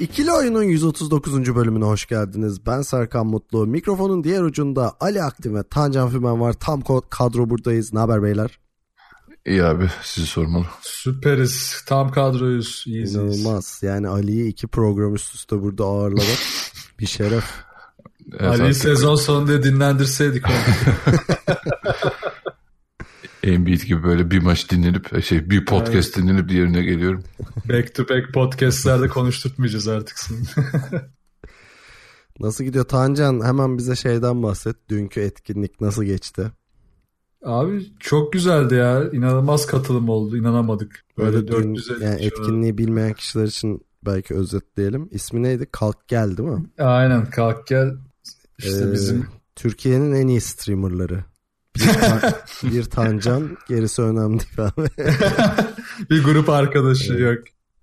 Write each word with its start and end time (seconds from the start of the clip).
İkili 0.00 0.32
Oyun'un 0.32 0.62
139. 0.62 1.54
bölümüne 1.54 1.84
hoş 1.84 2.06
geldiniz. 2.06 2.66
Ben 2.66 2.82
Serkan 2.82 3.26
Mutlu. 3.26 3.66
Mikrofonun 3.66 4.24
diğer 4.24 4.42
ucunda 4.42 4.96
Ali 5.00 5.22
Aktin 5.22 5.54
ve 5.54 5.62
Tancan 5.62 6.10
Fümen 6.10 6.40
var. 6.40 6.52
Tam 6.52 6.82
kadro 7.10 7.50
buradayız. 7.50 7.92
Ne 7.92 7.98
haber 7.98 8.22
beyler? 8.22 8.58
İyi 9.46 9.64
abi 9.64 9.90
sizi 10.02 10.26
sormalı. 10.26 10.64
Süperiz. 10.80 11.84
Tam 11.86 12.10
kadroyuz. 12.10 12.84
İyiyiz. 12.86 13.14
İnanılmaz. 13.14 13.80
Yani 13.82 14.08
Ali'yi 14.08 14.48
iki 14.48 14.66
program 14.66 15.14
üst 15.14 15.34
üste 15.34 15.62
burada 15.62 15.84
ağırlamak 15.84 16.38
bir 17.00 17.06
şeref. 17.06 17.44
Evet, 18.32 18.42
Ali'yi 18.60 18.74
sezon 18.74 19.14
sonunda 19.14 19.62
dinlendirseydik. 19.62 20.44
Embiid 23.46 23.80
gibi 23.80 24.02
böyle 24.02 24.30
bir 24.30 24.42
maç 24.42 24.70
dinlenip 24.70 25.24
şey 25.24 25.50
bir 25.50 25.64
podcast 25.64 26.16
dinlenip 26.16 26.48
diğerine 26.48 26.82
geliyorum. 26.82 27.24
back 27.68 27.94
to 27.94 28.02
back 28.08 28.34
podcastlerde 28.34 29.08
konuşturtmayacağız 29.08 29.88
artık 29.88 30.18
seni. 30.18 30.38
Nasıl 32.40 32.64
gidiyor 32.64 32.84
Tancan? 32.84 33.44
Hemen 33.44 33.78
bize 33.78 33.96
şeyden 33.96 34.42
bahset. 34.42 34.76
Dünkü 34.88 35.20
etkinlik 35.20 35.80
nasıl 35.80 36.04
geçti? 36.04 36.52
Abi 37.44 37.86
çok 38.00 38.32
güzeldi 38.32 38.74
ya. 38.74 39.10
İnanılmaz 39.12 39.66
katılım 39.66 40.08
oldu. 40.08 40.36
İnanamadık. 40.36 41.04
Böyle 41.18 41.32
Böyle 41.36 41.48
dün, 41.48 41.74
450 41.74 42.04
yani 42.04 42.16
kişi 42.16 42.30
var. 42.30 42.32
etkinliği 42.40 42.78
bilmeyen 42.78 43.12
kişiler 43.12 43.44
için 43.44 43.80
belki 44.06 44.34
özetleyelim. 44.34 45.08
İsmi 45.10 45.42
neydi? 45.42 45.66
Kalk 45.72 46.08
Gel 46.08 46.36
değil 46.36 46.48
mi? 46.48 46.66
Aynen 46.78 47.30
kalk 47.30 47.66
gel. 47.66 47.94
İşte 48.58 48.84
Ee, 48.88 48.92
bizim 48.92 49.26
Türkiye'nin 49.56 50.12
en 50.12 50.26
iyi 50.28 50.40
streamerları. 50.40 51.24
Bir, 51.78 51.92
ta- 51.92 52.40
bir 52.62 52.84
Tancan 52.84 53.56
gerisi 53.68 54.02
önemli 54.02 54.40
değil 54.40 54.70
abi. 54.76 54.88
bir 56.10 56.24
grup 56.24 56.48
arkadaşı 56.48 57.12
yok. 57.12 57.38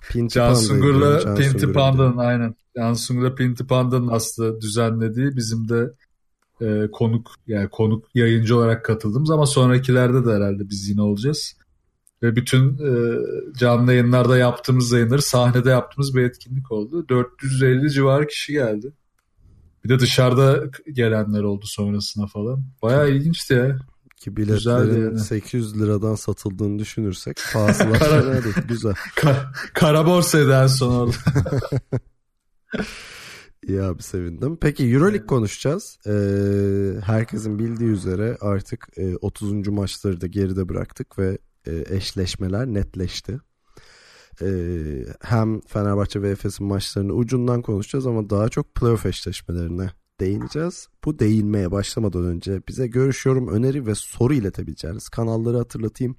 Pinti 0.10 0.34
Can 0.34 0.54
Sungur'la 0.54 1.36
Pinti 1.36 1.74
Panda'nın 1.74 2.18
aynen. 2.18 2.56
Can 2.78 2.94
Sungur'la 2.94 3.36
Pinti 3.36 3.68
Panda'nın 3.68 4.08
aslında 4.08 4.62
düzenlediği 4.62 5.36
bizim 5.36 5.70
de 5.70 5.94
e, 6.62 6.92
konuk 6.92 7.32
yani 7.48 7.70
konuk 7.70 8.06
yayıncı 8.16 8.58
olarak 8.58 8.86
katıldığımız 8.86 9.32
ama 9.32 9.46
sonrakilerde 9.46 10.26
de 10.26 10.34
herhalde 10.34 10.70
biz 10.70 10.90
yine 10.90 11.02
olacağız. 11.02 11.58
Ve 12.24 12.36
bütün 12.36 12.78
e, 12.78 13.20
canlı 13.58 13.94
yayınlarda 13.94 14.38
yaptığımız 14.38 14.92
yayınları 14.92 15.22
sahnede 15.22 15.70
yaptığımız 15.70 16.16
bir 16.16 16.24
etkinlik 16.24 16.72
oldu. 16.72 17.10
450 17.10 17.92
civarı 17.92 18.28
kişi 18.28 18.54
geldi. 18.54 18.94
Bir 19.84 19.90
de 19.90 20.00
dışarıda 20.00 20.64
gelenler 20.94 21.44
oldu 21.44 21.66
sonrasına 21.68 22.28
falan. 22.28 22.64
Bayağı 22.82 23.10
ilginçti 23.12 23.54
ya. 23.54 23.80
Ki 24.18 24.38
biletlerin 24.38 25.06
yani. 25.06 25.20
800 25.20 25.82
liradan 25.82 26.16
satıldığını 26.16 26.80
düşünürsek 26.80 27.38
pahasılar. 27.54 28.44
Güzel. 28.68 28.94
Ka- 29.16 29.54
Kara 29.74 30.06
borsaydı 30.06 30.52
en 30.54 30.68
son 30.68 30.96
orada. 30.96 31.16
İyi 33.68 33.82
abi 33.82 34.04
sevindim. 34.04 34.58
Peki 34.62 34.84
Euroleague 34.84 35.26
konuşacağız. 35.28 35.98
Ee, 36.08 37.02
herkesin 37.06 37.60
bildiği 37.60 37.90
üzere 37.90 38.38
artık 38.42 38.88
e, 38.98 39.16
30. 39.16 39.68
maçları 39.68 40.22
da 40.22 40.28
geride 40.28 40.70
bıraktık 40.70 41.20
ve 41.20 41.38
e, 41.68 41.84
eşleşmeler 41.96 42.66
netleşti. 42.68 43.40
Ee, 44.42 45.06
hem 45.22 45.62
Fenerbahçe 45.62 46.22
ve 46.22 46.30
Efes'in 46.30 46.68
maçlarını 46.68 47.14
ucundan 47.14 47.62
konuşacağız 47.62 48.08
ama 48.08 48.30
daha 48.30 48.50
çok 48.50 48.76
playoff 48.76 49.06
eşleşmelerine 49.06 49.90
değineceğiz. 50.20 50.88
Bu 51.06 51.20
değinmeye 51.20 51.72
başlamadan 51.72 52.26
önce 52.26 52.62
bize 52.68 52.88
görüş, 52.88 53.26
yorum, 53.26 53.48
öneri 53.48 53.86
ve 53.86 53.96
soru 53.96 54.34
iletebileceğiniz 54.34 55.10
kanalları 55.10 55.58
hatırlatayım. 55.58 56.16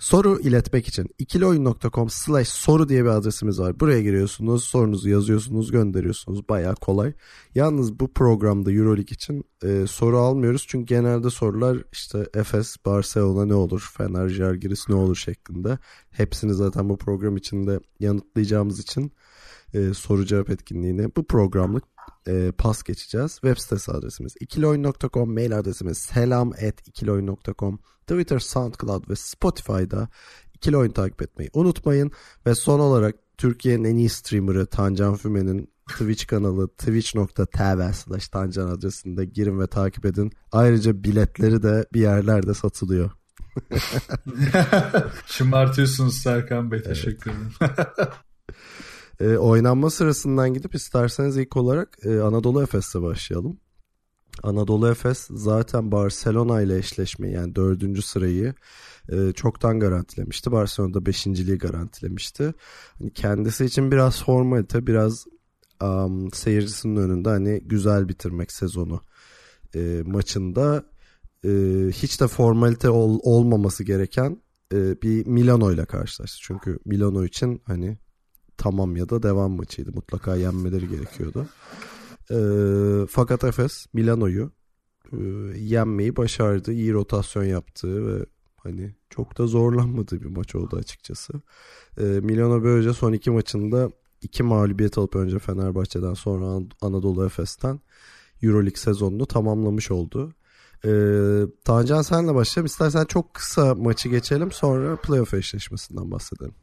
Soru 0.00 0.40
iletmek 0.40 0.88
için 0.88 1.06
ikilioyun.com 1.18 2.10
slash 2.10 2.48
soru 2.48 2.88
diye 2.88 3.04
bir 3.04 3.08
adresimiz 3.08 3.60
var. 3.60 3.80
Buraya 3.80 4.02
giriyorsunuz, 4.02 4.64
sorunuzu 4.64 5.08
yazıyorsunuz, 5.08 5.70
gönderiyorsunuz. 5.70 6.48
Baya 6.48 6.74
kolay. 6.74 7.12
Yalnız 7.54 8.00
bu 8.00 8.12
programda 8.12 8.72
Euroleague 8.72 9.14
için 9.14 9.44
e, 9.64 9.86
soru 9.86 10.18
almıyoruz. 10.18 10.64
Çünkü 10.68 10.94
genelde 10.94 11.30
sorular 11.30 11.78
işte 11.92 12.26
Efes, 12.34 12.76
Barcelona 12.86 13.44
ne 13.44 13.54
olur, 13.54 13.90
Fener, 13.96 14.28
Žalgiris 14.28 14.88
ne 14.88 14.94
olur 14.94 15.16
şeklinde. 15.16 15.78
Hepsini 16.10 16.54
zaten 16.54 16.88
bu 16.88 16.96
program 16.96 17.36
içinde 17.36 17.80
yanıtlayacağımız 18.00 18.80
için 18.80 19.12
e, 19.74 19.94
soru 19.94 20.26
cevap 20.26 20.50
etkinliğine 20.50 21.16
bu 21.16 21.26
programlık 21.26 21.84
e, 22.26 22.52
pas 22.58 22.82
geçeceğiz. 22.82 23.32
Web 23.32 23.56
sitesi 23.56 23.92
adresimiz 23.92 24.34
ikilioyun.com, 24.40 25.34
mail 25.34 25.58
adresimiz 25.58 25.98
selam 25.98 26.52
at 26.52 26.88
ikilioyun.com, 26.88 27.78
Twitter, 28.06 28.38
SoundCloud 28.38 29.10
ve 29.10 29.16
Spotify'da 29.16 30.08
ikili 30.54 30.76
oyun 30.76 30.90
takip 30.90 31.22
etmeyi 31.22 31.50
unutmayın. 31.54 32.10
Ve 32.46 32.54
son 32.54 32.80
olarak 32.80 33.16
Türkiye'nin 33.38 33.84
en 33.84 33.96
iyi 33.96 34.08
streamerı 34.08 34.66
Tancan 34.66 35.16
Füme'nin 35.16 35.70
Twitch 35.90 36.26
kanalı 36.26 36.68
twitch.tv 36.68 37.92
slash 37.92 38.28
tancan 38.28 38.68
adresinde 38.68 39.24
girin 39.24 39.60
ve 39.60 39.66
takip 39.66 40.06
edin. 40.06 40.32
Ayrıca 40.52 41.04
biletleri 41.04 41.62
de 41.62 41.86
bir 41.92 42.00
yerlerde 42.00 42.54
satılıyor. 42.54 43.10
Şımartıyorsunuz 45.26 46.22
Serkan 46.22 46.70
Bey. 46.70 46.82
Teşekkür 46.82 47.30
ederim. 47.30 47.52
E, 49.20 49.36
oynanma 49.36 49.90
sırasından 49.90 50.54
gidip 50.54 50.74
isterseniz 50.74 51.36
ilk 51.36 51.56
olarak 51.56 51.98
e, 52.04 52.20
Anadolu 52.20 52.62
Efes'le 52.62 52.94
başlayalım. 52.94 53.60
Anadolu 54.42 54.88
Efes 54.88 55.26
zaten 55.30 55.92
Barcelona 55.92 56.62
ile 56.62 56.78
eşleşmeyi 56.78 57.34
yani 57.34 57.54
dördüncü 57.54 58.02
sırayı 58.02 58.54
e, 59.08 59.32
çoktan 59.32 59.80
garantilemişti. 59.80 60.52
Barcelona'da 60.52 61.06
beşinciliği 61.06 61.58
garantilemişti. 61.58 62.54
Hani 62.98 63.12
kendisi 63.12 63.64
için 63.64 63.90
biraz 63.90 64.24
formalite, 64.24 64.86
biraz 64.86 65.26
um, 65.82 66.32
seyircisinin 66.32 66.96
önünde 66.96 67.28
hani 67.28 67.60
güzel 67.64 68.08
bitirmek 68.08 68.52
sezonu 68.52 69.00
e, 69.74 70.02
maçında 70.06 70.84
e, 71.44 71.48
hiç 71.92 72.20
de 72.20 72.28
formalite 72.28 72.90
ol- 72.90 73.20
olmaması 73.22 73.84
gereken 73.84 74.42
e, 74.72 75.02
bir 75.02 75.26
Milano 75.26 75.72
ile 75.72 75.84
karşılaştı. 75.84 76.38
Çünkü 76.42 76.78
Milano 76.84 77.24
için 77.24 77.62
hani 77.64 77.98
tamam 78.60 78.96
ya 78.96 79.08
da 79.08 79.22
devam 79.22 79.52
maçıydı. 79.52 79.92
Mutlaka 79.94 80.36
yenmeleri 80.36 80.88
gerekiyordu. 80.88 81.46
E, 82.30 82.38
fakat 83.10 83.44
Efes 83.44 83.86
Milano'yu 83.92 84.50
e, 85.12 85.18
yenmeyi 85.58 86.16
başardı. 86.16 86.72
İyi 86.72 86.92
rotasyon 86.92 87.44
yaptı 87.44 88.06
ve 88.06 88.26
hani 88.56 88.94
çok 89.10 89.38
da 89.38 89.46
zorlanmadığı 89.46 90.20
bir 90.20 90.36
maç 90.36 90.54
oldu 90.54 90.76
açıkçası. 90.76 91.32
E, 91.98 92.02
Milano 92.02 92.62
böylece 92.62 92.92
son 92.92 93.12
iki 93.12 93.30
maçında 93.30 93.90
iki 94.22 94.42
mağlubiyet 94.42 94.98
alıp 94.98 95.16
önce 95.16 95.38
Fenerbahçe'den 95.38 96.14
sonra 96.14 96.46
An- 96.46 96.70
Anadolu 96.80 97.26
Efes'ten 97.26 97.80
Euroleague 98.42 98.76
sezonunu 98.76 99.26
tamamlamış 99.26 99.90
oldu. 99.90 100.34
Ee, 100.84 101.42
Tancan 101.64 102.02
senle 102.02 102.34
başlayalım. 102.34 102.66
İstersen 102.66 103.04
çok 103.04 103.34
kısa 103.34 103.74
maçı 103.74 104.08
geçelim 104.08 104.52
sonra 104.52 104.96
playoff 104.96 105.34
eşleşmesinden 105.34 106.10
bahsedelim. 106.10 106.54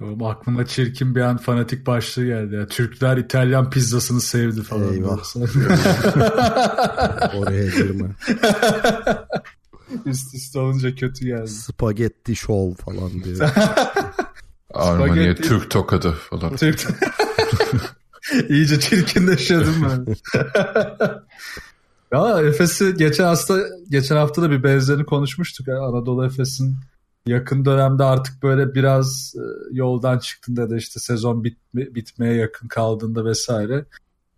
Oğlum 0.00 0.22
aklıma 0.22 0.66
çirkin 0.66 1.14
bir 1.14 1.20
an 1.20 1.36
fanatik 1.36 1.86
başlığı 1.86 2.26
geldi. 2.26 2.54
Ya. 2.54 2.66
Türkler 2.66 3.16
İtalyan 3.16 3.70
pizzasını 3.70 4.20
sevdi 4.20 4.62
falan. 4.62 4.92
Eyvah. 4.92 5.36
Oraya 7.36 7.66
girme. 7.66 8.08
Üst 10.06 10.34
üste 10.34 10.58
olunca 10.58 10.94
kötü 10.94 11.26
geldi. 11.26 11.48
Spagetti 11.48 12.36
show 12.36 12.84
falan 12.84 13.24
diye. 13.24 13.36
Armaniye 14.74 15.32
Spagetti- 15.32 15.42
Türk 15.42 15.70
tokadı 15.70 16.12
falan. 16.12 16.56
Türk... 16.56 16.86
İyice 18.48 18.80
çirkinleşiyordum 18.80 19.74
ben. 19.82 20.06
ya 22.12 22.40
Efes'i 22.40 22.94
geçen 22.94 23.24
hafta 23.24 23.58
geçen 23.90 24.16
hafta 24.16 24.42
da 24.42 24.50
bir 24.50 24.62
benzerini 24.62 25.04
konuşmuştuk. 25.04 25.68
Anadolu 25.68 26.26
Efes'in 26.26 26.76
yakın 27.26 27.64
dönemde 27.64 28.04
artık 28.04 28.42
böyle 28.42 28.74
biraz 28.74 29.34
e, 29.36 29.44
yoldan 29.76 30.18
çıktığında 30.18 30.70
da 30.70 30.76
işte 30.76 31.00
sezon 31.00 31.44
bitme, 31.44 31.94
bitmeye 31.94 32.34
yakın 32.34 32.68
kaldığında 32.68 33.24
vesaire 33.24 33.84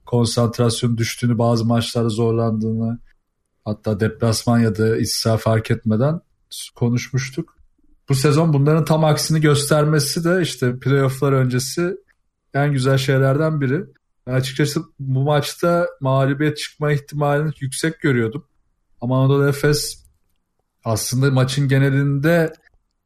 konsantrasyon 0.06 0.98
düştüğünü 0.98 1.38
bazı 1.38 1.64
maçlarda 1.64 2.08
zorlandığını 2.08 2.98
hatta 3.64 4.00
deplasman 4.00 4.58
ya 4.58 4.76
da 4.76 4.96
iç 4.96 5.10
saha 5.10 5.36
fark 5.36 5.70
etmeden 5.70 6.20
konuşmuştuk. 6.74 7.56
Bu 8.08 8.14
sezon 8.14 8.52
bunların 8.52 8.84
tam 8.84 9.04
aksini 9.04 9.40
göstermesi 9.40 10.24
de 10.24 10.42
işte 10.42 10.78
playofflar 10.78 11.32
öncesi 11.32 11.96
en 12.54 12.72
güzel 12.72 12.98
şeylerden 12.98 13.60
biri. 13.60 13.84
Ben 14.26 14.32
açıkçası 14.32 14.82
bu 14.98 15.22
maçta 15.22 15.86
mağlubiyet 16.00 16.56
çıkma 16.58 16.92
ihtimalini 16.92 17.52
yüksek 17.60 18.00
görüyordum. 18.00 18.44
Ama 19.00 19.22
Anadolu 19.22 19.48
Efes 19.48 20.04
aslında 20.84 21.30
maçın 21.30 21.68
genelinde 21.68 22.52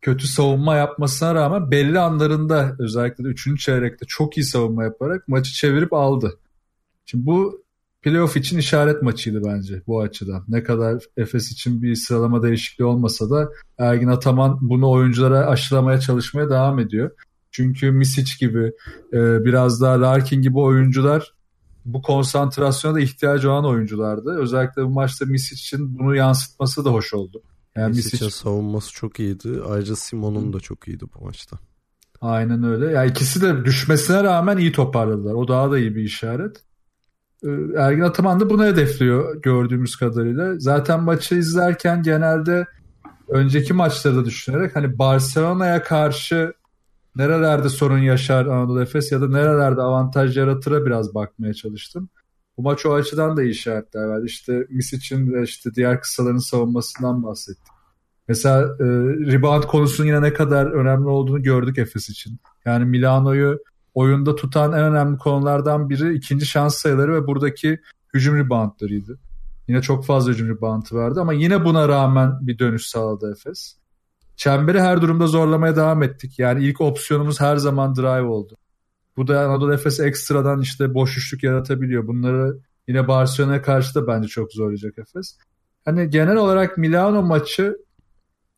kötü 0.07 0.27
savunma 0.27 0.77
yapmasına 0.77 1.35
rağmen 1.35 1.71
belli 1.71 1.99
anlarında 1.99 2.77
özellikle 2.79 3.25
de 3.25 3.29
3. 3.29 3.61
çeyrekte 3.61 4.07
çok 4.07 4.37
iyi 4.37 4.45
savunma 4.45 4.85
yaparak 4.85 5.29
maçı 5.29 5.53
çevirip 5.53 5.93
aldı. 5.93 6.39
Şimdi 7.05 7.27
bu 7.27 7.65
playoff 8.03 8.37
için 8.37 8.59
işaret 8.59 9.03
maçıydı 9.03 9.43
bence 9.45 9.83
bu 9.87 10.01
açıdan. 10.01 10.45
Ne 10.49 10.63
kadar 10.63 11.03
Efes 11.17 11.53
için 11.53 11.83
bir 11.83 11.95
sıralama 11.95 12.43
değişikliği 12.43 12.85
olmasa 12.85 13.31
da 13.31 13.49
Ergin 13.79 14.09
Ataman 14.09 14.59
bunu 14.61 14.91
oyunculara 14.91 15.47
aşılamaya 15.47 16.01
çalışmaya 16.01 16.51
devam 16.51 16.79
ediyor. 16.79 17.11
Çünkü 17.51 17.91
Misic 17.91 18.47
gibi 18.47 18.73
e, 19.13 19.45
biraz 19.45 19.81
daha 19.81 20.01
Larkin 20.01 20.43
gibi 20.43 20.59
oyuncular 20.59 21.35
bu 21.85 22.03
konsantrasyona 22.03 22.95
da 22.95 23.01
ihtiyacı 23.01 23.51
olan 23.51 23.67
oyunculardı. 23.67 24.39
Özellikle 24.39 24.85
bu 24.85 24.91
maçta 24.91 25.25
Misic 25.25 25.55
için 25.55 25.99
bunu 25.99 26.17
yansıtması 26.17 26.85
da 26.85 26.91
hoş 26.91 27.15
oldu. 27.15 27.43
Yani 27.77 27.97
Misic'in 27.97 28.29
savunması 28.29 28.93
çok 28.93 29.21
iyiydi. 29.21 29.61
Ayrıca 29.69 29.97
Simon'un 29.97 30.53
da 30.53 30.61
çok 30.61 30.89
iyiydi 30.89 31.05
bu 31.15 31.25
maçta. 31.25 31.59
Aynen 32.21 32.63
öyle. 32.63 32.93
Ya 32.93 33.05
ikisi 33.05 33.43
de 33.43 33.65
düşmesine 33.65 34.25
rağmen 34.25 34.57
iyi 34.57 34.73
toparladılar. 34.73 35.35
O 35.35 35.49
daha 35.49 35.71
da 35.71 35.79
iyi 35.79 35.97
bir 35.97 36.03
işaret. 36.03 36.57
Ee, 37.45 37.49
Ergin 37.77 38.01
Ataman 38.01 38.41
da 38.41 38.51
bunu 38.51 38.65
hedefliyor 38.65 39.43
gördüğümüz 39.43 39.97
kadarıyla. 39.97 40.59
Zaten 40.59 41.03
maçı 41.03 41.35
izlerken 41.35 42.03
genelde 42.03 42.67
önceki 43.29 43.73
maçları 43.73 44.17
da 44.17 44.25
düşünerek 44.25 44.77
hani 44.77 44.99
Barcelona'ya 44.99 45.83
karşı 45.83 46.53
nerelerde 47.17 47.69
sorun 47.69 47.99
yaşar 47.99 48.47
Anadolu 48.47 48.83
Efes 48.83 49.13
ya 49.13 49.21
da 49.21 49.29
nerelerde 49.29 49.83
avantaj 49.83 50.37
yaratır'a 50.37 50.87
biraz 50.87 51.15
bakmaya 51.15 51.55
çalıştım. 51.55 52.09
Bu 52.59 52.63
maç 52.63 52.87
o 52.87 52.95
açıdan 52.95 53.37
da 53.37 53.43
iyi 53.43 53.51
işaretler 53.51 54.09
verdi. 54.09 54.27
İşte 54.27 54.67
Misic'in 54.71 55.33
ve 55.33 55.43
işte 55.43 55.75
diğer 55.75 56.01
kısaların 56.01 56.39
savunmasından 56.39 57.23
bahsettik. 57.23 57.73
Mesela 58.29 58.63
e, 58.63 58.85
rebound 59.33 59.63
konusunun 59.63 60.07
yine 60.07 60.23
ne 60.23 60.33
kadar 60.33 60.67
önemli 60.67 61.09
olduğunu 61.09 61.43
gördük 61.43 61.79
Efes 61.79 62.09
için. 62.09 62.39
Yani 62.65 62.85
Milano'yu 62.85 63.59
oyunda 63.95 64.35
tutan 64.35 64.73
en 64.73 64.85
önemli 64.85 65.19
konulardan 65.19 65.91
biri 65.91 66.15
ikinci 66.15 66.47
şans 66.47 66.75
sayıları 66.75 67.15
ve 67.15 67.27
buradaki 67.27 67.81
hücum 68.15 68.37
reboundlarıydı. 68.37 69.19
Yine 69.69 69.83
çok 69.83 70.07
fazla 70.07 70.33
hücum 70.33 70.49
reboundı 70.49 70.95
vardı 70.95 71.21
ama 71.21 71.33
yine 71.33 71.65
buna 71.65 71.89
rağmen 71.89 72.47
bir 72.47 72.59
dönüş 72.59 72.87
sağladı 72.87 73.33
Efes. 73.33 73.77
Çemberi 74.37 74.81
her 74.81 75.03
durumda 75.03 75.27
zorlamaya 75.27 75.77
devam 75.77 76.03
ettik. 76.03 76.39
Yani 76.39 76.65
ilk 76.65 76.81
opsiyonumuz 76.81 77.41
her 77.41 77.57
zaman 77.57 77.97
drive 77.97 78.27
oldu. 78.27 78.57
Bu 79.17 79.29
da 79.29 79.41
Anadolu 79.41 79.75
Efes 79.75 80.01
ekstradan 80.01 80.61
işte 80.61 80.95
boş 80.95 81.19
üçlük 81.19 81.43
yaratabiliyor. 81.43 82.07
Bunları 82.07 82.59
yine 82.89 83.09
Barcelona'ya 83.09 83.63
karşı 83.63 83.95
da 83.95 84.07
bence 84.07 84.29
çok 84.29 84.53
zorlayacak 84.53 84.99
Efes. 84.99 85.39
Hani 85.85 86.11
genel 86.11 86.37
olarak 86.37 86.79
Milano 86.79 87.23
maçı 87.23 87.77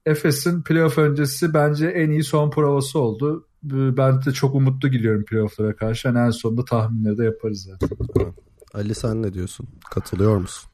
Efes'in 0.06 0.62
playoff 0.62 0.99
öncesi 0.99 1.55
bence 1.55 1.87
en 1.87 2.10
iyi 2.10 2.25
son 2.25 2.50
provası 2.50 2.99
oldu. 2.99 3.49
Ben 3.62 4.25
de 4.25 4.32
çok 4.32 4.55
umutlu 4.55 4.88
gidiyorum 4.88 5.25
playoff'lara 5.25 5.76
karşı. 5.76 6.08
Yani 6.08 6.19
en 6.19 6.31
sonunda 6.31 6.64
tahminleri 6.64 7.19
de 7.19 7.25
yaparız 7.25 7.69
zaten. 7.70 7.96
Ali 8.75 8.94
sen 8.94 9.22
ne 9.22 9.34
diyorsun? 9.34 9.69
Katılıyor 9.90 10.37
musun? 10.37 10.70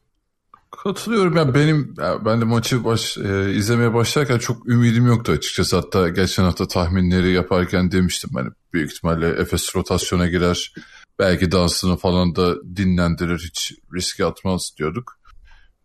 Katılıyorum 0.82 1.36
ya 1.36 1.54
benim 1.54 1.94
ben 2.24 2.40
de 2.40 2.44
maçı 2.44 2.84
baş, 2.84 3.18
e, 3.18 3.54
izlemeye 3.54 3.94
başlarken 3.94 4.38
çok 4.38 4.68
ümidim 4.68 5.06
yoktu 5.06 5.32
açıkçası. 5.32 5.76
Hatta 5.76 6.08
geçen 6.08 6.44
hafta 6.44 6.68
tahminleri 6.68 7.32
yaparken 7.32 7.92
demiştim 7.92 8.30
hani 8.34 8.48
büyük 8.72 8.92
ihtimalle 8.92 9.28
Efes 9.28 9.76
rotasyona 9.76 10.26
girer. 10.26 10.74
Belki 11.18 11.52
dansını 11.52 11.96
falan 11.96 12.36
da 12.36 12.76
dinlendirir 12.76 13.38
hiç 13.38 13.72
riske 13.94 14.24
atmaz 14.24 14.70
diyorduk. 14.78 15.18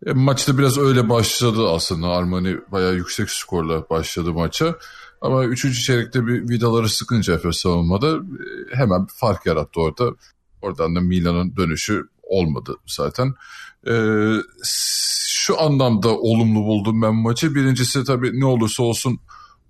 E, 0.06 0.12
maçta 0.12 0.58
biraz 0.58 0.78
öyle 0.78 1.08
başladı 1.08 1.68
aslında. 1.68 2.08
Armani 2.08 2.58
bayağı 2.72 2.94
yüksek 2.94 3.30
skorla 3.30 3.90
başladı 3.90 4.32
maça. 4.32 4.78
Ama 5.20 5.44
üçüncü 5.44 5.80
çeyrekte 5.80 6.26
bir 6.26 6.48
vidaları 6.48 6.88
sıkınca 6.88 7.34
Efes 7.34 7.56
savunmada 7.56 8.16
e, 8.16 8.76
hemen 8.76 9.06
fark 9.06 9.46
yarattı 9.46 9.80
orada. 9.80 10.10
Oradan 10.62 10.96
da 10.96 11.00
Milan'ın 11.00 11.56
dönüşü 11.56 12.08
olmadı 12.22 12.76
zaten. 12.86 13.34
Ee, 13.88 14.36
şu 14.64 15.60
anlamda 15.60 16.08
olumlu 16.08 16.60
buldum 16.60 17.02
ben 17.02 17.14
maçı. 17.14 17.54
Birincisi 17.54 18.04
tabii 18.04 18.40
ne 18.40 18.44
olursa 18.44 18.82
olsun 18.82 19.20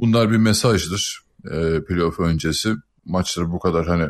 bunlar 0.00 0.30
bir 0.30 0.36
mesajdır. 0.36 1.22
Ee, 1.44 1.84
playoff 1.88 2.20
öncesi. 2.20 2.74
Maçları 3.04 3.52
bu 3.52 3.58
kadar 3.58 3.86
hani 3.86 4.06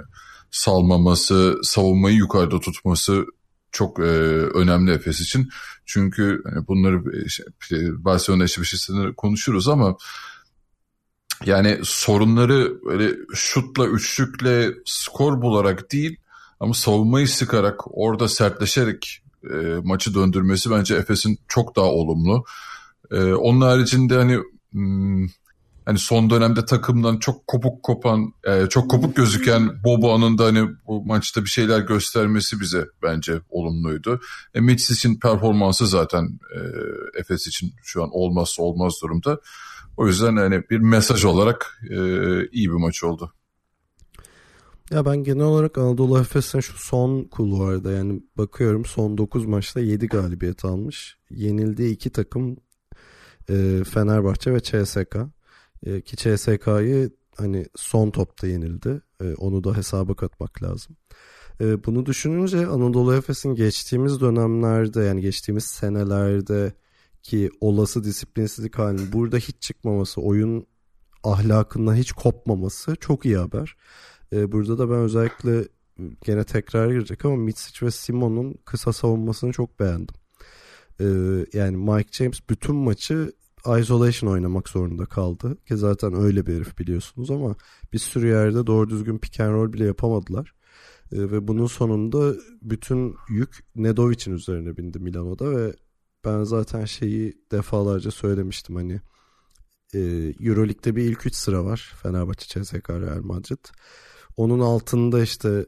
salmaması, 0.50 1.58
savunmayı 1.62 2.16
yukarıda 2.16 2.60
tutması 2.60 3.24
çok 3.72 3.98
e, 3.98 4.02
önemli 4.02 4.92
Efes 4.92 5.20
için. 5.20 5.48
Çünkü 5.86 6.42
hani 6.44 6.66
bunları 6.66 7.24
işte, 7.26 7.44
Barcelona 8.04 8.44
eşleşmesinde 8.44 9.14
konuşuruz 9.14 9.68
ama 9.68 9.96
yani 11.46 11.80
sorunları 11.82 12.84
böyle 12.84 13.16
şutla, 13.34 13.86
üçlükle, 13.86 14.74
skor 14.84 15.42
bularak 15.42 15.92
değil 15.92 16.16
ama 16.60 16.74
savunmayı 16.74 17.28
sıkarak, 17.28 17.98
orada 17.98 18.28
sertleşerek 18.28 19.19
e, 19.44 19.56
maçı 19.84 20.14
döndürmesi 20.14 20.70
bence 20.70 20.94
Efes'in 20.94 21.38
çok 21.48 21.76
daha 21.76 21.86
olumlu. 21.86 22.44
E, 23.10 23.32
onun 23.32 23.60
haricinde 23.60 24.14
hani 24.16 24.38
hmm, 24.72 25.26
hani 25.84 25.98
son 25.98 26.30
dönemde 26.30 26.64
takımdan 26.64 27.16
çok 27.16 27.46
kopuk 27.46 27.82
kopan, 27.82 28.32
e, 28.44 28.66
çok 28.66 28.90
kopuk 28.90 29.16
gözüken 29.16 29.84
Bobo'nun 29.84 30.38
da 30.38 30.44
hani 30.44 30.68
bu 30.86 31.04
maçta 31.04 31.44
bir 31.44 31.48
şeyler 31.48 31.80
göstermesi 31.80 32.60
bize 32.60 32.86
bence 33.02 33.40
olumluydu. 33.48 34.20
E, 34.54 34.60
Mitsis'in 34.60 35.20
performansı 35.20 35.86
zaten 35.86 36.40
e, 36.56 36.60
Efes 37.20 37.46
için 37.46 37.72
şu 37.82 38.02
an 38.02 38.10
olmazsa 38.12 38.62
olmaz 38.62 38.94
durumda. 39.02 39.40
O 39.96 40.06
yüzden 40.06 40.36
hani 40.36 40.62
bir 40.70 40.78
mesaj 40.78 41.24
olarak 41.24 41.80
e, 41.90 41.96
iyi 42.52 42.70
bir 42.70 42.76
maç 42.76 43.04
oldu. 43.04 43.32
Ya 44.90 45.04
ben 45.04 45.24
genel 45.24 45.44
olarak 45.44 45.78
Anadolu 45.78 46.20
Efes'in 46.20 46.60
şu 46.60 46.78
son 46.78 47.24
kulvarda 47.24 47.92
yani 47.92 48.22
bakıyorum 48.38 48.84
son 48.84 49.18
9 49.18 49.46
maçta 49.46 49.80
7 49.80 50.06
galibiyet 50.06 50.64
almış. 50.64 51.18
Yenildiği 51.30 51.94
iki 51.94 52.10
takım 52.10 52.56
e, 53.50 53.82
Fenerbahçe 53.84 54.54
ve 54.54 54.60
CSK. 54.60 55.16
E, 55.86 56.00
ki 56.00 56.16
CSK'yı 56.16 57.10
hani 57.36 57.66
son 57.76 58.10
topta 58.10 58.46
yenildi. 58.46 59.02
E, 59.22 59.34
onu 59.34 59.64
da 59.64 59.76
hesaba 59.76 60.14
katmak 60.14 60.62
lazım. 60.62 60.96
E, 61.60 61.84
bunu 61.84 62.06
düşününce 62.06 62.66
Anadolu 62.66 63.14
Efes'in 63.14 63.54
geçtiğimiz 63.54 64.20
dönemlerde 64.20 65.00
yani 65.02 65.20
geçtiğimiz 65.20 65.64
senelerde 65.64 66.72
ki 67.22 67.50
olası 67.60 68.04
disiplinsizlik 68.04 68.78
halinin 68.78 69.12
burada 69.12 69.36
hiç 69.36 69.56
çıkmaması, 69.60 70.20
oyun 70.20 70.66
ahlakından 71.24 71.94
hiç 71.94 72.12
kopmaması 72.12 72.96
çok 72.96 73.26
iyi 73.26 73.36
haber. 73.36 73.76
Ee, 74.32 74.52
burada 74.52 74.78
da 74.78 74.90
ben 74.90 74.98
özellikle 74.98 75.68
gene 76.24 76.44
tekrar 76.44 76.90
girecek 76.90 77.24
ama 77.24 77.36
Mitsic 77.36 77.86
ve 77.86 77.90
Simon'un 77.90 78.54
kısa 78.64 78.92
savunmasını 78.92 79.52
çok 79.52 79.80
beğendim. 79.80 80.14
Ee, 81.00 81.04
yani 81.52 81.76
Mike 81.76 82.12
James 82.12 82.40
bütün 82.50 82.76
maçı 82.76 83.32
isolation 83.78 84.30
oynamak 84.30 84.68
zorunda 84.68 85.06
kaldı. 85.06 85.56
Ki 85.64 85.76
zaten 85.76 86.14
öyle 86.14 86.46
bir 86.46 86.54
herif 86.54 86.78
biliyorsunuz 86.78 87.30
ama 87.30 87.56
bir 87.92 87.98
sürü 87.98 88.26
yerde 88.26 88.66
doğru 88.66 88.90
düzgün 88.90 89.18
pick 89.18 89.40
and 89.40 89.52
roll 89.52 89.72
bile 89.72 89.84
yapamadılar. 89.84 90.54
Ee, 91.12 91.18
ve 91.18 91.48
bunun 91.48 91.66
sonunda 91.66 92.34
bütün 92.62 93.16
yük 93.28 93.64
Nedovic'in 93.76 94.34
üzerine 94.34 94.76
bindi 94.76 94.98
Milano'da 94.98 95.56
ve 95.56 95.74
ben 96.24 96.44
zaten 96.44 96.84
şeyi 96.84 97.34
defalarca 97.52 98.10
söylemiştim 98.10 98.76
hani 98.76 99.00
e, 99.94 99.98
Euroleague'de 100.40 100.96
bir 100.96 101.04
ilk 101.04 101.26
üç 101.26 101.34
sıra 101.34 101.64
var. 101.64 101.92
Fenerbahçe, 102.02 102.62
CSKA, 102.62 103.00
Real 103.00 103.22
Madrid. 103.22 103.64
Onun 104.36 104.60
altında 104.60 105.22
işte 105.22 105.66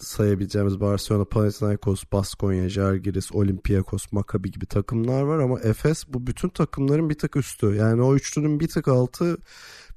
sayabileceğimiz 0.00 0.80
Barcelona, 0.80 1.24
Panathinaikos, 1.24 2.04
Baskonya, 2.12 2.68
Žalgiris, 2.68 3.32
Olympiakos, 3.32 4.12
Maccabi 4.12 4.50
gibi 4.50 4.66
takımlar 4.66 5.22
var 5.22 5.38
ama 5.38 5.60
Efes 5.60 6.04
bu 6.08 6.26
bütün 6.26 6.48
takımların 6.48 7.10
bir 7.10 7.18
tık 7.18 7.36
üstü. 7.36 7.66
Yani 7.66 8.02
o 8.02 8.14
üçlünün 8.14 8.60
bir 8.60 8.68
tık 8.68 8.88
altı 8.88 9.38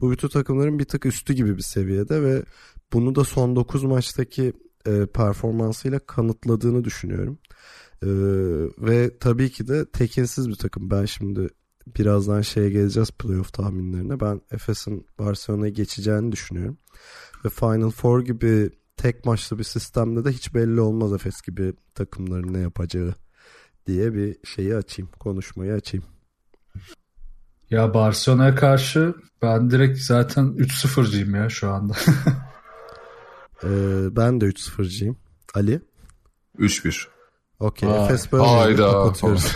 bu 0.01 0.11
bütün 0.11 0.27
takımların 0.27 0.79
bir 0.79 0.85
tık 0.85 1.05
üstü 1.05 1.33
gibi 1.33 1.57
bir 1.57 1.61
seviyede 1.61 2.23
ve 2.23 2.43
bunu 2.93 3.15
da 3.15 3.23
son 3.23 3.55
9 3.55 3.83
maçtaki 3.83 4.53
e, 4.85 5.05
performansıyla 5.05 5.99
kanıtladığını 5.99 6.83
düşünüyorum. 6.83 7.39
E, 8.03 8.09
ve 8.77 9.17
tabii 9.19 9.51
ki 9.51 9.67
de 9.67 9.85
tekinsiz 9.85 10.49
bir 10.49 10.55
takım. 10.55 10.91
Ben 10.91 11.05
şimdi 11.05 11.49
birazdan 11.95 12.41
şeye 12.41 12.69
geleceğiz 12.69 13.11
playoff 13.11 13.53
tahminlerine. 13.53 14.19
Ben 14.19 14.41
Efes'in 14.51 15.05
Barcelona'ya 15.19 15.71
geçeceğini 15.71 16.31
düşünüyorum. 16.31 16.77
Ve 17.45 17.49
Final 17.49 17.89
Four 17.89 18.21
gibi 18.21 18.69
tek 18.97 19.25
maçlı 19.25 19.59
bir 19.59 19.63
sistemde 19.63 20.25
de 20.25 20.31
hiç 20.31 20.53
belli 20.53 20.81
olmaz 20.81 21.13
Efes 21.13 21.41
gibi 21.41 21.73
takımların 21.95 22.53
ne 22.53 22.59
yapacağı 22.59 23.15
diye 23.87 24.13
bir 24.13 24.37
şeyi 24.43 24.75
açayım. 24.75 25.11
Konuşmayı 25.19 25.73
açayım. 25.73 26.05
Ya 27.69 27.93
Barcelona'ya 27.93 28.55
karşı 28.55 29.13
ben 29.41 29.69
direkt 29.69 29.99
zaten 29.99 30.45
3-0'cıyım 30.45 31.37
ya 31.37 31.49
şu 31.49 31.71
anda. 31.71 31.93
Ee, 33.63 33.67
ben 34.15 34.41
de 34.41 34.45
3-0'cıyım. 34.45 35.15
Ali? 35.53 35.81
3-1. 36.59 37.07
Okey. 37.59 38.03
Efes 38.03 38.31
böyle 38.31 38.43
Hayda. 38.43 38.91
kapatıyoruz. 38.91 39.55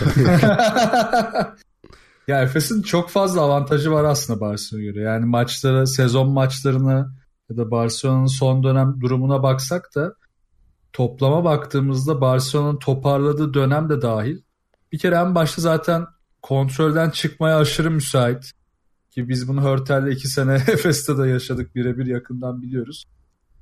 ya 2.28 2.42
Efes'in 2.42 2.82
çok 2.82 3.10
fazla 3.10 3.40
avantajı 3.40 3.90
var 3.90 4.04
aslında 4.04 4.40
Barcelona'ya 4.40 4.92
göre. 4.92 5.04
Yani 5.04 5.26
maçlara, 5.26 5.86
sezon 5.86 6.30
maçlarına 6.30 7.12
ya 7.50 7.56
da 7.56 7.70
Barcelona'nın 7.70 8.26
son 8.26 8.62
dönem 8.62 9.00
durumuna 9.00 9.42
baksak 9.42 9.94
da 9.94 10.14
toplama 10.92 11.44
baktığımızda 11.44 12.20
Barcelona'nın 12.20 12.78
toparladığı 12.78 13.54
dönem 13.54 13.88
de 13.88 14.02
dahil. 14.02 14.38
Bir 14.92 14.98
kere 14.98 15.14
en 15.14 15.34
başta 15.34 15.62
zaten 15.62 16.06
kontrolden 16.42 17.10
çıkmaya 17.10 17.58
aşırı 17.58 17.90
müsait. 17.90 18.52
Ki 19.10 19.28
biz 19.28 19.48
bunu 19.48 19.62
Hörtel'le 19.62 20.10
iki 20.10 20.28
sene 20.28 20.54
Efes'te 20.68 21.18
de 21.18 21.28
yaşadık 21.28 21.74
birebir 21.74 22.06
yakından 22.06 22.62
biliyoruz. 22.62 23.04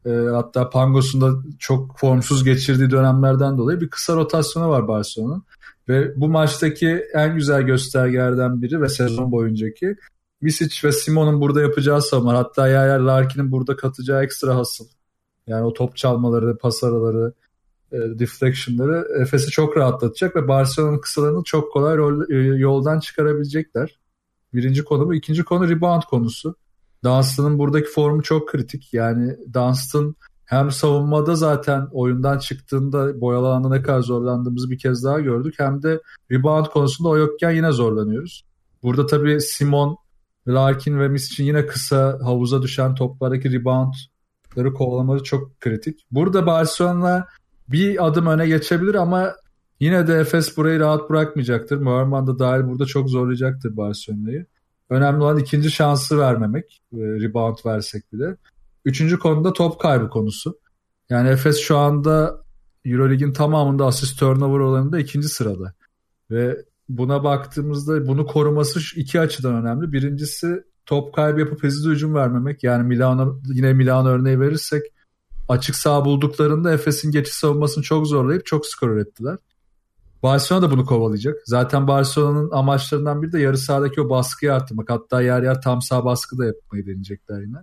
E, 0.06 0.10
hatta 0.10 0.70
Pangos'un 0.70 1.20
da 1.20 1.32
çok 1.58 1.98
formsuz 1.98 2.44
geçirdiği 2.44 2.90
dönemlerden 2.90 3.58
dolayı 3.58 3.80
bir 3.80 3.88
kısa 3.88 4.16
rotasyonu 4.16 4.68
var 4.68 4.88
Barcelona'nın. 4.88 5.42
Ve 5.88 6.20
bu 6.20 6.28
maçtaki 6.28 7.04
en 7.14 7.34
güzel 7.34 7.62
göstergelerden 7.62 8.62
biri 8.62 8.80
ve 8.80 8.88
sezon 8.88 9.32
boyuncaki 9.32 9.96
Visic 10.42 10.88
ve 10.88 10.92
Simon'un 10.92 11.40
burada 11.40 11.60
yapacağı 11.60 12.02
savunma. 12.02 12.34
Hatta 12.34 12.68
yer 12.68 12.88
yer 12.88 13.00
Larkin'in 13.00 13.52
burada 13.52 13.76
katacağı 13.76 14.24
ekstra 14.24 14.56
hasıl. 14.56 14.86
Yani 15.46 15.64
o 15.64 15.72
top 15.72 15.96
çalmaları, 15.96 16.58
pas 16.58 16.84
araları, 16.84 17.32
e, 17.92 17.96
deflectionları 17.96 19.08
Efes'i 19.20 19.50
çok 19.50 19.76
rahatlatacak 19.76 20.36
ve 20.36 20.48
Barcelona'nın 20.48 20.98
kısalarını 20.98 21.44
çok 21.44 21.72
kolay 21.72 21.96
rol, 21.96 22.30
e, 22.30 22.36
yoldan 22.36 23.00
çıkarabilecekler. 23.00 23.98
Birinci 24.54 24.84
konu 24.84 25.06
bu. 25.06 25.14
İkinci 25.14 25.44
konu 25.44 25.68
rebound 25.68 26.02
konusu. 26.02 26.54
Dunstan'ın 27.04 27.58
buradaki 27.58 27.90
formu 27.90 28.22
çok 28.22 28.48
kritik. 28.48 28.94
Yani 28.94 29.36
Dunstan 29.54 30.14
hem 30.44 30.70
savunmada 30.70 31.34
zaten 31.34 31.88
oyundan 31.92 32.38
çıktığında 32.38 33.20
boyalı 33.20 33.70
ne 33.70 33.82
kadar 33.82 34.00
zorlandığımızı 34.00 34.70
bir 34.70 34.78
kez 34.78 35.04
daha 35.04 35.20
gördük. 35.20 35.54
Hem 35.58 35.82
de 35.82 36.00
rebound 36.30 36.66
konusunda 36.66 37.08
o 37.08 37.16
yokken 37.16 37.50
yine 37.50 37.72
zorlanıyoruz. 37.72 38.44
Burada 38.82 39.06
tabii 39.06 39.40
Simon, 39.40 39.96
Larkin 40.54 40.98
ve 40.98 41.08
Misic'in 41.08 41.46
yine 41.46 41.66
kısa 41.66 42.18
havuza 42.22 42.62
düşen 42.62 42.94
toplardaki 42.94 43.52
reboundları 43.52 44.74
kovalamaları 44.74 45.22
çok 45.22 45.60
kritik. 45.60 46.06
Burada 46.10 46.46
Barcelona 46.46 47.26
bir 47.68 48.06
adım 48.06 48.26
öne 48.26 48.46
geçebilir 48.46 48.94
ama 48.94 49.34
yine 49.80 50.06
de 50.06 50.14
Efes 50.14 50.56
burayı 50.56 50.80
rahat 50.80 51.10
bırakmayacaktır. 51.10 51.76
Moerman 51.76 52.26
da 52.26 52.38
dahil 52.38 52.64
burada 52.64 52.86
çok 52.86 53.10
zorlayacaktır 53.10 53.76
Barcelona'yı. 53.76 54.46
Önemli 54.90 55.22
olan 55.22 55.38
ikinci 55.38 55.70
şansı 55.70 56.18
vermemek. 56.18 56.82
E, 56.92 56.96
rebound 56.96 57.56
versek 57.66 58.12
bile. 58.12 58.36
Üçüncü 58.84 59.18
konuda 59.18 59.52
top 59.52 59.80
kaybı 59.80 60.08
konusu. 60.08 60.58
Yani 61.10 61.28
Efes 61.28 61.58
şu 61.58 61.76
anda 61.76 62.42
Eurolig'in 62.84 63.32
tamamında 63.32 63.86
asist 63.86 64.18
turnover 64.18 64.60
oranında 64.60 64.98
ikinci 64.98 65.28
sırada. 65.28 65.74
Ve 66.30 66.56
buna 66.98 67.24
baktığımızda 67.24 68.06
bunu 68.06 68.26
koruması 68.26 68.80
iki 68.96 69.20
açıdan 69.20 69.54
önemli. 69.54 69.92
Birincisi 69.92 70.64
top 70.86 71.14
kaybı 71.14 71.40
yapıp 71.40 71.62
hızlı 71.62 71.92
hücum 71.92 72.14
vermemek. 72.14 72.64
Yani 72.64 72.88
Milano 72.88 73.40
yine 73.44 73.72
Milano 73.72 74.08
örneği 74.08 74.40
verirsek 74.40 74.82
açık 75.48 75.76
sağ 75.76 76.04
bulduklarında 76.04 76.72
Efes'in 76.72 77.10
geçiş 77.10 77.34
savunmasını 77.34 77.84
çok 77.84 78.06
zorlayıp 78.06 78.46
çok 78.46 78.66
skor 78.66 78.90
ürettiler. 78.90 79.36
Barcelona 80.22 80.62
da 80.62 80.70
bunu 80.70 80.86
kovalayacak. 80.86 81.36
Zaten 81.44 81.88
Barcelona'nın 81.88 82.50
amaçlarından 82.50 83.22
biri 83.22 83.32
de 83.32 83.40
yarı 83.40 83.58
sahadaki 83.58 84.00
o 84.00 84.10
baskıyı 84.10 84.54
arttırmak. 84.54 84.90
Hatta 84.90 85.22
yer 85.22 85.42
yer 85.42 85.62
tam 85.62 85.82
sağ 85.82 86.04
baskı 86.04 86.38
da 86.38 86.44
yapmayı 86.44 86.86
deneyecekler 86.86 87.40
yine. 87.40 87.56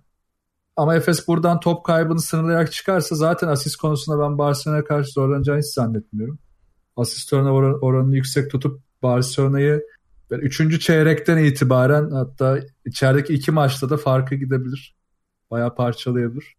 Ama 0.75 0.95
Efes 0.95 1.27
buradan 1.27 1.59
top 1.59 1.85
kaybını 1.85 2.21
sınırlayarak 2.21 2.71
çıkarsa 2.71 3.15
zaten 3.15 3.47
asist 3.47 3.75
konusunda 3.75 4.19
ben 4.23 4.37
Barcelona'ya 4.37 4.83
karşı 4.83 5.11
zorlanacağını 5.11 5.59
hiç 5.59 5.67
zannetmiyorum. 5.67 6.39
Asist 6.95 7.33
oranı 7.33 7.77
oranını 7.79 8.15
yüksek 8.15 8.51
tutup 8.51 8.86
Barcelona'yı 9.07 9.83
3. 10.31 10.81
çeyrekten 10.81 11.37
itibaren 11.37 12.09
hatta 12.09 12.59
içerideki 12.85 13.33
iki 13.33 13.51
maçta 13.51 13.89
da 13.89 13.97
farkı 13.97 14.35
gidebilir. 14.35 14.95
Bayağı 15.51 15.75
parçalayabilir. 15.75 16.55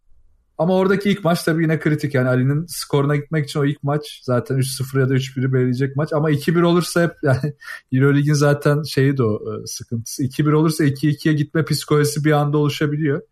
Ama 0.58 0.74
oradaki 0.74 1.10
ilk 1.10 1.24
maç 1.24 1.42
tabii 1.42 1.62
yine 1.62 1.78
kritik. 1.78 2.14
Yani 2.14 2.28
Ali'nin 2.28 2.64
skoruna 2.68 3.16
gitmek 3.16 3.44
için 3.44 3.60
o 3.60 3.64
ilk 3.64 3.82
maç 3.82 4.20
zaten 4.22 4.56
3-0 4.56 5.00
ya 5.00 5.08
da 5.08 5.14
3-1'i 5.14 5.52
belirleyecek 5.52 5.96
maç. 5.96 6.12
Ama 6.12 6.30
2-1 6.30 6.62
olursa 6.62 7.02
hep 7.02 7.12
yani 7.22 7.54
Euroleague'in 7.92 8.34
zaten 8.34 8.82
şeyi 8.82 9.16
de 9.16 9.22
o 9.22 9.34
e, 9.36 9.66
sıkıntısı. 9.66 10.22
2-1 10.22 10.52
olursa 10.52 10.84
2-2'ye 10.84 11.34
gitme 11.34 11.64
psikolojisi 11.64 12.24
bir 12.24 12.32
anda 12.32 12.58
oluşabiliyor. 12.58 13.22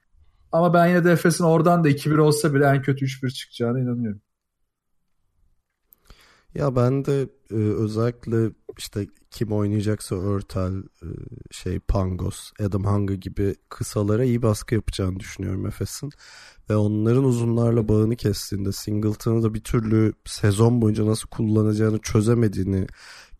Ama 0.52 0.74
ben 0.74 0.86
yine 0.86 1.04
de 1.04 1.12
Efes'in 1.12 1.44
oradan 1.44 1.84
da 1.84 1.90
2-1 1.90 2.18
olsa 2.18 2.54
bile 2.54 2.64
en 2.64 2.82
kötü 2.82 3.04
3-1 3.04 3.30
çıkacağına 3.30 3.80
inanıyorum. 3.80 4.20
Ya 6.56 6.76
ben 6.76 7.04
de 7.04 7.28
e, 7.50 7.54
özellikle 7.54 8.50
işte 8.78 9.06
kim 9.30 9.52
oynayacaksa 9.52 10.16
Örtel, 10.16 10.76
e, 10.78 11.08
şey 11.50 11.78
Pangos, 11.78 12.52
Adam 12.60 12.84
Hanga 12.84 13.14
gibi 13.14 13.54
kısalara 13.68 14.24
iyi 14.24 14.42
baskı 14.42 14.74
yapacağını 14.74 15.20
düşünüyorum 15.20 15.66
Efes'in. 15.66 16.10
Ve 16.70 16.76
onların 16.76 17.24
uzunlarla 17.24 17.88
bağını 17.88 18.16
kestiğinde 18.16 18.72
Singleton'ı 18.72 19.42
da 19.42 19.54
bir 19.54 19.60
türlü 19.60 20.12
sezon 20.24 20.82
boyunca 20.82 21.06
nasıl 21.06 21.28
kullanacağını 21.28 21.98
çözemediğini 21.98 22.86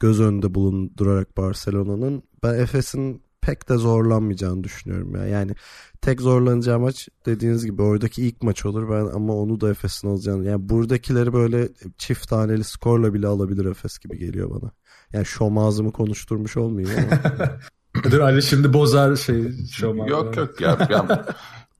göz 0.00 0.20
önünde 0.20 0.54
bulundurarak 0.54 1.36
Barcelona'nın 1.36 2.22
ben 2.42 2.54
Efes'in 2.54 3.22
pek 3.46 3.68
de 3.68 3.76
zorlanmayacağını 3.76 4.64
düşünüyorum 4.64 5.14
ya. 5.16 5.26
Yani 5.26 5.52
tek 6.00 6.20
zorlanacağı 6.20 6.78
maç 6.80 7.08
dediğiniz 7.26 7.66
gibi 7.66 7.82
oradaki 7.82 8.22
ilk 8.22 8.42
maç 8.42 8.66
olur 8.66 8.90
ben 8.90 9.14
ama 9.14 9.34
onu 9.34 9.60
da 9.60 9.70
Efes'in 9.70 10.08
alacağını. 10.08 10.46
Yani 10.46 10.68
buradakileri 10.68 11.32
böyle 11.32 11.68
çift 11.98 12.28
taneli 12.28 12.64
skorla 12.64 13.14
bile 13.14 13.26
alabilir 13.26 13.64
Efes 13.64 13.98
gibi 13.98 14.18
geliyor 14.18 14.50
bana. 14.50 14.70
Yani 15.12 15.26
şom 15.26 15.58
ağzımı 15.58 15.92
konuşturmuş 15.92 16.56
olmayayım 16.56 16.98
ama. 16.98 17.30
Dur 18.10 18.20
Ali 18.20 18.42
şimdi 18.42 18.72
bozar 18.72 19.16
şey 19.16 19.66
şom 19.72 19.96
Yok 19.96 20.36
yok 20.36 20.60
ya, 20.60 20.88
ya, 20.90 21.26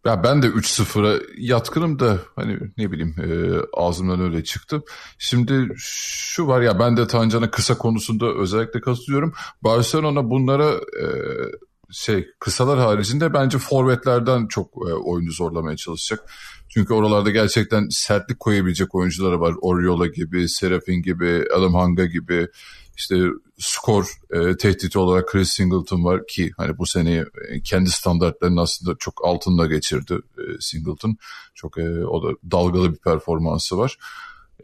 ya 0.07 0.23
ben 0.23 0.43
de 0.43 0.47
3-0'a 0.47 1.21
yatkınım 1.39 1.99
da 1.99 2.19
hani 2.37 2.59
ne 2.77 2.93
bileyim 2.93 3.15
e, 3.19 3.29
ağzımdan 3.73 4.21
öyle 4.21 4.45
çıktı. 4.45 4.83
Şimdi 5.19 5.69
şu 5.77 6.47
var 6.47 6.61
ya 6.61 6.79
ben 6.79 6.97
de 6.97 7.07
Tancan'a 7.07 7.51
kısa 7.51 7.79
konusunda 7.79 8.27
özellikle 8.35 8.81
katılıyorum. 8.81 9.33
Barcelona 9.63 10.31
bunlara 10.31 10.71
e, 10.73 11.07
şey 11.91 12.27
kısalar 12.41 12.79
haricinde 12.79 13.35
bence 13.35 13.59
forvetlerden 13.59 14.47
çok 14.47 14.67
e, 14.89 14.93
oyunu 14.93 15.31
zorlamaya 15.31 15.77
çalışacak. 15.77 16.31
Çünkü 16.69 16.95
oralarda 16.95 17.31
gerçekten 17.31 17.89
sertlik 17.91 18.41
koyabilecek 18.41 18.95
oyuncuları 18.95 19.41
var. 19.41 19.55
Oriola 19.61 20.07
gibi, 20.07 20.49
Serafin 20.49 21.03
gibi, 21.03 21.45
Adam 21.57 21.75
Hanga 21.75 22.05
gibi 22.05 22.49
işte 22.97 23.17
skor 23.59 24.07
e, 24.31 24.57
tehdidi 24.57 24.99
olarak 24.99 25.29
Chris 25.29 25.51
Singleton 25.51 26.05
var 26.05 26.27
ki 26.27 26.51
hani 26.57 26.79
bu 26.79 26.87
sene 26.87 27.25
e, 27.49 27.61
kendi 27.65 27.91
standartlarının 27.91 28.57
aslında 28.57 28.97
çok 28.99 29.25
altında 29.25 29.67
geçirdi 29.67 30.15
e, 30.39 30.43
Singleton. 30.61 31.17
Çok 31.55 31.79
e, 31.79 32.07
o 32.07 32.23
da 32.23 32.37
dalgalı 32.51 32.93
bir 32.93 32.99
performansı 32.99 33.79
var. 33.79 33.99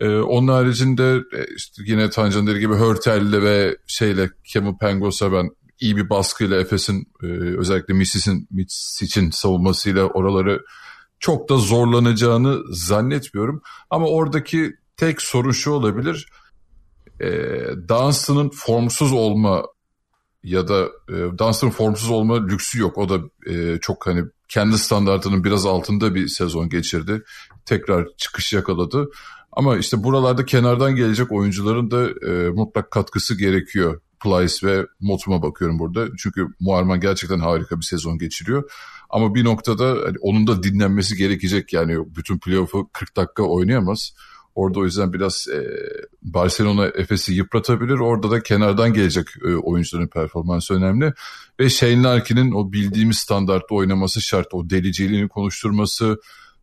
E, 0.01 0.09
onun 0.09 0.49
haricinde 0.49 1.23
e, 1.37 1.55
işte 1.57 1.83
yine 1.87 2.11
Tancan 2.11 2.47
dediği 2.47 2.61
gibi 2.61 2.75
Hörtel'le 2.75 3.43
ve 3.43 3.77
şeyle 3.87 4.31
Kemu 4.45 4.79
Pengos'a 4.79 5.33
ben 5.33 5.51
iyi 5.81 5.97
bir 5.97 6.11
baskıyla 6.11 6.61
Efes'in 6.61 7.09
e, 7.23 7.27
özellikle 7.59 7.95
Missis'in 7.95 8.49
için 9.01 9.31
savunmasıyla 9.31 10.05
oraları 10.05 10.65
çok 11.21 11.49
da 11.49 11.57
zorlanacağını 11.57 12.59
zannetmiyorum. 12.71 13.63
Ama 13.91 14.07
oradaki 14.07 14.75
tek 14.97 15.23
sorun 15.23 15.53
şu 15.53 15.71
olabilir 15.71 16.29
e, 17.23 17.29
Dunstan'ın 17.89 18.51
formsuz 18.55 19.13
olma 19.13 19.63
ya 20.43 20.69
da 20.69 20.89
e, 21.09 21.39
Dunstan'ın 21.39 21.73
formsuz 21.73 22.11
olma 22.11 22.47
lüksü 22.47 22.81
yok. 22.81 22.99
O 22.99 23.09
da 23.09 23.19
e, 23.47 23.79
çok 23.81 24.07
hani 24.07 24.25
kendi 24.49 24.79
standartının 24.79 25.45
biraz 25.45 25.67
altında 25.67 26.15
bir 26.15 26.29
sezon 26.29 26.69
geçirdi. 26.69 27.23
Tekrar 27.67 28.07
çıkış 28.17 28.53
yakaladı. 28.53 29.09
Ama 29.53 29.77
işte 29.77 30.05
buralarda 30.05 30.45
kenardan 30.45 30.97
gelecek 30.97 31.33
oyuncuların 31.33 31.91
da 31.91 32.09
e, 32.31 32.51
mutlak 32.51 32.91
katkısı 32.91 33.39
gerekiyor. 33.39 34.01
Plyce 34.23 34.67
ve 34.67 34.87
Motum'a 35.01 35.43
bakıyorum 35.43 35.79
burada. 35.79 36.07
Çünkü 36.19 36.47
Muharman 36.61 37.01
gerçekten 37.01 37.39
harika 37.39 37.77
bir 37.81 37.85
sezon 37.85 38.19
geçiriyor. 38.19 38.71
Ama 39.11 39.35
bir 39.35 39.45
noktada 39.45 39.87
hani 40.05 40.17
onun 40.21 40.47
da 40.47 40.63
dinlenmesi 40.63 41.17
gerekecek. 41.17 41.73
Yani 41.73 41.97
bütün 42.17 42.39
playoff'u 42.39 42.91
40 42.93 43.17
dakika 43.17 43.43
oynayamaz. 43.43 44.13
Orada 44.55 44.81
o 44.81 44.85
yüzden 44.85 45.13
biraz 45.13 45.49
e, 45.49 45.67
Barcelona 46.23 46.87
Efes'i 46.87 47.33
yıpratabilir. 47.33 47.99
Orada 47.99 48.31
da 48.31 48.43
kenardan 48.43 48.93
gelecek 48.93 49.27
e, 49.45 49.55
oyuncuların 49.55 50.09
performansı 50.09 50.75
önemli. 50.75 51.13
Ve 51.61 51.71
Shane 51.71 52.03
Larkin'in 52.03 52.53
o 52.53 52.73
bildiğimiz 52.73 53.19
standartta 53.19 53.75
oynaması 53.75 54.23
şart. 54.23 54.55
O 54.55 54.71
deliciliğini 54.71 55.29
konuşturması, 55.29 56.21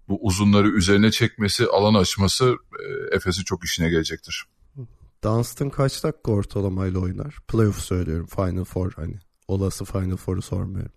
bu 0.10 0.20
uzunları 0.22 0.70
üzerine 0.70 1.12
çekmesi, 1.12 1.66
alan 1.66 1.94
açması 1.94 2.56
e, 2.80 3.16
Efes'in 3.16 3.44
çok 3.44 3.64
işine 3.64 3.90
gelecektir. 3.90 4.46
Dunstan 5.24 5.70
kaç 5.70 6.04
dakika 6.04 6.32
ortalamayla 6.32 7.00
oynar? 7.00 7.36
Playoff 7.48 7.80
söylüyorum. 7.80 8.28
Final 8.36 8.64
Four 8.64 8.92
hani. 8.96 9.16
Olası 9.48 9.86
Final 9.86 10.18
Four'u 10.18 10.42
sormuyorum. 10.42 10.92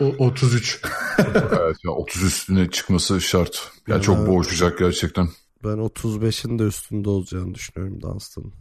O, 0.00 0.04
33. 0.04 0.80
evet 1.18 1.76
ya 1.84 1.90
30 1.90 2.22
üstüne 2.22 2.70
çıkması 2.70 3.20
şart. 3.20 3.70
Yani 3.88 3.98
ya 3.98 4.02
çok 4.02 4.26
boğuşacak 4.26 4.78
gerçekten. 4.78 5.28
Ben 5.64 5.78
35'in 5.78 6.58
de 6.58 6.62
üstünde 6.62 7.08
olacağını 7.08 7.54
düşünüyorum 7.54 8.00
Dunstan'ın. 8.00 8.52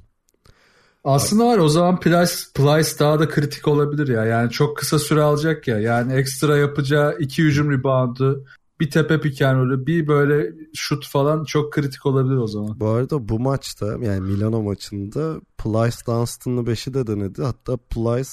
Aslında 1.03 1.45
var 1.45 1.57
o 1.57 1.69
zaman 1.69 1.99
Price, 1.99 2.33
Price 2.53 2.99
daha 2.99 3.19
da 3.19 3.29
kritik 3.29 3.67
olabilir 3.67 4.07
ya. 4.07 4.25
Yani 4.25 4.51
çok 4.51 4.77
kısa 4.77 4.99
süre 4.99 5.21
alacak 5.21 5.67
ya. 5.67 5.79
Yani 5.79 6.13
ekstra 6.13 6.57
yapacağı 6.57 7.17
iki 7.19 7.43
hücum 7.43 7.71
reboundu, 7.71 8.45
bir 8.79 8.91
tepe 8.91 9.21
piken 9.21 9.59
rolü, 9.59 9.85
bir 9.85 10.07
böyle 10.07 10.53
şut 10.73 11.07
falan 11.07 11.43
çok 11.43 11.73
kritik 11.73 12.05
olabilir 12.05 12.37
o 12.37 12.47
zaman. 12.47 12.79
Bu 12.79 12.87
arada 12.87 13.29
bu 13.29 13.39
maçta 13.39 13.85
yani 13.85 14.19
Milano 14.19 14.61
maçında 14.61 15.41
Plyce 15.57 15.97
Dunstan'lı 16.07 16.61
5'i 16.61 16.93
de 16.93 17.07
denedi. 17.07 17.43
Hatta 17.43 17.77
Plyce 17.77 18.29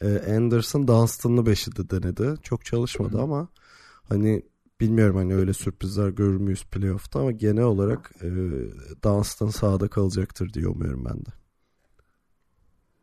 e, 0.00 0.34
Anderson 0.36 0.88
Dunstan'lı 0.88 1.40
5'i 1.40 1.76
de 1.76 1.90
denedi. 1.90 2.34
Çok 2.42 2.64
çalışmadı 2.64 3.20
ama 3.22 3.48
hani 4.08 4.42
bilmiyorum 4.80 5.16
hani 5.16 5.34
öyle 5.34 5.52
sürprizler 5.52 6.08
görür 6.08 6.36
müyüz 6.36 6.64
playoff'ta 6.64 7.20
ama 7.20 7.32
genel 7.32 7.64
olarak 7.64 8.10
e, 8.22 8.28
Dunstan 9.04 9.48
sahada 9.48 9.88
kalacaktır 9.88 10.52
diye 10.52 10.68
umuyorum 10.68 11.04
ben 11.04 11.18
de. 11.18 11.30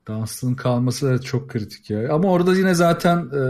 Dunstan'ın 0.08 0.56
kalması 0.56 1.08
da 1.08 1.22
çok 1.22 1.50
kritik 1.50 1.90
ya. 1.90 2.14
Ama 2.14 2.32
orada 2.32 2.56
yine 2.56 2.74
zaten 2.74 3.18
e, 3.18 3.42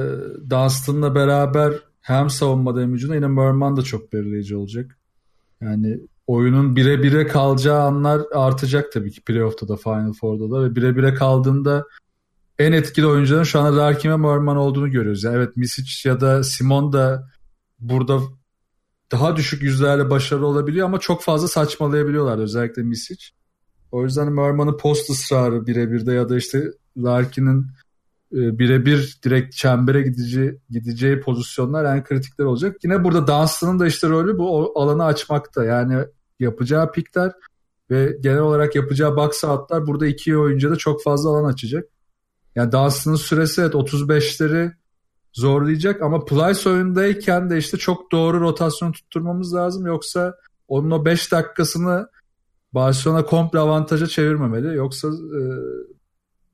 Dunstan'la 0.50 1.15
beraber 1.15 1.74
hem 2.01 2.29
savunmada 2.29 2.81
hem 2.81 2.93
hücumda 2.93 3.15
yine 3.15 3.27
Merman 3.27 3.77
da 3.77 3.81
çok 3.81 4.13
belirleyici 4.13 4.55
olacak. 4.55 4.98
Yani 5.62 6.00
oyunun 6.27 6.75
bire 6.75 7.03
bire 7.03 7.27
kalacağı 7.27 7.81
anlar 7.81 8.22
artacak 8.34 8.91
tabii 8.91 9.12
ki 9.12 9.22
playoff'ta 9.22 9.67
da 9.67 9.75
Final 9.75 10.13
Four'da 10.13 10.51
da 10.51 10.63
ve 10.63 10.75
bire 10.75 10.96
bire 10.96 11.13
kaldığında 11.13 11.86
en 12.60 12.72
etkili 12.72 13.07
oyuncuların 13.07 13.43
şu 13.43 13.60
anda 13.60 13.77
Larkin 13.77 14.12
ve 14.12 14.17
Merman 14.17 14.57
olduğunu 14.57 14.91
görüyoruz. 14.91 15.24
Yani 15.24 15.36
evet 15.36 15.57
Misic 15.57 16.10
ya 16.10 16.22
da 16.22 16.43
Simon 16.43 16.93
da 16.93 17.29
burada 17.79 18.19
daha 19.12 19.36
düşük 19.36 19.63
yüzlerle 19.63 20.10
başarılı 20.10 20.48
olabiliyor 20.48 20.86
ama 20.86 21.00
çok 21.00 21.24
fazla 21.24 21.48
saçmalayabiliyorlar 21.48 22.38
özellikle 22.38 22.84
Misic. 22.84 23.25
O 23.91 24.03
yüzden 24.03 24.31
Merman'ın 24.31 24.77
post 24.77 25.10
ısrarı 25.10 25.67
birebir 25.67 26.05
de 26.05 26.13
ya 26.13 26.29
da 26.29 26.38
işte 26.38 26.72
Larkin'in 26.98 27.67
e, 28.34 28.60
birebir 28.60 29.19
direkt 29.24 29.55
çembere 29.55 30.01
gideceği, 30.01 30.60
gideceği 30.69 31.19
pozisyonlar 31.19 31.96
en 31.96 32.03
kritikler 32.03 32.46
olacak. 32.46 32.77
Yine 32.84 33.03
burada 33.03 33.27
Dunstan'ın 33.27 33.79
da 33.79 33.88
işte 33.88 34.10
rolü 34.10 34.38
bu 34.38 34.72
alanı 34.79 35.05
açmakta. 35.05 35.65
Yani 35.65 36.05
yapacağı 36.39 36.91
pikler 36.91 37.31
ve 37.89 38.17
genel 38.22 38.39
olarak 38.39 38.75
yapacağı 38.75 39.15
box 39.15 39.43
outlar 39.43 39.88
burada 39.88 40.07
iki 40.07 40.38
oyuncu 40.38 40.72
da 40.72 40.75
çok 40.75 41.03
fazla 41.03 41.29
alan 41.29 41.51
açacak. 41.51 41.86
Yani 42.55 42.72
Dunstan'ın 42.72 43.15
süresi 43.15 43.62
evet 43.62 43.74
35'leri 43.74 44.72
zorlayacak 45.38 46.01
ama 46.01 46.25
Plyce 46.25 46.70
oyundayken 46.70 47.50
de 47.50 47.58
işte 47.58 47.77
çok 47.77 48.12
doğru 48.12 48.41
rotasyon 48.41 48.91
tutturmamız 48.91 49.56
lazım. 49.56 49.86
Yoksa 49.86 50.36
onun 50.67 50.91
o 50.91 51.06
5 51.06 51.32
dakikasını 51.32 52.08
Barcelona 52.74 53.25
komple 53.25 53.60
avantaja 53.60 54.08
çevirmemeli. 54.08 54.75
Yoksa 54.75 55.08
e, 55.08 55.41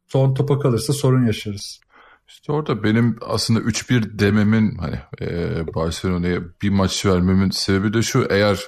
son 0.08 0.34
topa 0.34 0.60
kalırsa 0.60 0.94
sorun 0.94 1.26
yaşarız. 1.26 1.80
İşte 2.28 2.52
orada 2.52 2.84
benim 2.84 3.18
aslında 3.22 3.60
3-1 3.60 4.20
dememin 4.20 4.78
hani 4.78 5.00
e, 5.22 5.76
Barcelona'ya 5.76 6.42
bir 6.62 6.70
maç 6.70 7.06
vermemin 7.06 7.50
sebebi 7.50 7.94
de 7.94 8.02
şu 8.02 8.28
eğer 8.30 8.60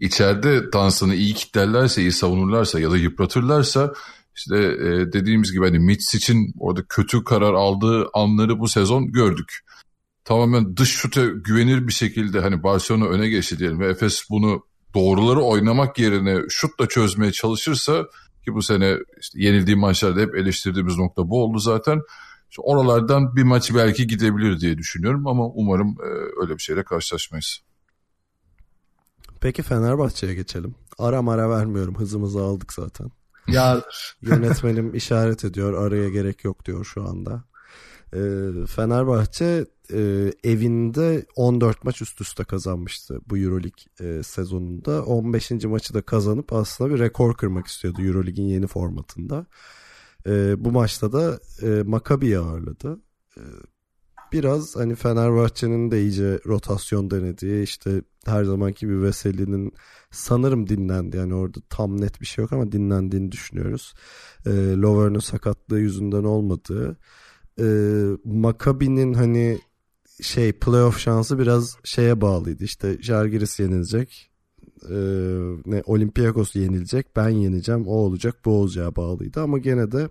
içeride 0.00 0.72
Dunstan'ı 0.72 1.14
iyi 1.14 1.34
kitlerlerse, 1.34 2.02
iyi 2.02 2.12
savunurlarsa 2.12 2.80
ya 2.80 2.90
da 2.90 2.96
yıpratırlarsa 2.96 3.92
işte 4.40 4.56
e, 4.56 5.12
dediğimiz 5.12 5.52
gibi 5.52 5.64
hani 5.64 5.78
Mitch 5.78 6.14
için 6.14 6.54
orada 6.58 6.82
kötü 6.88 7.24
karar 7.24 7.54
aldığı 7.54 8.08
anları 8.12 8.58
bu 8.58 8.68
sezon 8.68 9.12
gördük. 9.12 9.58
Tamamen 10.24 10.76
dış 10.76 10.90
şute 10.90 11.26
güvenir 11.26 11.86
bir 11.86 11.92
şekilde 11.92 12.40
hani 12.40 12.62
Barcelona 12.62 13.04
öne 13.04 13.28
geçti 13.28 13.58
diyelim 13.58 13.80
ve 13.80 13.88
Efes 13.88 14.24
bunu 14.30 14.62
doğruları 14.94 15.40
oynamak 15.40 15.98
yerine 15.98 16.38
şutla 16.48 16.88
çözmeye 16.88 17.32
çalışırsa 17.32 18.04
ki 18.44 18.54
bu 18.54 18.62
sene 18.62 18.96
işte 19.20 19.42
yenildiği 19.42 19.76
maçlarda 19.76 20.20
hep 20.20 20.34
eleştirdiğimiz 20.34 20.98
nokta 20.98 21.28
bu 21.28 21.44
oldu 21.44 21.58
zaten. 21.58 22.00
İşte 22.50 22.62
oralardan 22.62 23.36
bir 23.36 23.42
maç 23.42 23.74
belki 23.74 24.06
gidebilir 24.06 24.60
diye 24.60 24.78
düşünüyorum 24.78 25.26
ama 25.26 25.46
umarım 25.46 25.96
e, 26.02 26.08
öyle 26.42 26.54
bir 26.54 26.62
şeyle 26.62 26.84
karşılaşmayız. 26.84 27.60
Peki 29.40 29.62
Fenerbahçe'ye 29.62 30.34
geçelim. 30.34 30.74
Ara 30.98 31.22
mara 31.22 31.50
vermiyorum 31.50 31.94
hızımızı 31.94 32.42
aldık 32.42 32.72
zaten. 32.72 33.10
Ya 33.48 33.82
Yönetmenim 34.22 34.94
işaret 34.94 35.44
ediyor 35.44 35.86
araya 35.86 36.08
gerek 36.08 36.44
yok 36.44 36.64
diyor 36.64 36.84
şu 36.84 37.04
anda. 37.08 37.44
E, 38.12 38.20
Fenerbahçe 38.66 39.66
e, 39.92 40.32
evinde 40.44 41.26
14 41.36 41.84
maç 41.84 42.02
üst 42.02 42.20
üste 42.20 42.44
kazanmıştı 42.44 43.20
bu 43.26 43.38
Euroleague 43.38 44.18
e, 44.18 44.22
sezonunda. 44.22 45.04
15. 45.04 45.50
maçı 45.50 45.94
da 45.94 46.02
kazanıp 46.02 46.52
aslında 46.52 46.94
bir 46.94 46.98
rekor 46.98 47.34
kırmak 47.36 47.66
istiyordu 47.66 48.02
Euroleague'in 48.02 48.48
yeni 48.48 48.66
formatında. 48.66 49.46
E, 50.26 50.64
bu 50.64 50.72
maçta 50.72 51.12
da 51.12 51.40
e, 51.62 51.82
Maccabi'yi 51.82 52.38
ağırladı. 52.38 53.00
E, 53.36 53.42
biraz 54.32 54.76
hani 54.76 54.94
Fenerbahçe'nin 54.94 55.90
de 55.90 56.02
iyice 56.02 56.40
rotasyon 56.46 57.10
denediği 57.10 57.62
işte 57.62 58.02
her 58.26 58.44
zamanki 58.44 58.88
bir 58.88 59.02
Veseli'nin 59.02 59.72
sanırım 60.10 60.68
dinlendi 60.68 61.16
yani 61.16 61.34
orada 61.34 61.58
tam 61.70 62.00
net 62.00 62.20
bir 62.20 62.26
şey 62.26 62.42
yok 62.42 62.52
ama 62.52 62.72
dinlendiğini 62.72 63.32
düşünüyoruz. 63.32 63.94
E, 64.46 64.50
Lover'ın 64.76 65.18
sakatlığı 65.18 65.80
yüzünden 65.80 66.24
olmadığı 66.24 66.96
e, 67.60 67.66
Maccabi'nin 68.24 69.14
hani 69.14 69.58
şey 70.22 70.52
playoff 70.52 70.98
şansı 70.98 71.38
biraz 71.38 71.76
şeye 71.84 72.20
bağlıydı. 72.20 72.64
İşte 72.64 73.02
Jargiris 73.02 73.60
yenilecek. 73.60 74.30
E, 74.90 74.96
ne 75.66 75.82
Olympiakos 75.86 76.56
yenilecek. 76.56 77.16
Ben 77.16 77.28
yeneceğim. 77.28 77.86
O 77.86 77.92
olacak. 77.92 78.36
Bu 78.44 78.50
olacağı 78.50 78.96
bağlıydı 78.96 79.40
ama 79.40 79.58
gene 79.58 79.92
de 79.92 80.08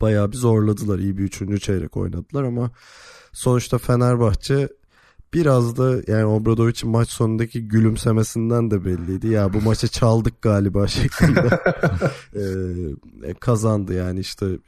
bayağı 0.00 0.32
bir 0.32 0.36
zorladılar. 0.36 0.98
İyi 0.98 1.18
bir 1.18 1.22
üçüncü 1.22 1.60
çeyrek 1.60 1.96
oynadılar 1.96 2.44
ama 2.44 2.70
sonuçta 3.32 3.78
Fenerbahçe 3.78 4.68
biraz 5.34 5.76
da 5.76 6.12
yani 6.12 6.24
Obradovic'in 6.24 6.90
maç 6.90 7.08
sonundaki 7.08 7.68
gülümsemesinden 7.68 8.70
de 8.70 8.84
belliydi. 8.84 9.28
Ya 9.28 9.52
bu 9.52 9.60
maçı 9.60 9.88
çaldık 9.88 10.42
galiba 10.42 10.86
şeklinde 10.88 11.60
ee, 13.26 13.34
kazandı 13.34 13.94
yani 13.94 14.20
işte 14.20 14.58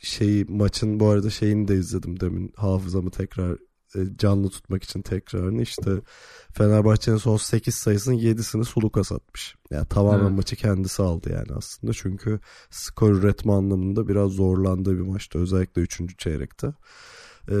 şeyi 0.00 0.44
maçın 0.44 1.00
bu 1.00 1.08
arada 1.08 1.30
şeyini 1.30 1.68
de 1.68 1.74
izledim 1.74 2.20
demin 2.20 2.52
hafızamı 2.56 3.10
tekrar 3.10 3.52
e, 3.52 3.56
canlı 4.18 4.50
tutmak 4.50 4.84
için 4.84 5.02
tekrarını 5.02 5.62
işte 5.62 5.90
Fenerbahçe'nin 6.52 7.16
son 7.16 7.36
8 7.36 7.74
sayısının 7.74 8.16
7'sini 8.16 8.64
Sulukas 8.64 9.12
atmış. 9.12 9.54
Yani 9.70 9.86
tamamen 9.86 10.24
evet. 10.26 10.36
maçı 10.36 10.56
kendisi 10.56 11.02
aldı 11.02 11.30
yani 11.32 11.52
aslında. 11.56 11.92
Çünkü 11.92 12.40
skor 12.70 13.12
üretme 13.12 13.52
anlamında 13.52 14.08
biraz 14.08 14.30
zorlandığı 14.30 14.96
bir 14.96 15.08
maçtı. 15.08 15.38
Özellikle 15.38 15.82
3. 15.82 16.18
çeyrekte. 16.18 16.66
Ee, 17.50 17.54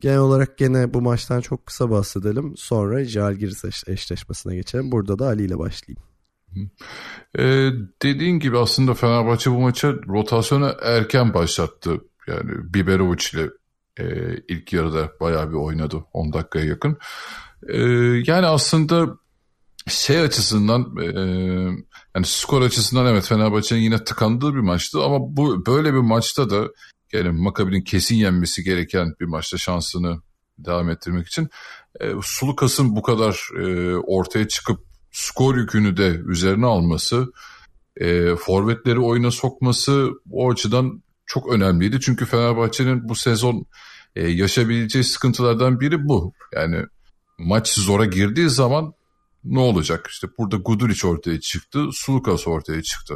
genel 0.00 0.18
olarak 0.18 0.58
gene 0.58 0.94
bu 0.94 1.00
maçtan 1.00 1.40
çok 1.40 1.66
kısa 1.66 1.90
bahsedelim. 1.90 2.56
Sonra 2.56 3.04
Jalgiris 3.04 3.88
eşleşmesine 3.88 4.56
geçelim. 4.56 4.92
Burada 4.92 5.18
da 5.18 5.26
Ali 5.26 5.44
ile 5.44 5.58
başlayayım. 5.58 6.02
Ee, 7.38 7.70
dediğin 8.02 8.38
gibi 8.38 8.58
aslında 8.58 8.94
Fenerbahçe 8.94 9.50
bu 9.50 9.60
maça 9.60 9.92
rotasyonu 9.92 10.74
erken 10.82 11.34
başlattı. 11.34 12.00
Yani 12.26 12.74
Biberovic 12.74 13.24
ile 13.34 13.50
e, 13.98 14.04
ilk 14.48 14.72
yarıda 14.72 15.12
bayağı 15.20 15.50
bir 15.50 15.56
oynadı 15.56 16.04
10 16.12 16.32
dakikaya 16.32 16.64
yakın. 16.64 16.98
E, 17.68 17.78
yani 18.26 18.46
aslında 18.46 19.06
şey 19.88 20.20
açısından 20.20 20.96
e, 21.02 21.06
yani 22.14 22.26
skor 22.26 22.62
açısından 22.62 23.06
evet 23.06 23.24
Fenerbahçe'nin 23.24 23.80
yine 23.80 24.04
tıkandığı 24.04 24.54
bir 24.54 24.60
maçtı 24.60 25.02
ama 25.02 25.18
bu 25.20 25.66
böyle 25.66 25.94
bir 25.94 25.98
maçta 25.98 26.50
da 26.50 26.68
yani 27.12 27.30
Makabi'nin 27.30 27.84
kesin 27.84 28.16
yenmesi 28.16 28.64
gereken 28.64 29.14
bir 29.20 29.24
maçta 29.24 29.58
şansını 29.58 30.20
devam 30.58 30.90
ettirmek 30.90 31.26
için 31.26 31.48
e, 32.00 32.12
Sulukas'ın 32.22 32.96
bu 32.96 33.02
kadar 33.02 33.48
e, 33.60 33.96
ortaya 33.96 34.48
çıkıp 34.48 34.80
skor 35.10 35.56
yükünü 35.56 35.96
de 35.96 36.08
üzerine 36.08 36.66
alması, 36.66 37.32
e, 37.96 38.36
forvetleri 38.36 39.00
oyuna 39.00 39.30
sokması 39.30 40.10
o 40.30 40.50
açıdan 40.50 41.02
çok 41.26 41.52
önemliydi. 41.52 42.00
Çünkü 42.00 42.26
Fenerbahçe'nin 42.26 43.08
bu 43.08 43.14
sezon 43.14 43.66
e, 44.16 44.28
yaşayabileceği 44.28 45.04
sıkıntılardan 45.04 45.80
biri 45.80 46.08
bu. 46.08 46.32
Yani 46.54 46.76
maç 47.38 47.74
zora 47.74 48.04
girdiği 48.04 48.50
zaman 48.50 48.92
ne 49.44 49.58
olacak? 49.58 50.06
İşte 50.10 50.28
burada 50.38 50.56
Guduric 50.56 51.08
ortaya 51.08 51.40
çıktı, 51.40 51.88
Sulukas 51.92 52.48
ortaya 52.48 52.82
çıktı. 52.82 53.14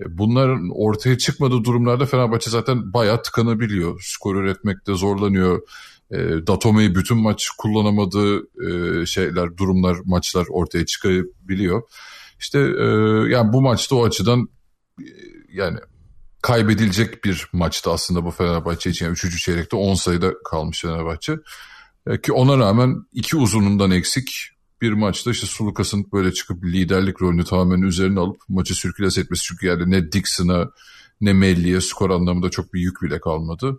E, 0.00 0.18
bunların 0.18 0.70
ortaya 0.74 1.18
çıkmadığı 1.18 1.64
durumlarda 1.64 2.06
Fenerbahçe 2.06 2.50
zaten 2.50 2.92
bayağı 2.92 3.22
tıkanabiliyor. 3.22 4.00
Skor 4.04 4.36
üretmekte 4.36 4.94
zorlanıyor. 4.94 5.62
E, 6.10 6.16
Datome'yi 6.46 6.94
bütün 6.94 7.18
maç 7.18 7.48
kullanamadığı 7.58 8.38
e, 8.38 9.06
şeyler, 9.06 9.56
durumlar, 9.56 9.96
maçlar 10.04 10.46
ortaya 10.50 10.86
çıkabiliyor. 10.86 11.82
İşte 12.40 12.58
e, 12.58 12.84
yani 13.28 13.52
bu 13.52 13.62
maçta 13.62 13.96
o 13.96 14.04
açıdan 14.04 14.48
e, 15.00 15.06
yani 15.52 15.78
kaybedilecek 16.42 17.24
bir 17.24 17.48
maçtı 17.52 17.90
aslında 17.90 18.24
bu 18.24 18.30
Fenerbahçe 18.30 18.90
için. 18.90 19.04
Yani 19.04 19.12
üçüncü 19.12 19.38
çeyrekte 19.38 19.76
10 19.76 19.94
sayıda 19.94 20.42
kalmış 20.42 20.80
Fenerbahçe. 20.82 21.36
E, 22.06 22.20
ki 22.20 22.32
ona 22.32 22.58
rağmen 22.58 23.06
iki 23.12 23.36
uzunundan 23.36 23.90
eksik 23.90 24.50
bir 24.82 24.92
maçta 24.92 25.30
işte 25.30 25.46
Sulukas'ın 25.46 26.06
böyle 26.12 26.32
çıkıp 26.32 26.64
liderlik 26.64 27.22
rolünü 27.22 27.44
tamamen 27.44 27.82
üzerine 27.82 28.20
alıp 28.20 28.40
maçı 28.48 28.74
sürküles 28.74 29.18
etmesi. 29.18 29.42
Çünkü 29.42 29.66
yani 29.66 29.90
ne 29.90 30.12
Dixon'a 30.12 30.70
ne 31.20 31.32
Melli'ye 31.32 31.80
skor 31.80 32.10
anlamında 32.10 32.50
çok 32.50 32.74
bir 32.74 32.80
yük 32.80 33.02
bile 33.02 33.20
kalmadı. 33.20 33.78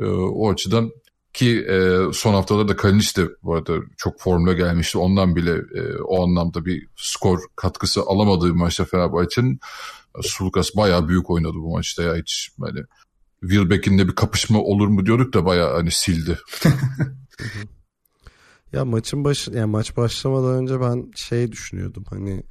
E, 0.00 0.04
o 0.04 0.50
açıdan 0.50 0.90
ki 1.32 1.66
e, 1.68 1.98
son 2.12 2.34
haftalarda 2.34 2.76
Kalinic 2.76 3.22
de 3.22 3.28
bu 3.42 3.54
arada 3.54 3.72
çok 3.96 4.20
formda 4.20 4.52
gelmişti. 4.52 4.98
Ondan 4.98 5.36
bile 5.36 5.52
e, 5.52 5.96
o 6.02 6.24
anlamda 6.24 6.64
bir 6.64 6.86
skor 6.96 7.40
katkısı 7.56 8.02
alamadığı 8.02 8.54
maçta 8.54 8.84
Fenerbahçe'nin 8.84 9.60
Sulukas 10.22 10.76
bayağı 10.76 11.08
büyük 11.08 11.30
oynadı 11.30 11.54
bu 11.54 11.72
maçta 11.72 12.02
ya 12.02 12.16
hiç 12.16 12.50
hani 12.60 12.80
Wilbeck'in 13.40 13.98
de 13.98 14.08
bir 14.08 14.14
kapışma 14.14 14.58
olur 14.58 14.88
mu 14.88 15.06
diyorduk 15.06 15.34
da 15.34 15.44
bayağı 15.44 15.74
hani 15.74 15.90
sildi. 15.90 16.38
ya 18.72 18.84
maçın 18.84 19.24
başı 19.24 19.50
yani 19.50 19.70
maç 19.70 19.96
başlamadan 19.96 20.54
önce 20.54 20.80
ben 20.80 21.10
şey 21.14 21.52
düşünüyordum 21.52 22.04
hani 22.10 22.42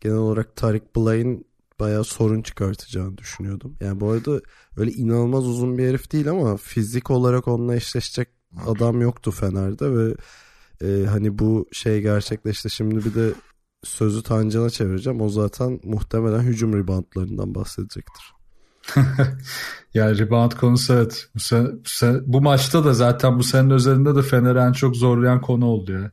genel 0.00 0.16
olarak 0.16 0.56
Tarik 0.56 0.96
Blay'ın 0.96 1.44
bayağı 1.80 2.04
sorun 2.04 2.42
çıkartacağını 2.42 3.18
düşünüyordum. 3.18 3.76
Yani 3.80 4.00
bu 4.00 4.10
arada 4.10 4.40
öyle 4.76 4.92
inanılmaz 4.92 5.46
uzun 5.46 5.78
bir 5.78 5.88
herif 5.88 6.12
değil 6.12 6.30
ama 6.30 6.56
fizik 6.56 7.10
olarak 7.10 7.48
onunla 7.48 7.76
eşleşecek 7.76 8.28
adam 8.66 9.00
yoktu 9.00 9.30
Fener'de 9.30 9.96
ve 9.96 10.14
e, 10.82 11.06
hani 11.06 11.38
bu 11.38 11.68
şey 11.72 12.00
gerçekleşti. 12.00 12.70
Şimdi 12.70 13.04
bir 13.04 13.14
de 13.14 13.32
sözü 13.84 14.22
Tancan'a 14.22 14.70
çevireceğim. 14.70 15.20
O 15.20 15.28
zaten 15.28 15.80
muhtemelen 15.84 16.40
hücum 16.40 16.72
reboundlarından 16.72 17.54
bahsedecektir. 17.54 18.36
yani 19.94 20.18
rebound 20.18 20.52
konusu 20.52 20.94
evet. 20.94 21.28
Bu, 21.34 21.40
sen, 21.40 21.66
bu, 21.66 21.88
sen, 21.88 22.22
bu 22.26 22.40
maçta 22.40 22.84
da 22.84 22.94
zaten 22.94 23.38
bu 23.38 23.42
senin 23.42 23.70
üzerinde 23.70 24.14
de 24.16 24.22
Fener'i 24.22 24.58
en 24.58 24.72
çok 24.72 24.96
zorlayan 24.96 25.40
konu 25.40 25.66
oldu 25.66 25.92
ya. 25.92 26.10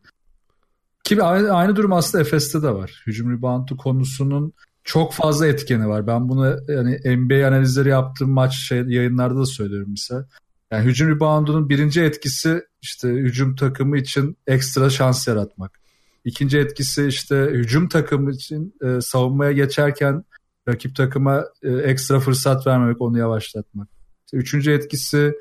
Ki 1.04 1.23
aynı, 1.23 1.52
aynı 1.52 1.76
durum 1.76 1.93
aslında 1.93 2.21
Efes'te 2.21 2.62
de 2.62 2.73
var. 2.73 3.04
Hücum 3.08 3.32
reboundu 3.32 3.78
konusunun 3.78 4.54
çok 4.84 5.13
fazla 5.13 5.47
etkeni 5.47 5.88
var. 5.88 6.08
Ben 6.08 6.30
bunu 6.30 6.58
yani 6.67 7.17
NBA 7.17 7.47
analizleri 7.47 7.89
yaptığım 7.89 8.30
maç 8.30 8.56
şey, 8.56 8.84
yayınlarda 8.88 9.39
da 9.39 9.45
söylüyorum 9.45 9.88
mesela. 9.89 10.26
Yani 10.71 10.86
hücum 10.86 11.10
reboundunun 11.10 11.69
birinci 11.69 12.02
etkisi 12.02 12.63
işte 12.82 13.10
hücum 13.10 13.56
takımı 13.56 13.97
için 13.97 14.38
ekstra 14.47 14.89
şans 14.89 15.28
yaratmak. 15.28 15.82
İkinci 16.25 16.57
etkisi 16.57 17.07
işte 17.07 17.36
hücum 17.51 17.89
takımı 17.89 18.31
için 18.31 18.75
e, 18.81 19.01
savunmaya 19.01 19.51
geçerken 19.51 20.23
rakip 20.67 20.95
takıma 20.95 21.43
e, 21.63 21.71
ekstra 21.71 22.19
fırsat 22.19 22.67
vermemek, 22.67 23.01
onu 23.01 23.17
yavaşlatmak. 23.17 23.89
İşte 24.25 24.38
üçüncü 24.38 24.71
etkisi 24.71 25.33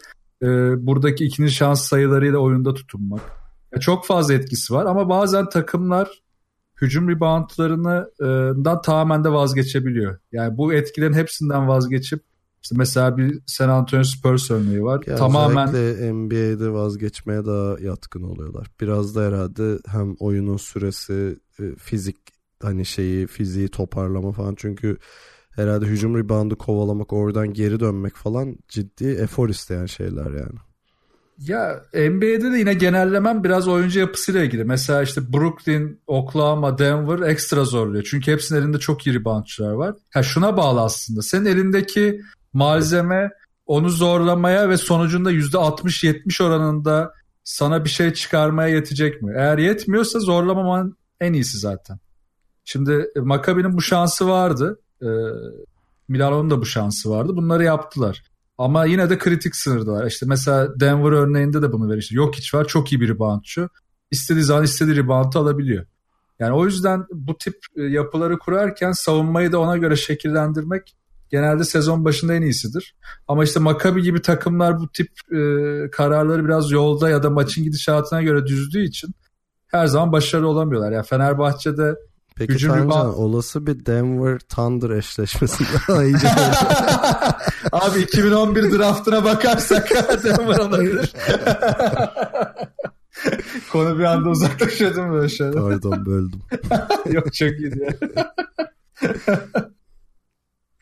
e, 0.42 0.46
buradaki 0.86 1.24
ikinci 1.24 1.52
şans 1.52 1.88
sayılarıyla 1.88 2.38
oyunda 2.38 2.74
tutunmak. 2.74 3.20
Ya 3.74 3.80
çok 3.80 4.06
fazla 4.06 4.34
etkisi 4.34 4.74
var 4.74 4.86
ama 4.86 5.08
bazen 5.08 5.48
takımlar 5.48 6.22
hücum 6.82 7.08
reboundlarından 7.08 8.82
tamamen 8.82 9.24
de 9.24 9.32
vazgeçebiliyor. 9.32 10.18
Yani 10.32 10.56
bu 10.56 10.72
etkilerin 10.72 11.12
hepsinden 11.12 11.68
vazgeçip 11.68 12.22
işte 12.62 12.74
mesela 12.78 13.16
bir 13.16 13.40
San 13.46 13.68
Antonio 13.68 14.04
Spurs 14.04 14.50
örneği 14.50 14.82
var. 14.82 15.02
Ya 15.06 15.16
tamamen 15.16 15.68
NBA'de 16.14 16.72
vazgeçmeye 16.72 17.46
daha 17.46 17.80
yatkın 17.80 18.22
oluyorlar. 18.22 18.66
Biraz 18.80 19.16
da 19.16 19.22
herhalde 19.22 19.78
hem 19.86 20.14
oyunun 20.18 20.56
süresi, 20.56 21.38
e, 21.60 21.62
fizik 21.76 22.16
hani 22.62 22.86
şeyi, 22.86 23.26
fiziği 23.26 23.68
toparlama 23.68 24.32
falan. 24.32 24.54
Çünkü 24.54 24.96
herhalde 25.50 25.86
hücum 25.86 26.18
reboundu 26.18 26.58
kovalamak, 26.58 27.12
oradan 27.12 27.52
geri 27.52 27.80
dönmek 27.80 28.16
falan 28.16 28.56
ciddi 28.68 29.08
efor 29.08 29.48
isteyen 29.48 29.86
şeyler 29.86 30.30
yani. 30.30 30.58
Ya 31.38 31.82
NBA'de 31.94 32.52
de 32.52 32.58
yine 32.58 32.74
genellemem 32.74 33.44
biraz 33.44 33.68
oyuncu 33.68 34.00
yapısıyla 34.00 34.44
ilgili. 34.44 34.64
Mesela 34.64 35.02
işte 35.02 35.32
Brooklyn, 35.32 36.00
Oklahoma, 36.06 36.78
Denver 36.78 37.28
ekstra 37.28 37.64
zorluyor. 37.64 38.04
Çünkü 38.10 38.32
hepsinin 38.32 38.60
elinde 38.60 38.78
çok 38.78 39.06
iyi 39.06 39.20
reboundçılar 39.20 39.72
var. 39.72 39.94
Ha 40.14 40.22
şuna 40.22 40.56
bağlı 40.56 40.80
aslında. 40.80 41.22
Senin 41.22 41.44
elindeki 41.44 42.20
malzeme 42.52 43.30
onu 43.66 43.88
zorlamaya 43.88 44.68
ve 44.68 44.76
sonucunda 44.76 45.32
%60-70 45.32 46.42
oranında 46.42 47.12
sana 47.44 47.84
bir 47.84 47.90
şey 47.90 48.12
çıkarmaya 48.12 48.74
yetecek 48.74 49.22
mi? 49.22 49.32
Eğer 49.36 49.58
yetmiyorsa 49.58 50.20
zorlamaman 50.20 50.96
en 51.20 51.32
iyisi 51.32 51.58
zaten. 51.58 51.98
Şimdi 52.64 53.06
e, 53.16 53.20
Maccabi'nin 53.20 53.76
bu 53.76 53.82
şansı 53.82 54.28
vardı. 54.28 54.80
Ee, 55.02 55.06
Milano'nun 56.08 56.50
da 56.50 56.60
bu 56.60 56.66
şansı 56.66 57.10
vardı. 57.10 57.36
Bunları 57.36 57.64
yaptılar. 57.64 58.22
Ama 58.58 58.84
yine 58.84 59.10
de 59.10 59.18
kritik 59.18 59.56
sınırdalar. 59.56 60.06
İşte 60.06 60.26
mesela 60.26 60.80
Denver 60.80 61.12
örneğinde 61.12 61.62
de 61.62 61.72
bunu 61.72 61.90
verir. 61.90 61.98
İşte 61.98 62.14
Jokic 62.14 62.58
var 62.58 62.66
çok 62.66 62.92
iyi 62.92 63.00
bir 63.00 63.08
reboundçu. 63.08 63.68
İstediği 64.10 64.44
zaman 64.44 64.64
istediği 64.64 64.96
reboundu 64.96 65.38
alabiliyor. 65.38 65.86
Yani 66.38 66.52
o 66.52 66.64
yüzden 66.66 67.06
bu 67.12 67.38
tip 67.38 67.56
e, 67.76 67.82
yapıları 67.82 68.38
kurarken 68.38 68.92
savunmayı 68.92 69.52
da 69.52 69.60
ona 69.60 69.76
göre 69.76 69.96
şekillendirmek 69.96 70.94
genelde 71.32 71.64
sezon 71.64 72.04
başında 72.04 72.34
en 72.34 72.42
iyisidir. 72.42 72.96
Ama 73.28 73.44
işte 73.44 73.60
Maccabi 73.60 74.02
gibi 74.02 74.22
takımlar 74.22 74.78
bu 74.78 74.88
tip 74.88 75.08
e, 75.32 75.40
kararları 75.90 76.44
biraz 76.44 76.70
yolda 76.70 77.10
ya 77.10 77.22
da 77.22 77.30
maçın 77.30 77.64
gidişatına 77.64 78.22
göre 78.22 78.46
düzdüğü 78.46 78.84
için 78.84 79.14
her 79.66 79.86
zaman 79.86 80.12
başarılı 80.12 80.48
olamıyorlar. 80.48 80.92
Yani 80.92 81.06
Fenerbahçe'de 81.06 81.94
Peki 82.36 82.54
Hücum 82.54 82.70
Tancan 82.70 82.84
rebound... 82.84 83.14
olası 83.14 83.66
bir 83.66 83.86
Denver 83.86 84.38
Thunder 84.38 84.90
eşleşmesi 84.90 85.64
daha 85.88 86.04
iyice 86.04 86.28
Abi 87.72 88.00
2011 88.00 88.78
draftına 88.78 89.24
bakarsak 89.24 89.90
Denver 90.24 90.58
olabilir. 90.58 91.12
Konu 93.72 93.98
bir 93.98 94.04
anda 94.04 94.28
uzaklaşıyordum 94.28 95.12
böyle 95.12 95.28
şeyler. 95.28 95.54
Pardon 95.54 96.06
böldüm. 96.06 96.40
Yok 97.10 97.34
çok 97.34 97.50
ya. 97.60 97.70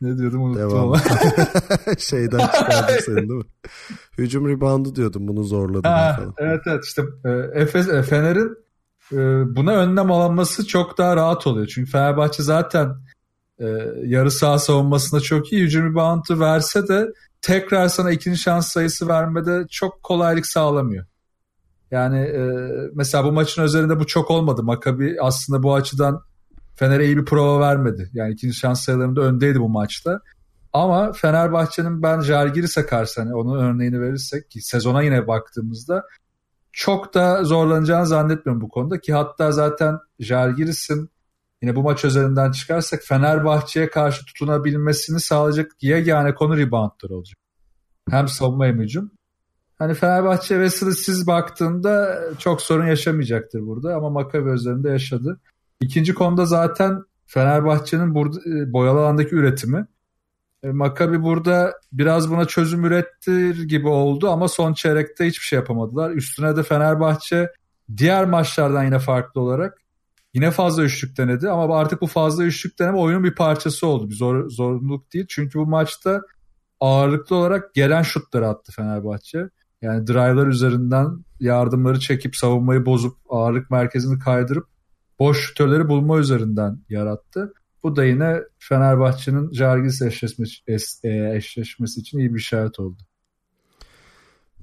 Ne 0.01 0.17
diyordum 0.17 0.41
unuttum 0.41 0.69
Devam. 0.69 0.83
ama. 0.83 0.97
Şeyden 1.97 2.39
çıkardım 2.39 2.95
seni 3.05 3.15
değil 3.15 3.29
mi? 3.29 3.43
Hücum 4.17 4.49
reboundu 4.49 4.95
diyordum 4.95 5.27
bunu 5.27 5.43
zorladım 5.43 5.91
ha, 5.91 6.15
falan. 6.17 6.33
Evet 6.37 6.61
evet 6.67 6.85
işte 6.85 7.03
e, 7.25 7.61
Efes, 7.61 7.89
e, 7.89 8.03
Fener'in 8.03 8.57
e, 9.11 9.17
buna 9.55 9.75
önlem 9.75 10.11
alınması 10.11 10.67
çok 10.67 10.97
daha 10.97 11.15
rahat 11.15 11.47
oluyor. 11.47 11.67
Çünkü 11.67 11.91
Fenerbahçe 11.91 12.43
zaten 12.43 12.95
e, 13.59 13.65
yarı 14.05 14.31
saha 14.31 14.59
savunmasında 14.59 15.21
çok 15.21 15.53
iyi. 15.53 15.63
Hücum 15.63 15.91
reboundu 15.91 16.39
verse 16.39 16.87
de 16.87 17.07
tekrar 17.41 17.87
sana 17.87 18.11
ikinci 18.11 18.37
şans 18.37 18.71
sayısı 18.71 19.07
vermede 19.07 19.65
çok 19.69 20.03
kolaylık 20.03 20.45
sağlamıyor. 20.45 21.05
Yani 21.91 22.19
e, 22.19 22.41
mesela 22.93 23.23
bu 23.23 23.31
maçın 23.31 23.63
üzerinde 23.63 23.99
bu 23.99 24.07
çok 24.07 24.31
olmadı. 24.31 24.63
Makabi 24.63 25.17
aslında 25.21 25.63
bu 25.63 25.75
açıdan 25.75 26.23
Fener'e 26.81 27.05
iyi 27.05 27.17
bir 27.17 27.25
prova 27.25 27.59
vermedi. 27.59 28.09
Yani 28.13 28.33
ikinci 28.33 28.55
şans 28.55 28.83
sayılarında 28.83 29.21
öndeydi 29.21 29.59
bu 29.59 29.69
maçta. 29.69 30.21
Ama 30.73 31.11
Fenerbahçe'nin 31.11 32.03
ben 32.03 32.21
Jalgiris'e 32.21 32.85
karşı 32.85 33.21
hani 33.21 33.35
onun 33.35 33.59
örneğini 33.59 34.01
verirsek 34.01 34.51
ki 34.51 34.61
sezona 34.61 35.01
yine 35.01 35.27
baktığımızda 35.27 36.03
çok 36.71 37.13
da 37.13 37.43
zorlanacağını 37.43 38.07
zannetmiyorum 38.07 38.61
bu 38.61 38.69
konuda 38.69 38.99
ki 38.99 39.13
hatta 39.13 39.51
zaten 39.51 39.97
Jalgiris'in 40.19 41.09
yine 41.61 41.75
bu 41.75 41.83
maç 41.83 42.05
üzerinden 42.05 42.51
çıkarsak 42.51 43.01
Fenerbahçe'ye 43.03 43.89
karşı 43.89 44.25
tutunabilmesini 44.25 45.19
sağlayacak 45.19 45.71
yegane 45.81 46.35
konu 46.35 46.57
reboundlar 46.57 47.09
olacak. 47.09 47.37
Hem 48.09 48.27
savunma 48.27 48.65
hem 48.65 48.79
hücum. 48.79 49.11
Hani 49.79 49.93
Fenerbahçe 49.93 50.59
ve 50.59 50.69
siz 50.69 51.27
baktığında 51.27 52.21
çok 52.39 52.61
sorun 52.61 52.87
yaşamayacaktır 52.87 53.61
burada 53.61 53.95
ama 53.95 54.09
Makabi 54.09 54.49
üzerinde 54.49 54.89
yaşadı. 54.89 55.39
İkinci 55.81 56.13
konuda 56.13 56.45
zaten 56.45 57.03
Fenerbahçe'nin 57.25 58.15
burada 58.15 58.39
e, 58.39 58.73
boyalı 58.73 58.99
alandaki 58.99 59.35
üretimi. 59.35 59.87
E, 60.63 60.71
Makabi 60.71 61.23
burada 61.23 61.73
biraz 61.93 62.31
buna 62.31 62.45
çözüm 62.45 62.85
ürettir 62.85 63.63
gibi 63.63 63.87
oldu 63.87 64.29
ama 64.29 64.47
son 64.47 64.73
çeyrekte 64.73 65.27
hiçbir 65.27 65.45
şey 65.45 65.59
yapamadılar. 65.59 66.11
Üstüne 66.11 66.55
de 66.55 66.63
Fenerbahçe 66.63 67.51
diğer 67.97 68.25
maçlardan 68.25 68.83
yine 68.83 68.99
farklı 68.99 69.41
olarak 69.41 69.81
yine 70.33 70.51
fazla 70.51 70.83
üçlük 70.83 71.17
denedi 71.17 71.49
ama 71.49 71.77
artık 71.77 72.01
bu 72.01 72.07
fazla 72.07 72.43
üçlük 72.43 72.79
deneme 72.79 72.97
oyunun 72.97 73.23
bir 73.23 73.35
parçası 73.35 73.87
oldu. 73.87 74.09
Bir 74.09 74.15
zor, 74.15 74.49
zorunluluk 74.49 75.13
değil. 75.13 75.25
Çünkü 75.29 75.59
bu 75.59 75.65
maçta 75.65 76.21
ağırlıklı 76.79 77.35
olarak 77.35 77.73
gelen 77.73 78.01
şutları 78.01 78.47
attı 78.47 78.71
Fenerbahçe. 78.71 79.49
Yani 79.81 80.07
drive'lar 80.07 80.47
üzerinden 80.47 81.25
yardımları 81.39 81.99
çekip 81.99 82.35
savunmayı 82.35 82.85
bozup 82.85 83.17
ağırlık 83.29 83.71
merkezini 83.71 84.19
kaydırıp 84.19 84.70
boş 85.21 85.47
şutörleri 85.47 85.89
bulma 85.89 86.19
üzerinden 86.19 86.79
yarattı. 86.89 87.53
Bu 87.83 87.95
da 87.95 88.05
yine 88.05 88.39
Fenerbahçe'nin 88.59 89.53
Jargis 89.53 90.01
eşleşmesi, 90.01 90.61
e, 91.03 91.35
eşleşmesi 91.35 91.99
için 91.99 92.19
iyi 92.19 92.33
bir 92.33 92.39
işaret 92.39 92.79
oldu. 92.79 93.01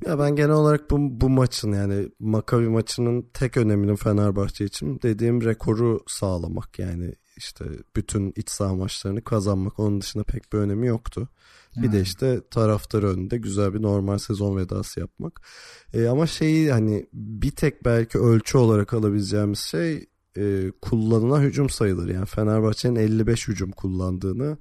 Ya 0.07 0.19
ben 0.19 0.37
genel 0.37 0.51
olarak 0.51 0.91
bu, 0.91 0.97
bu 1.21 1.29
maçın 1.29 1.73
yani 1.73 2.09
Makabi 2.19 2.69
maçının 2.69 3.31
tek 3.35 3.57
öneminin 3.57 3.97
Fenerbahçe 3.97 4.65
için 4.65 5.01
dediğim 5.03 5.45
rekoru 5.45 6.01
sağlamak 6.07 6.79
yani 6.79 7.15
işte 7.37 7.65
bütün 7.97 8.33
iç 8.37 8.51
saha 8.51 8.75
maçlarını 8.75 9.25
kazanmak. 9.25 9.79
Onun 9.79 10.01
dışında 10.01 10.25
pek 10.25 10.53
bir 10.53 10.59
önemi 10.59 10.87
yoktu. 10.87 11.29
Bir 11.77 11.93
de 11.93 12.01
işte 12.01 12.41
taraftar 12.51 13.03
önünde 13.03 13.39
güzel 13.39 13.75
bir 13.75 13.83
normal 13.83 14.19
sezon 14.19 14.57
vedası 14.57 15.01
yapmak. 15.01 15.41
E, 15.95 16.07
ama 16.07 16.27
şeyi 16.27 16.73
hani 16.73 17.07
bir 17.13 17.51
tek 17.51 17.85
belki 17.85 18.19
ölçü 18.19 18.59
olarak 18.59 18.95
alabileceğimiz 18.95 19.59
şey 19.59 20.07
e, 20.39 20.73
kullanılan 20.83 21.43
hücum 21.43 21.71
sayıları. 21.71 22.13
Yani 22.13 22.27
Fenerbahçe'nin 22.27 22.97
55 22.97 23.49
hücum 23.49 23.71
kullandığını 23.71 24.59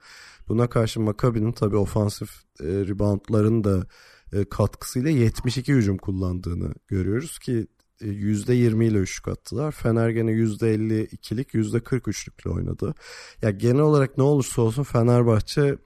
buna 0.47 0.69
karşı 0.69 1.01
Maccabi'nin 1.01 1.51
tabii 1.51 1.77
ofansif 1.77 2.29
e, 2.59 2.65
reboundların 2.65 3.63
da 3.63 3.87
e, 4.33 4.45
katkısıyla 4.45 5.09
72 5.09 5.73
hücum 5.73 5.97
kullandığını 5.97 6.73
görüyoruz 6.87 7.39
ki 7.39 7.67
%20 8.01 8.85
ile 8.85 8.97
üçlük 8.97 9.27
attılar. 9.27 9.71
Fener 9.71 10.09
gene 10.09 10.31
%52'lik 10.31 11.53
%43'lükle 11.53 12.49
oynadı. 12.49 12.93
Ya 13.41 13.49
genel 13.49 13.81
olarak 13.81 14.17
ne 14.17 14.23
olursa 14.23 14.61
olsun 14.61 14.83
Fenerbahçe 14.83 15.77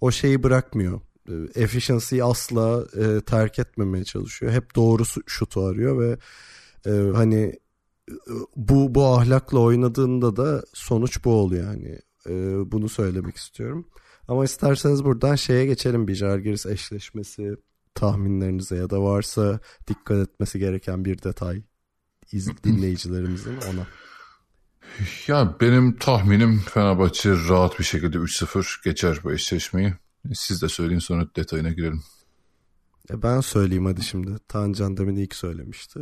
o 0.00 0.10
şeyi 0.10 0.42
bırakmıyor. 0.42 1.00
E, 1.28 1.62
efficiency'yi 1.62 2.24
asla 2.24 2.86
e, 2.96 3.20
terk 3.20 3.58
etmemeye 3.58 4.04
çalışıyor. 4.04 4.52
Hep 4.52 4.76
doğru 4.76 5.02
şutu 5.26 5.64
arıyor 5.64 6.00
ve 6.00 6.18
e, 6.86 6.90
hani 7.14 7.42
e, 7.42 7.58
bu 8.56 8.94
bu 8.94 9.06
ahlakla 9.06 9.58
oynadığında 9.58 10.36
da 10.36 10.64
sonuç 10.72 11.24
bu 11.24 11.32
oluyor 11.32 11.64
yani. 11.64 11.98
E, 12.28 12.32
bunu 12.72 12.88
söylemek 12.88 13.36
istiyorum. 13.36 13.88
Ama 14.28 14.44
isterseniz 14.44 15.04
buradan 15.04 15.34
şeye 15.34 15.66
geçelim 15.66 16.08
bir 16.08 16.14
Jalgiris 16.14 16.66
eşleşmesi 16.66 17.56
tahminlerinize 17.94 18.76
ya 18.76 18.90
da 18.90 19.02
varsa 19.02 19.60
dikkat 19.88 20.28
etmesi 20.28 20.58
gereken 20.58 21.04
bir 21.04 21.22
detay 21.22 21.62
iz, 22.32 22.48
dinleyicilerimizin 22.64 23.56
ona. 23.56 23.86
Ya 25.26 25.56
benim 25.60 25.96
tahminim 25.96 26.58
Fenerbahçe 26.58 27.30
rahat 27.48 27.78
bir 27.78 27.84
şekilde 27.84 28.16
3-0 28.16 28.84
geçer 28.84 29.18
bu 29.24 29.32
eşleşmeyi. 29.32 29.94
Siz 30.34 30.62
de 30.62 30.68
söyleyin 30.68 30.98
sonra 30.98 31.28
detayına 31.36 31.70
girelim. 31.70 32.02
E 33.10 33.22
ben 33.22 33.40
söyleyeyim 33.40 33.86
hadi 33.86 34.04
şimdi. 34.04 34.38
Tancan 34.48 34.96
demin 34.96 35.16
ilk 35.16 35.34
söylemişti. 35.34 36.00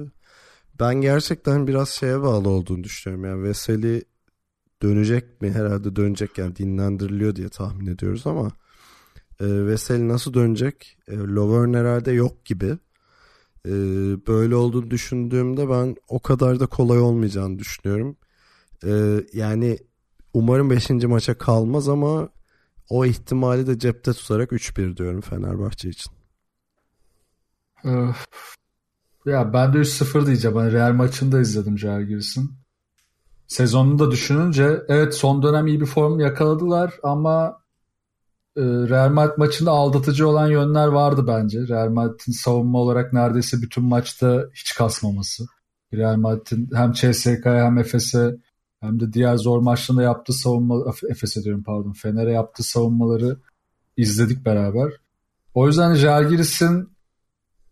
Ben 0.81 0.95
gerçekten 0.95 1.67
biraz 1.67 1.89
şeye 1.89 2.23
bağlı 2.23 2.49
olduğunu 2.49 2.85
düşünüyorum. 2.85 3.25
Yani 3.25 3.43
Veseli 3.43 4.05
dönecek 4.83 5.41
mi? 5.43 5.51
Herhalde 5.51 5.97
dönecek 5.97 6.39
yani 6.39 6.57
dinlendiriliyor 6.57 7.37
diye 7.37 7.49
tahmin 7.49 7.87
ediyoruz 7.87 8.27
ama 8.27 8.53
e, 9.41 9.67
Veseli 9.67 10.09
nasıl 10.09 10.35
dönecek? 10.35 10.99
E, 11.09 11.17
Lovern 11.17 11.75
herhalde 11.75 12.13
yok 12.13 12.45
gibi. 12.45 12.79
E, 13.67 13.73
böyle 14.27 14.55
olduğunu 14.57 14.91
düşündüğümde 14.91 15.69
ben 15.71 15.97
o 16.09 16.21
kadar 16.21 16.61
da 16.61 16.67
kolay 16.67 17.01
olmayacağını 17.01 17.59
düşünüyorum. 17.59 18.17
E, 18.85 19.21
yani 19.33 19.79
umarım 20.35 20.71
5. 20.71 20.91
maça 20.91 21.39
kalmaz 21.39 21.89
ama 21.89 22.29
o 22.89 23.07
ihtimali 23.07 23.67
de 23.67 23.79
cepte 23.79 24.13
tutarak 24.13 24.53
3-1 24.53 24.97
diyorum 24.97 25.21
Fenerbahçe 25.21 25.89
için. 25.89 26.13
Ya 29.27 29.53
ben 29.53 29.73
de 29.73 29.79
3-0 29.79 30.27
diyeceğim. 30.27 30.57
Ben 30.57 30.73
Real 30.73 30.93
maçını 30.93 31.33
da 31.33 31.41
izledim 31.41 31.79
Jalgiris'in. 31.79 32.51
Sezonunu 33.47 33.99
da 33.99 34.11
düşününce 34.11 34.83
evet 34.89 35.15
son 35.15 35.43
dönem 35.43 35.67
iyi 35.67 35.81
bir 35.81 35.87
form 35.87 36.21
yakaladılar 36.21 36.95
ama 37.03 37.59
e, 38.57 38.63
Real 38.63 39.11
Madrid 39.11 39.39
maçında 39.39 39.71
aldatıcı 39.71 40.29
olan 40.29 40.47
yönler 40.49 40.87
vardı 40.87 41.25
bence. 41.27 41.69
Real 41.69 41.89
Madrid'in 41.89 42.33
savunma 42.33 42.79
olarak 42.79 43.13
neredeyse 43.13 43.63
bütün 43.63 43.85
maçta 43.85 44.45
hiç 44.55 44.75
kasmaması. 44.75 45.45
Real 45.95 46.17
Madrid'in 46.17 46.71
hem 46.75 46.93
CSK'ya 46.93 47.65
hem 47.65 47.79
Efes'e 47.79 48.37
hem 48.81 49.01
de 49.01 49.13
diğer 49.13 49.37
zor 49.37 49.61
maçlarında 49.61 50.03
yaptığı 50.03 50.33
savunma 50.33 50.85
Efes'e 51.11 51.45
diyorum 51.45 51.63
pardon 51.63 51.93
Fener'e 51.93 52.33
yaptığı 52.33 52.63
savunmaları 52.63 53.37
izledik 53.97 54.45
beraber. 54.45 54.93
O 55.55 55.67
yüzden 55.67 55.95
Jalgiris'in 55.95 56.94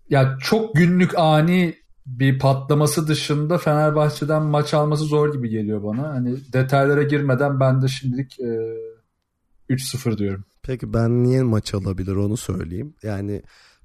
ya 0.08 0.38
çok 0.40 0.74
günlük 0.74 1.18
ani 1.18 1.82
bir 2.06 2.38
patlaması 2.38 3.08
dışında 3.08 3.58
Fenerbahçe'den 3.58 4.42
maç 4.42 4.74
alması 4.74 5.04
zor 5.04 5.32
gibi 5.32 5.48
geliyor 5.48 5.82
bana. 5.82 6.08
Hani 6.08 6.36
detaylara 6.52 7.02
girmeden 7.02 7.60
ben 7.60 7.82
de 7.82 7.88
şimdilik 7.88 8.40
e, 8.40 8.76
3-0 9.70 10.18
diyorum. 10.18 10.44
Peki 10.62 10.92
ben 10.92 11.24
niye 11.24 11.42
maç 11.42 11.74
alabilir 11.74 12.16
onu 12.16 12.36
söyleyeyim. 12.36 12.94
Yani 13.02 13.42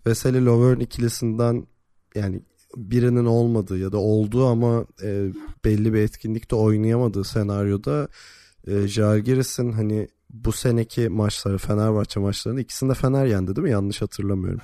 Veseli 0.07 0.45
Lovern 0.45 0.79
ikilisinden 0.79 1.67
yani 2.15 2.41
birinin 2.75 3.25
olmadığı 3.25 3.77
ya 3.77 3.91
da 3.91 3.97
olduğu 3.97 4.47
ama 4.47 4.85
e, 5.03 5.31
belli 5.65 5.93
bir 5.93 5.99
etkinlikte 5.99 6.55
oynayamadığı 6.55 7.23
senaryoda 7.23 8.07
e, 8.67 8.87
Jalgiris'in 8.87 9.71
hani 9.71 10.07
bu 10.29 10.51
seneki 10.51 11.09
maçları 11.09 11.57
Fenerbahçe 11.57 12.19
maçlarını 12.19 12.61
ikisinde 12.61 12.93
Fener 12.93 13.25
yendi 13.25 13.55
değil 13.55 13.63
mi? 13.63 13.71
Yanlış 13.71 14.01
hatırlamıyorum. 14.01 14.61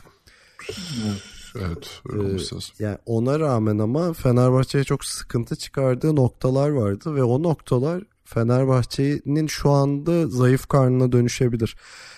Evet 1.05 1.32
öyle 2.09 2.33
ee, 2.33 2.39
Yani 2.79 2.97
ona 3.05 3.39
rağmen 3.39 3.77
ama 3.77 4.13
Fenerbahçe'ye 4.13 4.83
çok 4.83 5.05
sıkıntı 5.05 5.55
çıkardığı 5.55 6.15
noktalar 6.15 6.69
vardı 6.69 7.15
ve 7.15 7.23
o 7.23 7.43
noktalar 7.43 8.03
Fenerbahçe'nin 8.25 9.47
şu 9.47 9.69
anda 9.69 10.27
zayıf 10.27 10.67
karnına 10.67 11.11
dönüşebilir. 11.11 11.75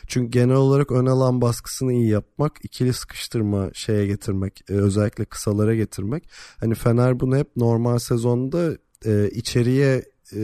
Çünkü 0.07 0.31
genel 0.31 0.55
olarak 0.55 0.91
ön 0.91 1.05
alan 1.05 1.41
baskısını 1.41 1.93
iyi 1.93 2.09
yapmak, 2.09 2.59
ikili 2.63 2.93
sıkıştırma 2.93 3.69
şeye 3.73 4.07
getirmek, 4.07 4.63
e, 4.69 4.73
özellikle 4.73 5.25
kısalara 5.25 5.75
getirmek. 5.75 6.29
Hani 6.59 6.75
Fener 6.75 7.19
bunu 7.19 7.37
hep 7.37 7.55
normal 7.55 7.99
sezonda 7.99 8.77
e, 9.05 9.29
içeriye 9.29 10.03
e, 10.33 10.43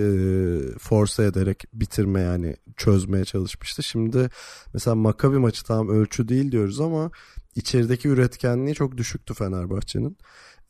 force 0.80 1.24
ederek 1.24 1.64
bitirme 1.74 2.22
yani 2.22 2.56
çözmeye 2.78 3.26
çalışmıştı. 3.26 3.84
Şimdi 3.84 4.30
mesela 4.74 4.96
Makabi 4.96 5.38
maçı 5.38 5.64
tam 5.64 5.90
ölçü 5.90 6.28
değil 6.28 6.52
diyoruz 6.52 6.82
ama 6.82 7.12
içerideki 7.56 8.08
üretkenliği 8.08 8.76
çok 8.76 8.98
düşüktü 8.98 9.34
Fenerbahçe'nin. 9.34 10.18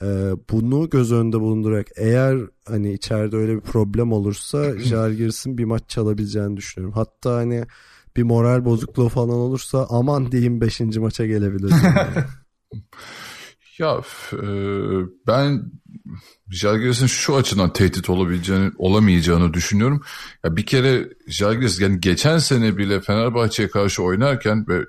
Ee, 0.04 0.32
bunu 0.52 0.90
göz 0.90 1.12
önünde 1.12 1.40
bulundurarak 1.40 1.88
eğer 1.96 2.38
hani 2.68 2.94
içeride 2.94 3.36
öyle 3.36 3.56
bir 3.56 3.62
problem 3.62 4.12
olursa 4.12 4.80
Jalgiris'in 4.80 5.58
bir 5.58 5.66
maç 5.66 5.90
çalabileceğini 5.90 6.58
düşünüyorum. 6.58 6.96
Hatta 6.96 7.36
hani 7.36 7.66
bir 8.18 8.24
moral 8.24 8.66
bozukluğu 8.66 9.10
falan 9.10 9.30
olursa 9.36 9.88
aman 9.90 10.32
diyeyim 10.32 10.62
5. 10.62 10.80
maça 10.80 11.26
gelebilir. 11.26 11.74
ya 13.80 14.02
e, 14.34 14.38
ben 15.28 15.72
Jalgiris'in 16.50 17.08
şu 17.08 17.36
açıdan 17.36 17.74
tehdit 17.74 18.10
olabileceğini 18.10 18.72
olamayacağını 18.78 19.54
düşünüyorum. 19.54 20.02
Ya 20.44 20.58
bir 20.58 20.66
kere 20.66 21.10
Jalgiris 21.28 21.82
yani 21.82 22.00
geçen 22.00 22.38
sene 22.38 22.78
bile 22.78 23.02
Fenerbahçe'ye 23.02 23.70
karşı 23.70 24.04
oynarken 24.04 24.66
ve 24.68 24.86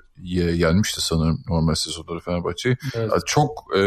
yenmişti 0.53 1.01
sanırım 1.01 1.43
normal 1.49 1.75
sezonları 1.75 2.19
Fenerbahçe'yi. 2.19 2.77
Evet. 2.93 3.11
çok 3.25 3.77
e, 3.77 3.81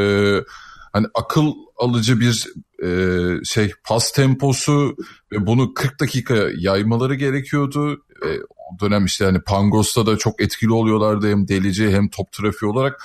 hani 0.92 1.06
akıl 1.14 1.52
alıcı 1.76 2.20
bir 2.20 2.46
e, 2.85 3.44
şey 3.44 3.72
pas 3.85 4.12
temposu 4.12 4.96
ve 5.32 5.46
bunu 5.46 5.74
40 5.74 6.00
dakika 6.00 6.35
yaymaları 6.59 7.14
gerekiyordu. 7.14 8.04
E, 8.24 8.28
o 8.40 8.80
dönem 8.80 9.04
işte 9.04 9.24
hani 9.24 9.40
Pangos'ta 9.40 10.06
da 10.06 10.16
çok 10.16 10.42
etkili 10.42 10.72
oluyorlardı 10.72 11.30
hem 11.30 11.48
delici 11.48 11.90
hem 11.90 12.09
top 12.09 12.32
trafiği 12.32 12.70
olarak. 12.70 13.02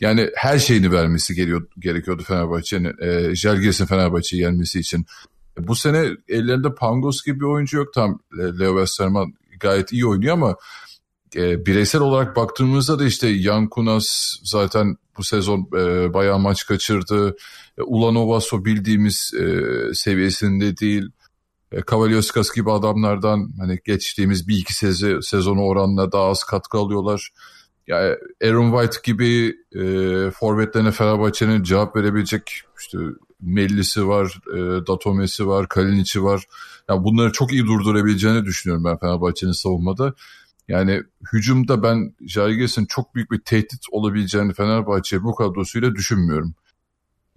Yani 0.00 0.30
her 0.34 0.58
şeyini 0.58 0.92
vermesi 0.92 1.34
gerekiyordu 1.78 2.22
Fenerbahçe'nin. 2.22 2.94
E, 3.02 3.34
Jalgiris'in 3.34 3.86
Fenerbahçe'yi 3.86 4.42
yenmesi 4.42 4.80
için. 4.80 5.06
E, 5.58 5.66
bu 5.66 5.74
sene 5.74 6.06
ellerinde 6.28 6.74
Pangos 6.74 7.24
gibi 7.24 7.40
bir 7.40 7.44
oyuncu 7.44 7.76
yok. 7.76 7.92
Tam 7.94 8.20
Leo 8.38 8.70
Westerman 8.70 9.34
gayet 9.60 9.92
iyi 9.92 10.06
oynuyor 10.06 10.34
ama 10.34 10.56
e, 11.36 11.66
bireysel 11.66 12.00
olarak 12.00 12.36
baktığımızda 12.36 12.98
da 12.98 13.04
işte 13.04 13.28
Yankunas 13.28 14.36
zaten 14.42 14.96
bu 15.18 15.24
sezon 15.24 15.68
e, 15.78 16.14
bayağı 16.14 16.38
maç 16.38 16.66
kaçırdı. 16.66 17.36
E, 17.78 17.82
Ulanovas 17.82 18.52
bildiğimiz 18.52 19.32
e, 19.34 19.64
seviyesinde 19.94 20.76
değil. 20.76 21.10
E, 21.72 21.82
Kavalioskas 21.82 22.54
gibi 22.54 22.72
adamlardan 22.72 23.52
hani 23.58 23.78
geçtiğimiz 23.84 24.48
bir 24.48 24.58
iki 24.58 24.74
sezi, 24.74 25.16
sezonu 25.22 25.60
oranla 25.60 26.12
daha 26.12 26.24
az 26.24 26.44
katkı 26.44 26.78
alıyorlar. 26.78 27.30
Yani 27.90 28.16
Aaron 28.44 28.70
White 28.70 29.12
gibi 29.12 29.56
e, 29.74 29.84
forvetlerine 30.30 30.90
Fenerbahçe'nin 30.90 31.62
cevap 31.62 31.96
verebilecek 31.96 32.62
işte 32.80 32.98
Mellisi 33.40 34.08
var, 34.08 34.40
e, 34.54 34.86
Datomesi 34.86 35.46
var, 35.46 35.68
Kalinic'i 35.68 36.22
var. 36.24 36.44
Yani 36.88 37.04
bunları 37.04 37.32
çok 37.32 37.52
iyi 37.52 37.66
durdurabileceğini 37.66 38.44
düşünüyorum 38.44 38.84
ben 38.84 38.98
Fenerbahçe'nin 38.98 39.52
savunmada. 39.52 40.14
Yani 40.68 41.02
hücumda 41.32 41.82
ben 41.82 42.14
Jalgiris'in 42.26 42.86
çok 42.86 43.14
büyük 43.14 43.30
bir 43.30 43.38
tehdit 43.38 43.86
olabileceğini 43.90 44.52
Fenerbahçe 44.52 45.22
bu 45.22 45.34
kadrosuyla 45.34 45.94
düşünmüyorum. 45.94 46.54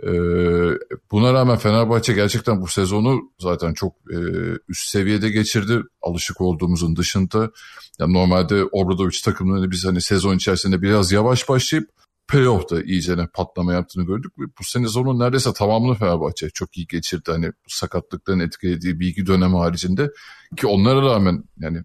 Ee, 0.03 0.10
buna 1.12 1.34
rağmen 1.34 1.58
Fenerbahçe 1.58 2.13
gerçekten 2.13 2.62
bu 2.62 2.67
sezonu 2.67 3.21
zaten 3.39 3.73
çok 3.73 3.93
e, 4.12 4.17
üst 4.69 4.89
seviyede 4.89 5.29
geçirdi. 5.29 5.82
Alışık 6.01 6.41
olduğumuzun 6.41 6.95
dışında. 6.95 7.51
Yani 7.99 8.13
normalde 8.13 8.63
Obradoviç 8.63 9.21
takımlarını 9.21 9.71
biz 9.71 9.86
hani 9.86 10.01
sezon 10.01 10.36
içerisinde 10.36 10.82
biraz 10.82 11.12
yavaş 11.12 11.49
başlayıp 11.49 11.89
playoff'ta 12.27 12.82
iyicene 12.82 13.27
patlama 13.27 13.73
yaptığını 13.73 14.06
gördük. 14.06 14.32
Bu 14.38 14.63
sene 14.63 14.86
sezonun 14.86 15.19
neredeyse 15.19 15.53
tamamını 15.53 15.95
Fenerbahçe 15.95 16.49
çok 16.49 16.77
iyi 16.77 16.88
geçirdi. 16.88 17.32
Hani 17.32 17.51
sakatlıkların 17.67 18.39
etkilediği 18.39 18.99
bir 18.99 19.08
iki 19.08 19.25
dönem 19.25 19.53
haricinde. 19.53 20.12
Ki 20.58 20.67
onlara 20.67 21.01
rağmen 21.01 21.43
yani 21.58 21.84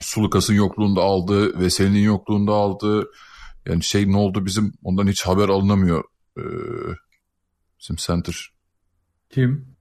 Sulukas'ın 0.00 0.54
yokluğunda 0.54 1.00
aldığı, 1.00 1.60
Veseli'nin 1.60 2.02
yokluğunda 2.02 2.52
aldığı 2.52 3.10
yani 3.66 3.82
şey 3.82 4.12
ne 4.12 4.16
oldu 4.16 4.46
bizim 4.46 4.72
ondan 4.82 5.06
hiç 5.06 5.22
haber 5.22 5.48
alınamıyor. 5.48 6.04
Ee, 6.38 6.42
bizim 7.80 7.96
center. 7.96 8.52
Kim? 9.30 9.76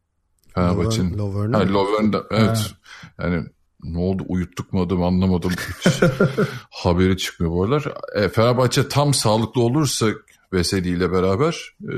Fenerbahçe'nin. 0.56 1.18
Lovern. 1.18 1.54
Ha, 1.54 1.74
Lovern'da 1.74 2.24
evet. 2.32 2.74
Yani 3.20 3.46
ne 3.84 3.98
oldu 4.00 4.24
uyuttuk 4.28 4.74
mu 4.74 4.82
adamı 4.82 5.06
anlamadım. 5.06 5.52
Hiç 5.86 6.02
haberi 6.70 7.18
çıkmıyor 7.18 7.54
bu 7.54 7.64
aralar. 7.64 7.94
E, 8.16 8.30
Fenerbahçe 8.30 8.88
tam 8.90 9.14
sağlıklı 9.14 9.62
olursa 9.62 10.08
Veseli 10.54 10.90
ile 10.90 11.12
beraber 11.12 11.76
e, 11.84 11.96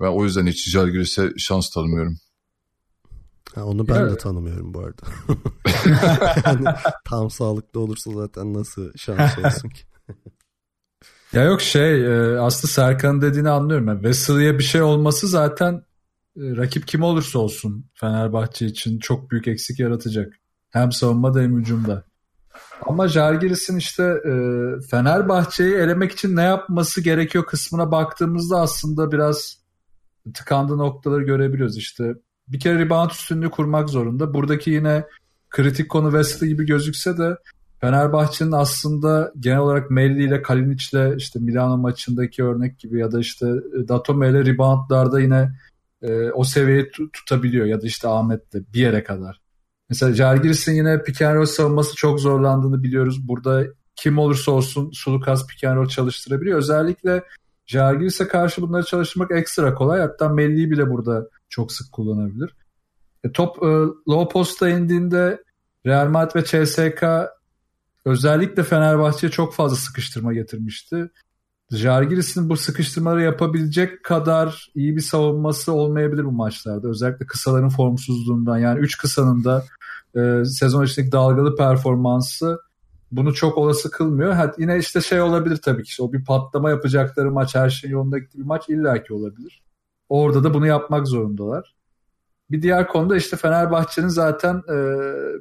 ben 0.00 0.06
o 0.06 0.24
yüzden 0.24 0.46
hiç 0.46 0.70
Jalgiris'e 0.70 1.32
şans 1.38 1.70
tanımıyorum. 1.70 2.16
Ha, 3.54 3.64
onu 3.64 3.88
ben 3.88 3.94
Evet. 3.94 4.12
de 4.12 4.16
tanımıyorum 4.16 4.74
bu 4.74 4.80
arada. 4.80 5.02
yani, 6.46 6.76
tam 7.04 7.30
sağlıklı 7.30 7.80
olursa 7.80 8.10
zaten 8.10 8.54
nasıl 8.54 8.92
şans 8.96 9.38
olsun 9.38 9.68
ki? 9.68 9.82
Ya 11.32 11.44
yok 11.44 11.62
şey 11.62 12.04
e, 12.04 12.38
aslında 12.38 12.72
Serkan'ın 12.72 13.22
dediğini 13.22 13.50
anlıyorum. 13.50 13.88
Yani 13.88 14.02
Wesley'e 14.02 14.58
bir 14.58 14.64
şey 14.64 14.82
olması 14.82 15.28
zaten 15.28 15.74
e, 16.36 16.56
rakip 16.56 16.86
kim 16.86 17.02
olursa 17.02 17.38
olsun 17.38 17.86
Fenerbahçe 17.94 18.66
için 18.66 18.98
çok 18.98 19.30
büyük 19.30 19.48
eksik 19.48 19.80
yaratacak. 19.80 20.32
Hem 20.70 20.92
savunmada 20.92 21.40
hem 21.40 21.58
hücumda. 21.58 22.04
Ama 22.82 23.08
Jalgiris'in 23.08 23.76
işte 23.76 24.02
e, 24.02 24.32
Fenerbahçe'yi 24.90 25.74
elemek 25.74 26.12
için 26.12 26.36
ne 26.36 26.42
yapması 26.42 27.00
gerekiyor 27.00 27.46
kısmına 27.46 27.90
baktığımızda 27.90 28.60
aslında 28.60 29.12
biraz 29.12 29.58
tıkandığı 30.34 30.78
noktaları 30.78 31.22
görebiliyoruz. 31.22 31.76
İşte 31.76 32.14
bir 32.48 32.60
kere 32.60 32.78
rebound 32.78 33.10
üstünlüğü 33.10 33.50
kurmak 33.50 33.90
zorunda. 33.90 34.34
Buradaki 34.34 34.70
yine 34.70 35.04
kritik 35.50 35.88
konu 35.88 36.10
Wesley 36.10 36.50
gibi 36.50 36.66
gözükse 36.66 37.18
de 37.18 37.36
Fenerbahçe'nin 37.80 38.52
aslında 38.52 39.32
genel 39.40 39.58
olarak 39.58 39.90
Melli 39.90 40.24
ile 40.24 40.42
Kalinic'le 40.42 41.16
işte 41.16 41.38
Milano 41.38 41.76
maçındaki 41.76 42.44
örnek 42.44 42.78
gibi 42.78 42.98
ya 42.98 43.12
da 43.12 43.20
işte 43.20 43.46
Datome 43.88 44.28
ile 44.28 44.44
reboundlarda 44.44 45.20
yine 45.20 45.50
e, 46.02 46.30
o 46.30 46.44
seviyeyi 46.44 46.84
tu- 46.84 47.10
tutabiliyor 47.10 47.66
ya 47.66 47.82
da 47.82 47.86
işte 47.86 48.08
Ahmet'le 48.08 48.54
bir 48.54 48.80
yere 48.80 49.04
kadar. 49.04 49.40
Mesela 49.88 50.14
Jalgiris'in 50.14 50.74
yine 50.74 51.02
pick 51.02 51.22
and 51.22 51.44
savunması 51.44 51.96
çok 51.96 52.20
zorlandığını 52.20 52.82
biliyoruz. 52.82 53.28
Burada 53.28 53.64
kim 53.96 54.18
olursa 54.18 54.52
olsun 54.52 54.90
Sulukas 54.92 55.46
pick 55.46 55.90
çalıştırabiliyor. 55.90 56.58
Özellikle 56.58 57.22
Jalgiris'e 57.66 58.28
karşı 58.28 58.62
bunları 58.62 58.84
çalıştırmak 58.84 59.30
ekstra 59.30 59.74
kolay. 59.74 60.00
Hatta 60.00 60.28
Melli'yi 60.28 60.70
bile 60.70 60.90
burada 60.90 61.28
çok 61.48 61.72
sık 61.72 61.92
kullanabilir. 61.92 62.54
E, 63.24 63.32
top 63.32 63.56
e, 63.62 63.66
low 64.10 64.32
post'a 64.32 64.68
indiğinde 64.68 65.42
Real 65.86 66.08
Madrid 66.08 66.36
ve 66.36 66.44
CSK 66.44 67.04
özellikle 68.10 68.62
Fenerbahçe'ye 68.62 69.30
çok 69.30 69.54
fazla 69.54 69.76
sıkıştırma 69.76 70.32
getirmişti. 70.32 71.10
Jalgiris'in 71.70 72.48
bu 72.48 72.56
sıkıştırmaları 72.56 73.22
yapabilecek 73.22 74.04
kadar 74.04 74.70
iyi 74.74 74.96
bir 74.96 75.00
savunması 75.00 75.72
olmayabilir 75.72 76.24
bu 76.24 76.32
maçlarda. 76.32 76.88
Özellikle 76.88 77.26
kısaların 77.26 77.68
formsuzluğundan 77.68 78.58
yani 78.58 78.80
3 78.80 78.98
kısanın 78.98 79.44
da 79.44 79.64
e, 80.16 80.44
sezon 80.44 80.84
içindeki 80.84 81.12
dalgalı 81.12 81.56
performansı 81.56 82.58
bunu 83.12 83.34
çok 83.34 83.58
olası 83.58 83.90
kılmıyor. 83.90 84.32
Ha, 84.32 84.52
yine 84.58 84.78
işte 84.78 85.00
şey 85.00 85.20
olabilir 85.20 85.56
tabii 85.56 85.82
ki. 85.82 85.88
İşte 85.88 86.02
o 86.02 86.12
bir 86.12 86.24
patlama 86.24 86.70
yapacakları 86.70 87.30
maç 87.30 87.54
her 87.54 87.70
şey 87.70 87.90
yolunda 87.90 88.18
gittiği 88.18 88.38
bir 88.38 88.46
maç 88.46 88.68
illaki 88.68 89.14
olabilir. 89.14 89.62
Orada 90.08 90.44
da 90.44 90.54
bunu 90.54 90.66
yapmak 90.66 91.08
zorundalar. 91.08 91.74
Bir 92.50 92.62
diğer 92.62 92.88
konuda 92.88 93.16
işte 93.16 93.36
Fenerbahçe'nin 93.36 94.08
zaten 94.08 94.56
e, 94.56 94.76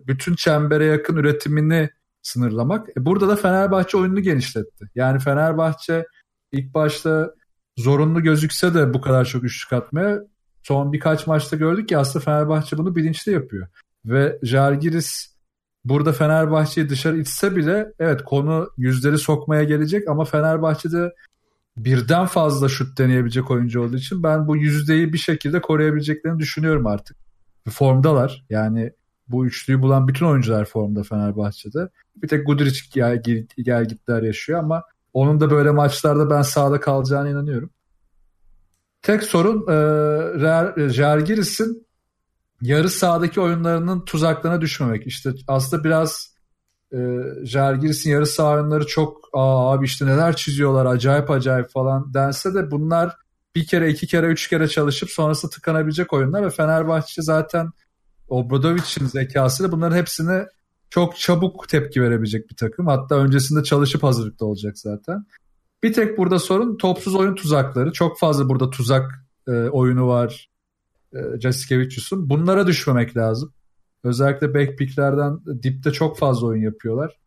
bütün 0.07 0.35
çembere 0.35 0.85
yakın 0.85 1.15
üretimini 1.15 1.89
sınırlamak. 2.21 2.89
E, 2.89 3.05
burada 3.05 3.27
da 3.27 3.35
Fenerbahçe 3.35 3.97
oyununu 3.97 4.19
genişletti. 4.19 4.85
Yani 4.95 5.19
Fenerbahçe 5.19 6.05
ilk 6.51 6.73
başta 6.73 7.33
zorunlu 7.77 8.23
gözükse 8.23 8.73
de 8.73 8.93
bu 8.93 9.01
kadar 9.01 9.25
çok 9.25 9.43
üçlük 9.43 9.73
atmaya 9.73 10.19
son 10.63 10.93
birkaç 10.93 11.27
maçta 11.27 11.55
gördük 11.55 11.89
ki 11.89 11.97
aslında 11.97 12.25
Fenerbahçe 12.25 12.77
bunu 12.77 12.95
bilinçli 12.95 13.31
yapıyor. 13.31 13.67
Ve 14.05 14.39
Jalgiris 14.43 15.35
burada 15.85 16.13
Fenerbahçe'yi 16.13 16.89
dışarı 16.89 17.17
itse 17.17 17.55
bile 17.55 17.93
evet 17.99 18.23
konu 18.23 18.69
yüzleri 18.77 19.17
sokmaya 19.17 19.63
gelecek 19.63 20.07
ama 20.07 20.25
Fenerbahçe'de 20.25 21.13
birden 21.77 22.25
fazla 22.25 22.69
şut 22.69 22.97
deneyebilecek 22.97 23.51
oyuncu 23.51 23.81
olduğu 23.81 23.97
için 23.97 24.23
ben 24.23 24.47
bu 24.47 24.57
yüzdeyi 24.57 25.13
bir 25.13 25.17
şekilde 25.17 25.61
koruyabileceklerini 25.61 26.39
düşünüyorum 26.39 26.87
artık. 26.87 27.17
Formdalar. 27.69 28.45
Yani 28.49 28.91
bu 29.29 29.45
üçlüyü 29.45 29.81
bulan 29.81 30.07
bütün 30.07 30.25
oyuncular 30.25 30.65
formda 30.65 31.03
Fenerbahçe'de. 31.03 31.89
Bir 32.15 32.27
tek 32.27 32.47
Guduric 32.47 32.79
gel, 32.93 33.23
gel, 33.57 33.85
gitler 33.85 34.23
yaşıyor 34.23 34.59
ama 34.59 34.83
onun 35.13 35.39
da 35.39 35.51
böyle 35.51 35.71
maçlarda 35.71 36.29
ben 36.29 36.41
sağda 36.41 36.79
kalacağına 36.79 37.29
inanıyorum. 37.29 37.69
Tek 39.01 39.23
sorun 39.23 39.61
e, 39.67 39.75
Real- 40.41 40.89
Jalgiris'in 40.89 41.87
yarı 42.61 42.89
sahadaki 42.89 43.41
oyunlarının 43.41 44.05
tuzaklarına 44.05 44.61
düşmemek. 44.61 45.07
İşte 45.07 45.31
aslında 45.47 45.83
biraz 45.83 46.35
e, 46.93 46.97
Jalgiris'in 47.43 48.11
yarı 48.11 48.25
saha 48.25 48.53
oyunları 48.53 48.85
çok 48.85 49.19
Aa, 49.33 49.73
abi 49.73 49.85
işte 49.85 50.05
neler 50.05 50.35
çiziyorlar 50.35 50.85
acayip 50.85 51.31
acayip 51.31 51.69
falan 51.69 52.13
dense 52.13 52.53
de 52.53 52.71
bunlar 52.71 53.15
bir 53.55 53.65
kere 53.65 53.89
iki 53.89 54.07
kere 54.07 54.25
üç 54.27 54.47
kere 54.47 54.67
çalışıp 54.67 55.09
sonrasında 55.09 55.51
tıkanabilecek 55.51 56.13
oyunlar 56.13 56.45
ve 56.45 56.49
Fenerbahçe 56.49 57.21
zaten 57.21 57.71
Obradovic'in 58.29 59.05
zekasıyla 59.05 59.71
bunların 59.71 59.97
hepsini 59.97 60.45
çok 60.89 61.17
çabuk 61.17 61.69
tepki 61.69 62.01
verebilecek 62.01 62.49
bir 62.49 62.55
takım. 62.55 62.87
Hatta 62.87 63.15
öncesinde 63.15 63.63
çalışıp 63.63 64.03
hazırlıkta 64.03 64.45
olacak 64.45 64.79
zaten. 64.79 65.25
Bir 65.83 65.93
tek 65.93 66.17
burada 66.17 66.39
sorun 66.39 66.77
topsuz 66.77 67.15
oyun 67.15 67.35
tuzakları. 67.35 67.91
Çok 67.91 68.19
fazla 68.19 68.49
burada 68.49 68.69
tuzak 68.69 69.25
e, 69.47 69.51
oyunu 69.51 70.07
var 70.07 70.49
e, 71.13 71.39
Jasikevicius'un. 71.39 72.29
Bunlara 72.29 72.67
düşmemek 72.67 73.17
lazım. 73.17 73.53
Özellikle 74.03 74.53
backpicklerden 74.53 75.39
dipte 75.63 75.91
çok 75.91 76.17
fazla 76.17 76.47
oyun 76.47 76.63
yapıyorlar. 76.63 77.19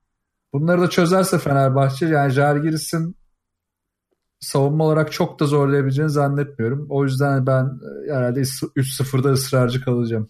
Bunları 0.53 0.81
da 0.81 0.91
çözerse 0.91 1.39
Fenerbahçe 1.39 2.07
yani 2.07 2.33
Jalgiris'in 2.33 3.17
savunma 4.41 4.85
olarak 4.85 5.13
çok 5.13 5.41
da 5.41 5.47
zorlayabileceğini 5.47 6.11
zannetmiyorum. 6.11 6.87
O 6.91 7.05
yüzden 7.05 7.47
ben 7.47 7.65
e, 8.09 8.13
herhalde 8.15 8.41
3-0'da 8.41 9.33
ısrarcı 9.33 9.85
kalacağım. 9.85 10.29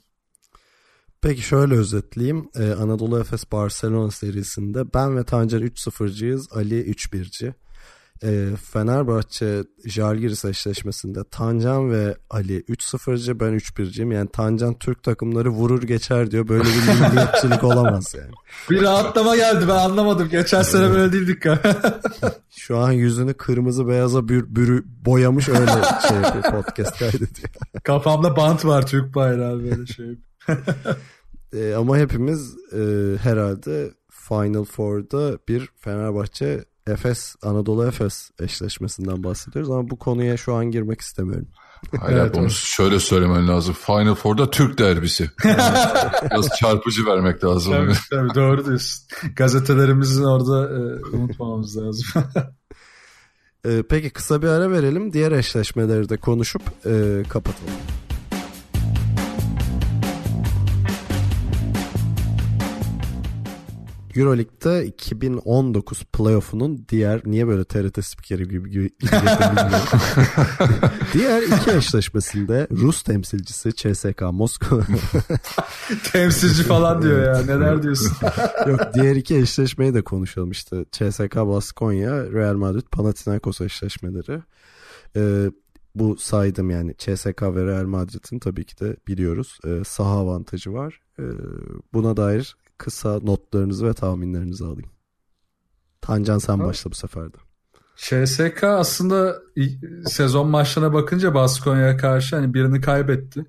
Peki 1.22 1.42
şöyle 1.42 1.74
özetleyeyim. 1.74 2.48
Ee, 2.58 2.72
Anadolu 2.72 3.20
Efes 3.20 3.52
Barcelona 3.52 4.10
serisinde 4.10 4.94
ben 4.94 5.16
ve 5.16 5.24
Tancer 5.24 5.60
3-0'cıyız. 5.60 6.52
Ali 6.56 6.90
3-1'ci. 6.90 7.54
Ee, 8.24 8.48
Fenerbahçe 8.72 9.64
Jalgiris 9.84 10.44
eşleşmesinde 10.44 11.24
Tancan 11.30 11.90
ve 11.90 12.16
Ali 12.30 12.60
3-0'cı 12.60 13.40
ben 13.40 13.52
3-1'ciyim. 13.52 14.14
Yani 14.14 14.28
Tancan 14.32 14.74
Türk 14.78 15.02
takımları 15.02 15.48
vurur 15.50 15.82
geçer 15.82 16.30
diyor. 16.30 16.48
Böyle 16.48 16.64
bir 16.64 17.08
milliyetçilik 17.08 17.64
olamaz 17.64 18.14
yani. 18.18 18.32
Bir 18.70 18.82
rahatlama 18.82 19.36
geldi 19.36 19.64
ben 19.68 19.76
anlamadım. 19.76 20.28
Geçen 20.28 20.62
sene 20.62 20.90
böyle 20.90 21.12
değildik. 21.12 21.44
Şu 22.50 22.78
an 22.78 22.92
yüzünü 22.92 23.34
kırmızı 23.34 23.88
beyaza 23.88 24.28
bür, 24.28 24.56
bürü, 24.56 24.84
boyamış 25.04 25.48
öyle 25.48 25.70
şey 26.08 26.16
yapıyor 26.16 26.44
podcast 26.50 26.98
kaydediyor. 26.98 27.48
Kafamda 27.84 28.36
bant 28.36 28.64
var 28.64 28.86
Türk 28.86 29.14
bayrağı 29.14 29.62
böyle 29.62 29.86
şey. 29.86 30.18
Ee, 31.54 31.74
ama 31.78 31.98
hepimiz 31.98 32.56
e, 32.72 33.16
herhalde 33.22 33.90
Final 34.10 34.64
Four'da 34.64 35.38
bir 35.48 35.68
Fenerbahçe 35.76 36.64
Efes 36.86 37.36
Anadolu 37.42 37.86
Efes 37.86 38.30
eşleşmesinden 38.40 39.24
bahsediyoruz 39.24 39.70
ama 39.70 39.90
bu 39.90 39.98
konuya 39.98 40.36
şu 40.36 40.54
an 40.54 40.70
girmek 40.70 41.00
istemiyorum. 41.00 41.48
Hayır 42.00 42.18
Evet, 42.18 42.34
onu 42.36 42.42
evet. 42.42 42.52
şöyle 42.52 43.00
söylemen 43.00 43.48
lazım. 43.48 43.74
Final 43.74 44.14
Four'da 44.14 44.50
Türk 44.50 44.78
derbisi. 44.78 45.30
Biraz 45.44 46.48
çarpıcı 46.60 47.06
vermek 47.06 47.44
lazım. 47.44 47.72
Tabii, 47.72 47.94
tabii 48.10 48.34
doğru 48.34 48.64
diyorsun. 48.64 49.06
Gazetelerimizin 49.36 50.24
orada 50.24 50.68
e, 50.68 50.80
unutmamamız 51.16 51.76
lazım. 51.76 52.22
Ee, 53.66 53.82
peki 53.88 54.10
kısa 54.10 54.42
bir 54.42 54.48
ara 54.48 54.70
verelim. 54.70 55.12
Diğer 55.12 55.32
eşleşmeleri 55.32 56.08
de 56.08 56.16
konuşup 56.16 56.62
e, 56.86 57.22
kapatalım. 57.28 57.74
Euroleague'de 64.16 64.86
2019 64.86 66.04
playoff'unun 66.04 66.86
diğer 66.88 67.20
niye 67.24 67.46
böyle 67.46 67.64
TRT 67.64 68.04
spikeri 68.04 68.48
gibi 68.48 68.70
gibi 68.70 68.90
diğer 71.12 71.42
iki 71.42 71.70
eşleşmesinde 71.70 72.66
Rus 72.70 73.02
temsilcisi 73.02 73.72
CSK 73.72 74.22
Moskova 74.32 74.82
Temsilci 76.12 76.62
falan 76.62 77.02
diyor 77.02 77.22
ya. 77.22 77.42
Neler 77.42 77.82
diyorsun? 77.82 78.12
Yok 78.66 78.80
diğer 78.94 79.16
iki 79.16 79.36
eşleşmeyi 79.36 79.94
de 79.94 80.02
konuşalım 80.02 80.50
işte. 80.50 80.84
CSK 80.92 81.36
Baskonya, 81.36 82.32
Real 82.32 82.54
Madrid 82.54 82.86
Panathinaikos 82.92 83.60
eşleşmeleri. 83.60 84.42
Ee, 85.16 85.50
bu 85.94 86.16
saydım 86.16 86.70
yani 86.70 86.94
CSK 86.98 87.42
ve 87.42 87.66
Real 87.66 87.84
Madrid'in 87.84 88.38
tabii 88.38 88.64
ki 88.64 88.80
de 88.80 88.96
biliyoruz 89.08 89.58
e, 89.66 89.84
saha 89.84 90.18
avantajı 90.18 90.72
var. 90.72 91.00
E, 91.18 91.24
buna 91.92 92.16
dair 92.16 92.56
kısa 92.82 93.20
notlarınızı 93.22 93.86
ve 93.86 93.94
tahminlerinizi 93.94 94.64
alayım. 94.64 94.90
Tancan 96.00 96.38
sen 96.38 96.58
Ha. 96.58 96.64
başla 96.64 96.90
bu 96.90 96.94
sefer 96.94 97.32
de. 97.32 97.36
CSK 97.96 98.64
aslında 98.64 99.36
sezon 100.06 100.48
maçlarına 100.48 100.92
bakınca 100.92 101.34
Baskonya'ya 101.34 101.96
karşı 101.96 102.36
hani 102.36 102.54
birini 102.54 102.80
kaybetti. 102.80 103.44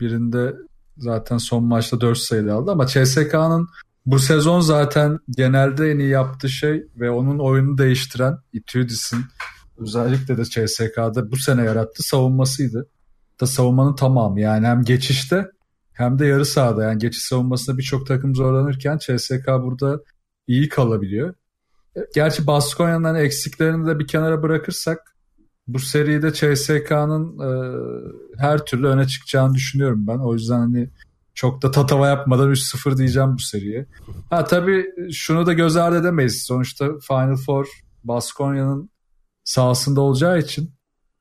Birinde 0.00 0.54
zaten 0.96 1.38
son 1.38 1.64
maçta 1.64 2.00
4 2.00 2.18
sayıda 2.18 2.54
aldı 2.54 2.70
ama 2.70 2.86
CSK'nın 2.86 3.68
bu 4.06 4.18
sezon 4.18 4.60
zaten 4.60 5.18
genelde 5.30 5.90
en 5.90 5.98
iyi 5.98 6.08
yaptığı 6.08 6.48
şey 6.48 6.86
ve 6.96 7.10
onun 7.10 7.38
oyunu 7.38 7.78
değiştiren 7.78 8.38
Itudis'in 8.52 9.24
özellikle 9.78 10.36
de 10.36 10.44
CSK'da 10.44 11.30
bu 11.30 11.36
sene 11.36 11.64
yarattığı 11.64 12.02
savunmasıydı. 12.02 12.88
Da 13.40 13.46
savunmanın 13.46 13.94
tamamı 13.94 14.40
yani 14.40 14.66
hem 14.66 14.82
geçişte 14.84 15.50
hem 15.98 16.18
de 16.18 16.26
yarı 16.26 16.44
sahada 16.44 16.82
yani 16.82 16.98
geçiş 16.98 17.22
savunmasında 17.22 17.78
birçok 17.78 18.06
takım 18.06 18.34
zorlanırken 18.34 18.98
CSK 18.98 19.46
burada 19.46 20.00
iyi 20.46 20.68
kalabiliyor. 20.68 21.34
Gerçi 22.14 22.46
Baskonya'nın 22.46 23.04
hani 23.04 23.18
eksiklerini 23.18 23.86
de 23.86 23.98
bir 23.98 24.06
kenara 24.06 24.42
bırakırsak 24.42 25.16
bu 25.66 25.78
seride 25.78 26.32
CSK'nın 26.32 27.38
e, 27.38 27.50
her 28.36 28.64
türlü 28.64 28.86
öne 28.86 29.06
çıkacağını 29.06 29.54
düşünüyorum 29.54 30.06
ben. 30.06 30.18
O 30.18 30.34
yüzden 30.34 30.58
hani 30.58 30.90
çok 31.34 31.62
da 31.62 31.70
tatava 31.70 32.08
yapmadan 32.08 32.52
3-0 32.52 32.98
diyeceğim 32.98 33.34
bu 33.34 33.38
seriye. 33.38 33.86
Ha 34.30 34.44
tabii 34.44 34.86
şunu 35.12 35.46
da 35.46 35.52
göz 35.52 35.76
ardı 35.76 36.00
edemeyiz. 36.00 36.42
Sonuçta 36.46 36.86
Final 37.08 37.36
Four 37.36 37.66
Baskonya'nın 38.04 38.90
sahasında 39.44 40.00
olacağı 40.00 40.38
için 40.38 40.77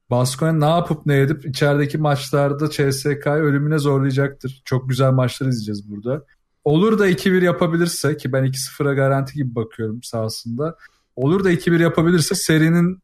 Baskonya 0.09 0.53
ne 0.53 0.65
yapıp 0.65 1.05
ne 1.05 1.19
edip 1.19 1.45
içerideki 1.45 1.97
maçlarda 1.97 2.69
CSK'yı 2.69 3.43
ölümüne 3.43 3.77
zorlayacaktır. 3.77 4.61
Çok 4.65 4.89
güzel 4.89 5.11
maçlar 5.11 5.47
izleyeceğiz 5.47 5.91
burada. 5.91 6.25
Olur 6.63 6.99
da 6.99 7.09
2-1 7.09 7.43
yapabilirse 7.43 8.17
ki 8.17 8.33
ben 8.33 8.45
2-0'a 8.45 8.93
garanti 8.93 9.33
gibi 9.33 9.55
bakıyorum 9.55 10.03
sahasında. 10.03 10.77
Olur 11.15 11.43
da 11.43 11.51
2-1 11.51 11.81
yapabilirse 11.81 12.35
serinin 12.35 12.99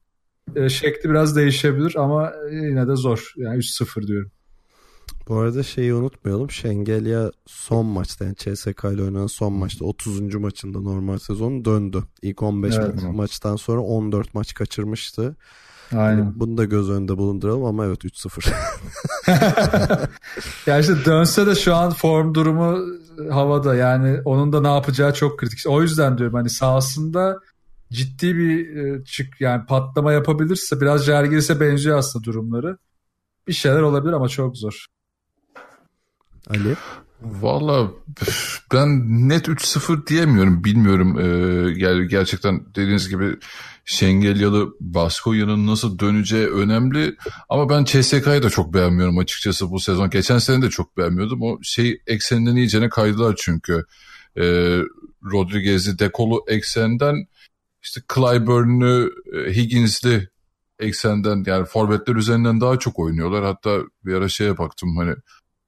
e, 0.55 0.69
şekli 0.69 1.09
biraz 1.09 1.35
değişebilir 1.35 1.95
ama 1.95 2.33
yine 2.51 2.87
de 2.87 2.95
zor. 2.95 3.33
Yani 3.37 3.57
3-0 3.57 4.07
diyorum. 4.07 4.31
Bu 5.27 5.35
arada 5.35 5.63
şeyi 5.63 5.93
unutmayalım. 5.93 6.51
Şengelya 6.51 7.31
son 7.45 7.85
maçta 7.85 8.25
yani 8.25 8.35
CSK 8.35 8.83
ile 8.83 9.03
oynanan 9.03 9.27
son 9.27 9.53
maçta 9.53 9.85
30. 9.85 10.35
maçında 10.35 10.79
normal 10.79 11.17
sezon 11.17 11.65
döndü. 11.65 12.03
İlk 12.21 12.43
15 12.43 12.75
Evet. 12.77 12.95
ma- 12.95 13.15
maçtan 13.15 13.55
sonra 13.55 13.81
14 13.81 14.33
maç 14.33 14.53
kaçırmıştı. 14.53 15.35
Aynen. 15.97 16.33
Bunu 16.35 16.57
da 16.57 16.65
göz 16.65 16.89
önünde 16.89 17.17
bulunduralım 17.17 17.65
ama 17.65 17.85
evet 17.85 18.05
3-0. 18.05 18.53
ya 20.67 20.79
işte 20.79 21.05
dönse 21.05 21.47
de 21.47 21.55
şu 21.55 21.75
an 21.75 21.91
form 21.91 22.33
durumu 22.33 22.79
havada. 23.31 23.75
Yani 23.75 24.21
onun 24.25 24.53
da 24.53 24.61
ne 24.61 24.67
yapacağı 24.67 25.13
çok 25.13 25.39
kritik. 25.39 25.59
O 25.67 25.81
yüzden 25.81 26.17
diyorum 26.17 26.35
hani 26.35 26.49
sahasında 26.49 27.39
ciddi 27.91 28.35
bir 28.35 28.75
e, 28.75 29.03
çık 29.03 29.41
yani 29.41 29.65
patlama 29.65 30.13
yapabilirse 30.13 30.81
biraz 30.81 31.05
Jalgiris'e 31.05 31.59
benziyor 31.59 31.97
aslında 31.97 32.25
durumları. 32.25 32.77
Bir 33.47 33.53
şeyler 33.53 33.81
olabilir 33.81 34.13
ama 34.13 34.29
çok 34.29 34.57
zor. 34.57 34.85
Ali? 36.49 36.75
Valla 37.21 37.91
ben 38.73 38.89
net 39.29 39.47
3-0 39.47 40.07
diyemiyorum. 40.07 40.63
Bilmiyorum. 40.63 41.19
Ee, 41.19 41.25
yani 41.77 42.07
gerçekten 42.07 42.65
dediğiniz 42.75 43.09
gibi 43.09 43.37
Şengelyalı 43.85 44.73
Baskonya'nın 44.79 45.67
nasıl 45.67 45.99
döneceği 45.99 46.47
önemli. 46.47 47.15
Ama 47.49 47.69
ben 47.69 47.83
CSK'yı 47.83 48.43
da 48.43 48.49
çok 48.49 48.73
beğenmiyorum 48.73 49.17
açıkçası 49.17 49.71
bu 49.71 49.79
sezon. 49.79 50.09
Geçen 50.09 50.37
sene 50.37 50.61
de 50.61 50.69
çok 50.69 50.97
beğenmiyordum. 50.97 51.41
O 51.41 51.59
şey 51.63 52.01
ekseninden 52.07 52.55
iyicene 52.55 52.89
kaydılar 52.89 53.35
çünkü. 53.37 53.85
Ee, 54.37 54.79
Rodriguez'i 55.31 55.99
dekolu 55.99 56.45
eksenden 56.47 57.27
işte 57.81 58.01
Clyburn'u 58.15 59.11
e, 59.33 59.55
Higgins'li 59.55 60.29
eksenden 60.79 61.43
yani 61.47 61.65
forvetler 61.65 62.15
üzerinden 62.15 62.61
daha 62.61 62.79
çok 62.79 62.99
oynuyorlar. 62.99 63.43
Hatta 63.43 63.79
bir 64.05 64.13
ara 64.13 64.29
şeye 64.29 64.57
baktım 64.57 64.97
hani 64.97 65.15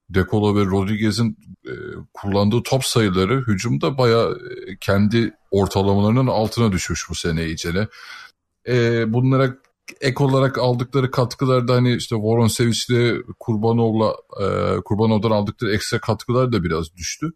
Dekolo 0.09 0.55
ve 0.55 0.65
Rodriguez'in 0.65 1.37
e, 1.65 1.73
kullandığı 2.13 2.63
top 2.63 2.85
sayıları 2.85 3.43
hücumda 3.47 3.97
bayağı 3.97 4.31
e, 4.31 4.77
kendi 4.81 5.33
ortalamalarının 5.51 6.27
altına 6.27 6.71
düşmüş 6.71 7.09
bu 7.09 7.15
sene 7.15 7.45
iyicene. 7.45 7.87
E, 8.67 9.03
bunlara 9.13 9.55
ek 10.01 10.23
olarak 10.23 10.57
aldıkları 10.57 11.11
katkılar 11.11 11.67
da 11.67 11.73
hani 11.73 11.95
işte 11.95 12.15
Voronsevic'le 12.15 13.21
Kurbanov'la 13.39 14.15
e, 14.41 14.77
Kurbanov'dan 14.81 15.31
aldıkları 15.31 15.73
ekstra 15.73 15.99
katkılar 15.99 16.51
da 16.51 16.63
biraz 16.63 16.95
düştü. 16.95 17.31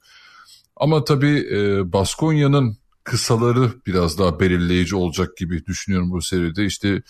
Ama 0.76 1.04
tabii 1.04 1.48
e, 1.52 1.94
Baskonya'nın 1.94 2.78
kısaları 3.04 3.72
biraz 3.88 4.20
daha 4.20 4.40
belirleyici 4.40 4.96
olacak 4.96 5.38
gibi 5.38 5.66
düşünüyorum 5.66 6.12
bu 6.12 6.22
seride. 6.22 6.66
İşte 6.66 7.02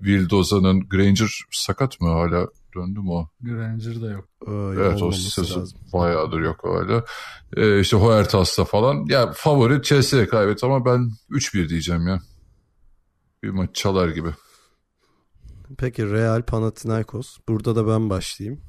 Vildoza'nın 0.00 0.88
Granger 0.88 1.44
sakat 1.50 2.00
mı 2.00 2.08
hala 2.08 2.48
döndü 2.74 3.00
mü 3.00 3.10
o? 3.10 3.28
Granger 3.40 4.00
da 4.02 4.10
yok. 4.10 4.24
Ee, 4.46 4.50
Evet 4.52 5.02
o 5.02 5.12
sezon 5.12 5.60
lazım. 5.60 5.78
bayağıdır 5.92 6.40
yok 6.40 6.60
öyle. 6.64 7.02
Ee, 7.56 7.80
işte 7.80 7.96
Huertas'ta 7.96 8.64
falan. 8.64 9.04
Ya 9.08 9.32
favori 9.32 9.82
CSK 9.82 10.34
evet 10.34 10.64
ama 10.64 10.84
ben 10.84 11.10
3-1 11.30 11.68
diyeceğim 11.68 12.06
ya. 12.08 12.20
Bir 13.42 13.50
maç 13.50 13.70
çalar 13.74 14.08
gibi. 14.08 14.28
Peki 15.78 16.10
Real 16.10 16.42
Panathinaikos. 16.42 17.38
Burada 17.48 17.76
da 17.76 17.86
ben 17.88 18.10
başlayayım. 18.10 18.60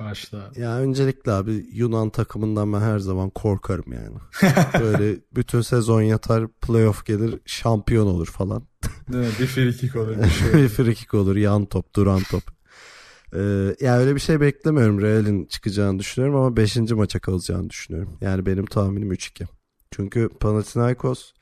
Başla. 0.00 0.50
Ya 0.56 0.78
öncelikle 0.78 1.32
abi 1.32 1.66
Yunan 1.72 2.10
takımından 2.10 2.72
ben 2.72 2.80
her 2.80 2.98
zaman 2.98 3.30
korkarım 3.30 3.92
yani. 3.92 4.16
Böyle 4.80 5.20
bütün 5.34 5.60
sezon 5.60 6.02
yatar 6.02 6.48
playoff 6.48 7.06
gelir 7.06 7.40
şampiyon 7.46 8.06
olur 8.06 8.26
falan. 8.26 8.62
Değil 9.12 9.24
mi? 9.24 9.30
Bir 9.40 9.46
frikik 9.46 9.96
olur. 9.96 10.16
Bir 10.18 10.28
şey. 10.52 10.52
bir 10.62 10.68
frikik 10.68 11.14
olur 11.14 11.36
yan 11.36 11.64
top 11.66 11.94
duran 11.94 12.20
top. 12.30 12.42
Ee, 13.34 13.76
yani 13.80 14.00
öyle 14.00 14.14
bir 14.14 14.20
şey 14.20 14.40
beklemiyorum 14.40 15.00
Real'in 15.00 15.44
çıkacağını 15.44 15.98
düşünüyorum 15.98 16.40
ama 16.40 16.56
5. 16.56 16.76
maça 16.76 17.18
kalacağını 17.18 17.70
düşünüyorum. 17.70 18.18
Yani 18.20 18.46
benim 18.46 18.66
tahminim 18.66 19.12
3-2. 19.12 19.46
Çünkü 19.90 20.28
Panathinaikos 20.40 21.32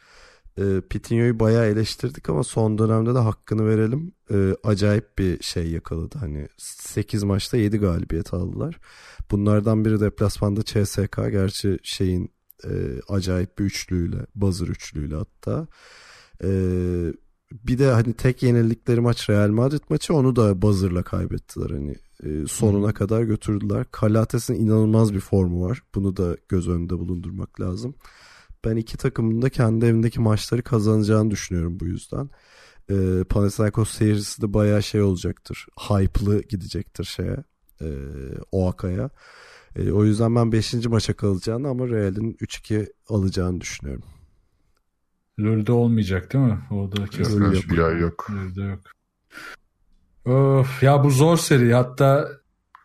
e, 0.59 0.81
Pitinho'yu 0.91 1.41
bayağı 1.41 1.67
eleştirdik 1.67 2.29
ama 2.31 2.45
son 2.45 2.79
dönemde 2.79 3.15
de 3.15 3.19
hakkını 3.19 3.69
verelim. 3.69 4.13
E, 4.31 4.57
acayip 4.65 5.19
bir 5.19 5.43
şey 5.43 5.71
yakaladı. 5.71 6.19
Hani 6.19 6.49
8 6.59 7.23
maçta 7.23 7.57
7 7.57 7.79
galibiyet 7.79 8.35
aldılar. 8.35 8.81
Bunlardan 9.31 9.85
biri 9.85 10.01
deplasmanda 10.01 10.63
CSK. 10.63 11.17
Gerçi 11.17 11.79
şeyin 11.83 12.31
e, 12.65 12.71
acayip 13.09 13.59
bir 13.59 13.65
üçlüyle, 13.65 14.27
buzzer 14.35 14.67
üçlüyle 14.67 15.15
hatta. 15.15 15.67
E, 16.45 16.49
bir 17.63 17.79
de 17.79 17.91
hani 17.91 18.13
tek 18.13 18.43
yenildikleri 18.43 19.01
maç 19.01 19.31
Real 19.31 19.49
Madrid 19.49 19.83
maçı 19.89 20.15
onu 20.15 20.37
da 20.37 20.63
buzzer'la 20.63 21.03
kaybettiler 21.03 21.71
hani 21.71 21.97
e, 22.25 22.47
sonuna 22.47 22.95
kadar 22.95 23.23
götürdüler. 23.23 23.87
Kalates'in 23.91 24.55
inanılmaz 24.55 25.15
bir 25.15 25.21
formu 25.21 25.69
var. 25.69 25.83
Bunu 25.95 26.17
da 26.17 26.37
göz 26.49 26.69
önünde 26.69 26.99
bulundurmak 26.99 27.61
lazım. 27.61 27.95
Ben 28.65 28.77
iki 28.77 28.97
takımın 28.97 29.43
da 29.43 29.51
kendi 29.51 29.87
evindeki 29.87 30.21
maçları 30.21 30.63
kazanacağını 30.63 31.31
düşünüyorum 31.31 31.81
bu 31.81 31.87
yüzden. 31.87 32.31
E, 32.91 33.25
Panathinaikos 33.25 33.91
seyircisi 33.91 34.43
de 34.43 34.55
bayağı 34.55 34.83
şey 34.83 35.03
olacaktır. 35.03 35.67
Hype'lı 35.89 36.43
gidecektir 36.43 37.05
şeye. 37.05 37.45
E, 37.81 37.89
Oaka'ya. 38.53 39.11
E, 39.77 39.93
o 39.93 40.05
yüzden 40.05 40.37
ben 40.37 40.53
5. 40.53 40.75
maça 40.75 41.17
kalacağını 41.17 41.69
ama 41.69 41.89
Real'in 41.89 42.35
3-2 42.35 42.93
alacağını 43.09 43.61
düşünüyorum. 43.61 44.05
LoL'de 45.39 45.73
olmayacak 45.73 46.33
değil 46.33 46.45
mi? 46.45 46.59
Yok, 46.71 47.13
kesin. 47.13 47.41
Ay 47.81 47.99
yok. 47.99 48.31
LoL'de 48.31 48.63
yok. 48.63 48.81
Of, 50.25 50.83
ya 50.83 51.05
bu 51.05 51.11
zor 51.11 51.37
seri. 51.37 51.75
Hatta 51.75 52.29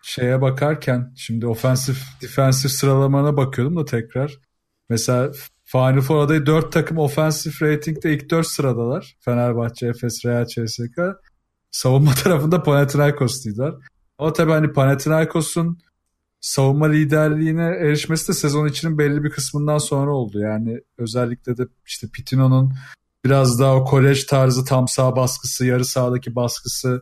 şeye 0.01 0.41
bakarken 0.41 1.13
şimdi 1.15 1.47
ofensif 1.47 2.03
defensif 2.21 2.71
sıralamana 2.71 3.37
bakıyordum 3.37 3.77
da 3.77 3.85
tekrar. 3.85 4.39
Mesela 4.89 5.31
Final 5.65 6.01
Four 6.01 6.17
adayı 6.17 6.45
4 6.45 6.71
takım 6.71 6.97
ofensif 6.97 7.61
ratingde 7.61 8.13
ilk 8.13 8.29
4 8.29 8.47
sıradalar. 8.47 9.15
Fenerbahçe, 9.19 9.87
Efes, 9.87 10.25
Real, 10.25 10.45
CSK. 10.45 10.99
Savunma 11.71 12.11
tarafında 12.23 12.63
Panathinaikos'luydular. 12.63 13.75
Ama 14.17 14.33
tabii 14.33 14.51
hani 14.51 14.73
Panathinaikos'un 14.73 15.79
savunma 16.41 16.85
liderliğine 16.85 17.65
erişmesi 17.65 18.27
de 18.27 18.33
sezon 18.33 18.67
içinin 18.67 18.97
belli 18.97 19.23
bir 19.23 19.29
kısmından 19.29 19.77
sonra 19.77 20.11
oldu. 20.11 20.39
Yani 20.39 20.81
özellikle 20.97 21.57
de 21.57 21.67
işte 21.85 22.07
Pitino'nun 22.13 22.73
biraz 23.25 23.59
daha 23.59 23.75
o 23.75 23.85
kolej 23.85 24.23
tarzı 24.23 24.65
tam 24.65 24.87
sağ 24.87 25.15
baskısı, 25.15 25.65
yarı 25.65 25.85
sahadaki 25.85 26.35
baskısı, 26.35 27.01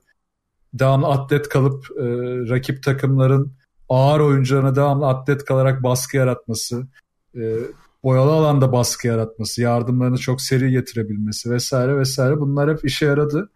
devamlı 0.74 1.08
atlet 1.08 1.50
kalıp 1.50 1.86
e, 2.00 2.04
rakip 2.50 2.84
takımların 2.84 3.54
ağır 3.90 4.20
oyuncularına 4.20 4.76
devamlı 4.76 5.08
atlet 5.08 5.46
kalarak 5.46 5.84
baskı 5.84 6.18
yaratması, 6.18 6.88
e, 7.36 7.58
boyalı 8.04 8.32
alanda 8.32 8.72
baskı 8.72 9.08
yaratması, 9.08 9.62
yardımlarını 9.62 10.18
çok 10.18 10.42
seri 10.42 10.72
getirebilmesi 10.72 11.52
vesaire 11.52 11.98
vesaire 11.98 12.40
bunlar 12.40 12.70
hep 12.70 12.86
işe 12.86 13.06
yaradı. 13.06 13.50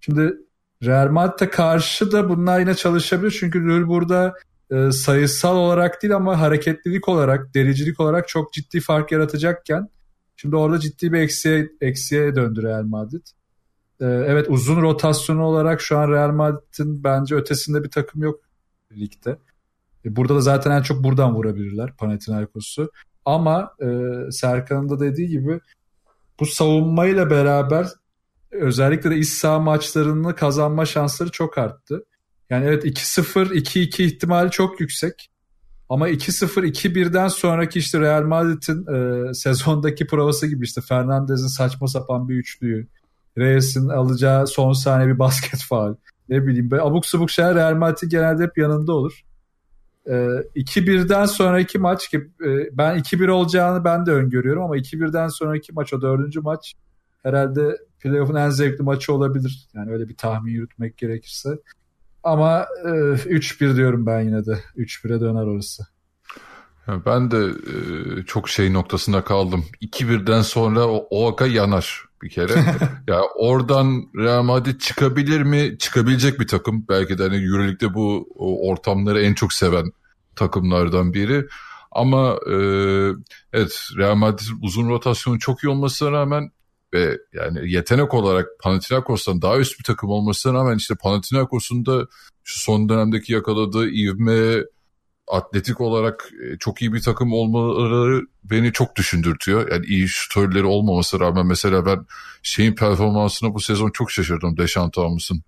Şimdi 0.00 0.36
Real 0.82 1.08
Madrid'e 1.10 1.50
karşı 1.50 2.12
da 2.12 2.28
bunlar 2.28 2.60
yine 2.60 2.74
çalışabilir. 2.74 3.36
Çünkü 3.40 3.60
Lül 3.60 3.86
burada 3.86 4.34
e, 4.70 4.92
sayısal 4.92 5.56
olarak 5.56 6.02
değil 6.02 6.16
ama 6.16 6.40
hareketlilik 6.40 7.08
olarak, 7.08 7.54
dericilik 7.54 8.00
olarak 8.00 8.28
çok 8.28 8.52
ciddi 8.52 8.80
fark 8.80 9.12
yaratacakken 9.12 9.88
şimdi 10.36 10.56
orada 10.56 10.80
ciddi 10.80 11.12
bir 11.12 11.20
eksiye, 11.20 11.68
eksiye 11.80 12.36
döndü 12.36 12.62
Real 12.62 12.82
Madrid. 12.82 13.26
E, 14.00 14.04
evet 14.04 14.46
uzun 14.48 14.82
rotasyonu 14.82 15.42
olarak 15.42 15.80
şu 15.80 15.98
an 15.98 16.10
Real 16.10 16.32
Madrid'in 16.32 17.04
bence 17.04 17.34
ötesinde 17.34 17.84
bir 17.84 17.90
takım 17.90 18.22
yok 18.22 18.40
ligde. 18.92 19.38
E, 20.04 20.16
burada 20.16 20.34
da 20.34 20.40
zaten 20.40 20.70
en 20.70 20.82
çok 20.82 21.04
buradan 21.04 21.34
vurabilirler 21.34 21.96
Panathinaikos'u. 21.96 22.90
Ama 23.24 23.76
Serkan'ın 24.30 24.88
da 24.88 25.00
dediği 25.00 25.28
gibi 25.28 25.60
bu 26.40 26.46
savunmayla 26.46 27.30
beraber 27.30 27.86
özellikle 28.50 29.10
de 29.10 29.16
iç 29.16 29.28
saha 29.28 29.58
maçlarını 29.58 30.34
kazanma 30.34 30.86
şansları 30.86 31.30
çok 31.30 31.58
arttı. 31.58 32.04
Yani 32.54 32.66
evet 32.66 32.84
2-0, 32.84 33.46
2-2 33.46 34.02
ihtimali 34.02 34.50
çok 34.50 34.80
yüksek. 34.80 35.30
Ama 35.88 36.08
2-0, 36.08 36.66
2-1'den 36.66 37.28
sonraki 37.28 37.78
işte 37.78 38.00
Real 38.00 38.22
Madrid'in 38.22 38.86
e, 38.94 39.34
sezondaki 39.34 40.06
provası 40.06 40.46
gibi 40.46 40.64
işte 40.64 40.80
Fernandez'in 40.80 41.46
saçma 41.46 41.88
sapan 41.88 42.28
bir 42.28 42.34
üçlüyü. 42.34 42.86
Reyes'in 43.38 43.88
alacağı 43.88 44.46
son 44.46 44.72
saniye 44.72 45.08
bir 45.08 45.18
basket 45.18 45.62
faal. 45.68 45.94
Ne 46.28 46.46
bileyim 46.46 46.70
böyle 46.70 46.82
abuk 46.82 47.06
subuk 47.06 47.30
şeyler 47.30 47.54
Real 47.54 47.74
Madrid 47.74 48.10
genelde 48.10 48.42
hep 48.42 48.58
yanında 48.58 48.92
olur. 48.92 49.20
E, 50.06 50.12
2-1'den 50.56 51.26
sonraki 51.26 51.78
maç 51.78 52.08
ki 52.08 52.16
e, 52.16 52.78
ben 52.78 52.98
2-1 52.98 53.30
olacağını 53.30 53.84
ben 53.84 54.06
de 54.06 54.10
öngörüyorum 54.10 54.62
ama 54.62 54.76
2-1'den 54.76 55.28
sonraki 55.28 55.72
maç 55.72 55.92
o 55.92 56.02
dördüncü 56.02 56.40
maç 56.40 56.74
herhalde 57.22 57.76
playoff'un 58.00 58.34
en 58.34 58.50
zevkli 58.50 58.82
maçı 58.82 59.12
olabilir. 59.12 59.68
Yani 59.74 59.92
öyle 59.92 60.08
bir 60.08 60.16
tahmin 60.16 60.52
yürütmek 60.52 60.98
gerekirse. 60.98 61.58
Ama 62.24 62.66
e, 62.84 62.88
3-1 62.88 63.76
diyorum 63.76 64.06
ben 64.06 64.20
yine 64.20 64.46
de. 64.46 64.58
3-1'e 64.76 65.20
döner 65.20 65.46
orası. 65.46 65.86
ben 66.88 67.30
de 67.30 67.38
e, 67.46 67.76
çok 68.22 68.48
şey 68.48 68.72
noktasında 68.72 69.24
kaldım. 69.24 69.64
2-1'den 69.82 70.42
sonra 70.42 70.86
o 70.86 71.06
Oaka 71.10 71.46
yanar 71.46 72.04
bir 72.22 72.30
kere. 72.30 72.52
ya 73.08 73.20
oradan 73.36 74.02
Real 74.16 74.42
Madrid 74.42 74.80
çıkabilir 74.80 75.42
mi? 75.42 75.78
Çıkabilecek 75.78 76.40
bir 76.40 76.46
takım. 76.46 76.84
Belki 76.88 77.18
de 77.18 77.22
hani 77.22 77.44
Euroleague'de 77.44 77.94
bu 77.94 78.28
ortamları 78.70 79.20
en 79.20 79.34
çok 79.34 79.52
seven 79.52 79.92
takımlardan 80.36 81.14
biri. 81.14 81.46
Ama 81.92 82.38
e, 82.50 82.56
evet 83.52 83.88
Real 83.96 84.14
Madrid 84.14 84.46
uzun 84.62 84.88
rotasyonu 84.88 85.38
çok 85.38 85.64
iyi 85.64 85.68
olmasına 85.68 86.12
rağmen 86.12 86.50
ve 86.94 87.18
yani 87.32 87.72
yetenek 87.72 88.14
olarak 88.14 88.46
Panathinaikos'tan 88.60 89.42
daha 89.42 89.58
üst 89.58 89.78
bir 89.78 89.84
takım 89.84 90.10
olmasına 90.10 90.54
rağmen 90.54 90.76
işte 90.76 90.94
Panathinaikos'un 90.94 91.86
da 91.86 92.06
şu 92.44 92.60
son 92.60 92.88
dönemdeki 92.88 93.32
yakaladığı 93.32 93.88
ivme 93.88 94.64
atletik 95.28 95.80
olarak 95.80 96.30
e, 96.42 96.58
çok 96.58 96.82
iyi 96.82 96.92
bir 96.92 97.00
takım 97.00 97.32
olmaları 97.32 98.22
beni 98.44 98.72
çok 98.72 98.96
düşündürtüyor. 98.96 99.70
Yani 99.70 99.86
iyi 99.86 100.08
şutörleri 100.08 100.64
olmaması 100.64 101.20
rağmen 101.20 101.46
mesela 101.46 101.86
ben 101.86 102.06
şeyin 102.42 102.74
performansına 102.74 103.54
bu 103.54 103.60
sezon 103.60 103.90
çok 103.90 104.10
şaşırdım 104.10 104.56
Deşan 104.56 104.90
Thomas'ın. 104.90 105.42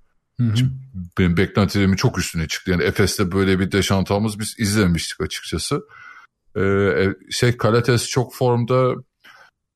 Benim 1.18 1.36
beklentilerimin 1.36 1.96
çok 1.96 2.18
üstüne 2.18 2.48
çıktı. 2.48 2.70
Yani 2.70 2.82
Efes'te 2.82 3.32
böyle 3.32 3.58
bir 3.58 3.72
Deşan 3.72 4.04
Thomas 4.04 4.38
biz 4.38 4.54
izlemiştik 4.58 5.20
açıkçası. 5.20 5.82
Ee, 6.56 6.60
e, 6.62 7.14
şey 7.30 7.56
Kalates 7.56 8.08
çok 8.08 8.34
formda 8.34 8.94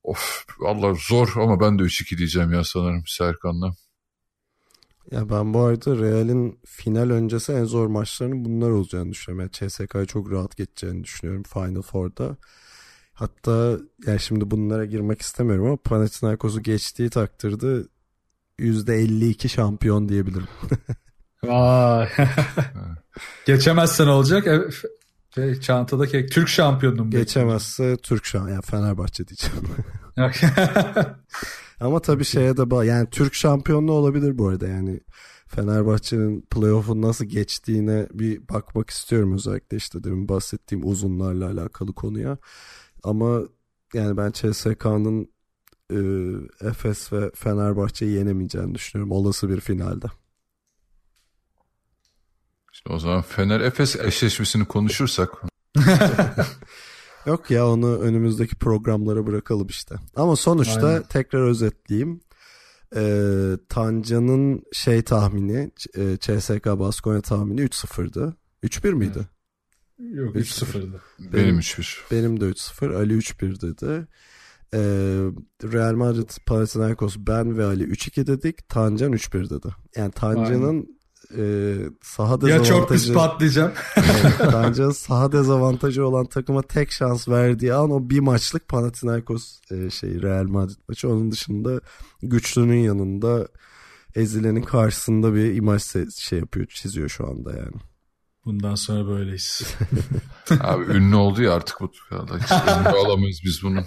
Of 0.02 0.46
Allah 0.66 0.94
zor 1.08 1.32
ama 1.36 1.60
ben 1.60 1.78
de 1.78 1.82
3-2 1.82 2.18
diyeceğim 2.18 2.52
ya 2.52 2.64
sanırım 2.64 3.02
Serkan'la. 3.06 3.74
Ya 5.10 5.30
ben 5.30 5.54
bu 5.54 5.60
arada 5.60 5.96
Real'in 5.96 6.60
final 6.66 7.10
öncesi 7.10 7.52
en 7.52 7.64
zor 7.64 7.86
maçlarının 7.86 8.44
bunlar 8.44 8.70
olacağını 8.70 9.10
düşünüyorum. 9.10 9.50
Yani 9.60 9.70
CSK'yı 9.70 10.06
çok 10.06 10.32
rahat 10.32 10.56
geçeceğini 10.56 11.04
düşünüyorum 11.04 11.42
Final 11.42 11.82
Four'da. 11.82 12.36
Hatta 13.12 13.78
yani 14.06 14.20
şimdi 14.20 14.50
bunlara 14.50 14.84
girmek 14.84 15.22
istemiyorum 15.22 15.66
ama 15.66 15.76
Panathinaikos'u 15.76 16.62
geçtiği 16.62 17.10
takdirde 17.10 17.82
%52 18.58 19.48
şampiyon 19.48 20.08
diyebilirim. 20.08 20.48
Vay. 21.44 22.08
Geçemezsen 23.46 24.06
olacak. 24.06 24.46
Şey, 25.34 25.60
çantada 25.60 26.06
kek. 26.06 26.32
Türk 26.32 26.48
şampiyonluğum. 26.48 27.10
Geçemezse 27.10 27.96
Türk 27.96 28.24
şampiyon. 28.24 28.54
Yani 28.54 28.62
Fenerbahçe 28.62 29.24
diyeceğim. 29.28 29.64
Ama 31.80 32.00
tabii 32.00 32.24
şeye 32.24 32.56
de 32.56 32.70
bağ. 32.70 32.84
Yani 32.84 33.10
Türk 33.10 33.34
şampiyonluğu 33.34 33.92
olabilir 33.92 34.38
bu 34.38 34.48
arada. 34.48 34.68
Yani 34.68 35.00
Fenerbahçe'nin 35.46 36.40
playoff'un 36.40 37.02
nasıl 37.02 37.24
geçtiğine 37.24 38.06
bir 38.12 38.48
bakmak 38.48 38.90
istiyorum 38.90 39.34
özellikle 39.34 39.76
işte 39.76 40.04
demin 40.04 40.28
bahsettiğim 40.28 40.88
uzunlarla 40.88 41.50
alakalı 41.50 41.92
konuya. 41.92 42.38
Ama 43.04 43.40
yani 43.94 44.16
ben 44.16 44.30
CSK'nın 44.30 45.28
e, 45.90 45.98
Efes 46.68 47.12
ve 47.12 47.30
Fenerbahçe'yi 47.34 48.12
yenemeyeceğini 48.12 48.74
düşünüyorum 48.74 49.12
olası 49.12 49.48
bir 49.48 49.60
finalde. 49.60 50.06
İşte 52.80 52.92
o 52.92 52.98
zaman 52.98 53.22
Fener 53.22 53.60
Efes 53.60 53.96
eşleşmesini 53.96 54.64
konuşursak. 54.64 55.30
Yok 57.26 57.50
ya 57.50 57.68
onu 57.68 57.98
önümüzdeki 57.98 58.56
programlara 58.56 59.26
bırakalım 59.26 59.66
işte. 59.66 59.94
Ama 60.16 60.36
sonuçta 60.36 60.86
Aynen. 60.86 61.02
tekrar 61.02 61.40
özetleyeyim. 61.40 62.20
Ee, 62.96 63.52
Tanca'nın 63.68 64.62
şey 64.72 65.02
tahmini 65.02 65.70
e, 65.96 66.16
CSK 66.20 66.66
Baskonya 66.66 67.20
tahmini 67.20 67.60
3-0'dı. 67.60 68.36
3-1 68.64 68.92
miydi? 68.94 69.28
Yok 69.98 70.36
3-0'dı. 70.36 71.00
Benim, 71.18 71.32
benim 71.32 71.58
3-1. 71.58 71.98
Benim 72.10 72.40
de 72.40 72.44
3-0. 72.44 72.96
Ali 72.96 73.14
3-1 73.14 73.60
dedi. 73.60 74.06
Ee, 74.74 74.78
Real 75.72 75.94
Madrid, 75.94 76.30
Panathinaikos, 76.46 77.16
ben 77.18 77.58
ve 77.58 77.64
Ali 77.64 77.84
3-2 77.84 78.26
dedik. 78.26 78.68
Tancan 78.68 79.12
3-1 79.12 79.50
dedi. 79.50 79.68
Yani 79.96 80.12
Tanca'nın 80.12 80.99
e, 81.36 81.74
saha 82.02 82.40
dezavantajı... 82.40 82.72
Ya 82.72 82.78
çok 82.78 82.88
pis 82.88 83.12
patlayacağım. 83.12 83.72
bence 84.52 84.92
saha 84.92 85.32
dezavantajı 85.32 86.06
olan 86.06 86.26
takıma 86.26 86.62
tek 86.62 86.92
şans 86.92 87.28
verdiği 87.28 87.74
an 87.74 87.90
o 87.90 88.10
bir 88.10 88.20
maçlık 88.20 88.68
Panathinaikos 88.68 89.60
e, 89.70 89.90
şey 89.90 90.22
Real 90.22 90.44
Madrid 90.44 90.78
maçı. 90.88 91.08
Onun 91.08 91.32
dışında 91.32 91.80
güçlünün 92.22 92.78
yanında 92.78 93.48
ezilenin 94.14 94.62
karşısında 94.62 95.34
bir 95.34 95.54
imaj 95.54 95.82
şey 96.14 96.38
yapıyor, 96.38 96.66
çiziyor 96.66 97.08
şu 97.08 97.28
anda 97.28 97.50
yani. 97.50 97.76
Bundan 98.44 98.74
sonra 98.74 99.08
böyleyiz. 99.08 99.76
Abi 100.60 100.84
ünlü 100.84 101.16
oldu 101.16 101.42
ya 101.42 101.54
artık 101.54 101.80
bu. 101.80 101.90
Olamayız 102.96 103.40
biz 103.44 103.62
bunu. 103.62 103.84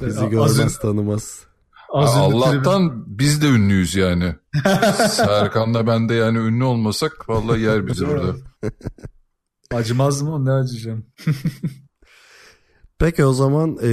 Bizi 0.00 0.28
görmez 0.28 0.78
tanımaz. 0.78 1.49
Az 1.92 2.14
Allah'tan 2.14 2.88
tribün... 2.88 3.18
biz 3.18 3.42
de 3.42 3.48
ünlüyüz 3.48 3.94
yani. 3.94 4.34
Serkan'la 5.10 5.86
ben 5.86 6.08
de 6.08 6.14
yani 6.14 6.38
ünlü 6.38 6.64
olmasak 6.64 7.28
vallahi 7.28 7.60
yer 7.60 7.86
bizi 7.86 8.08
burada. 8.08 8.36
Acımaz 9.74 10.22
mı? 10.22 10.44
Ne 10.44 10.52
acıyacağım? 10.52 11.06
Peki 12.98 13.24
o 13.24 13.32
zaman 13.32 13.78
e, 13.82 13.90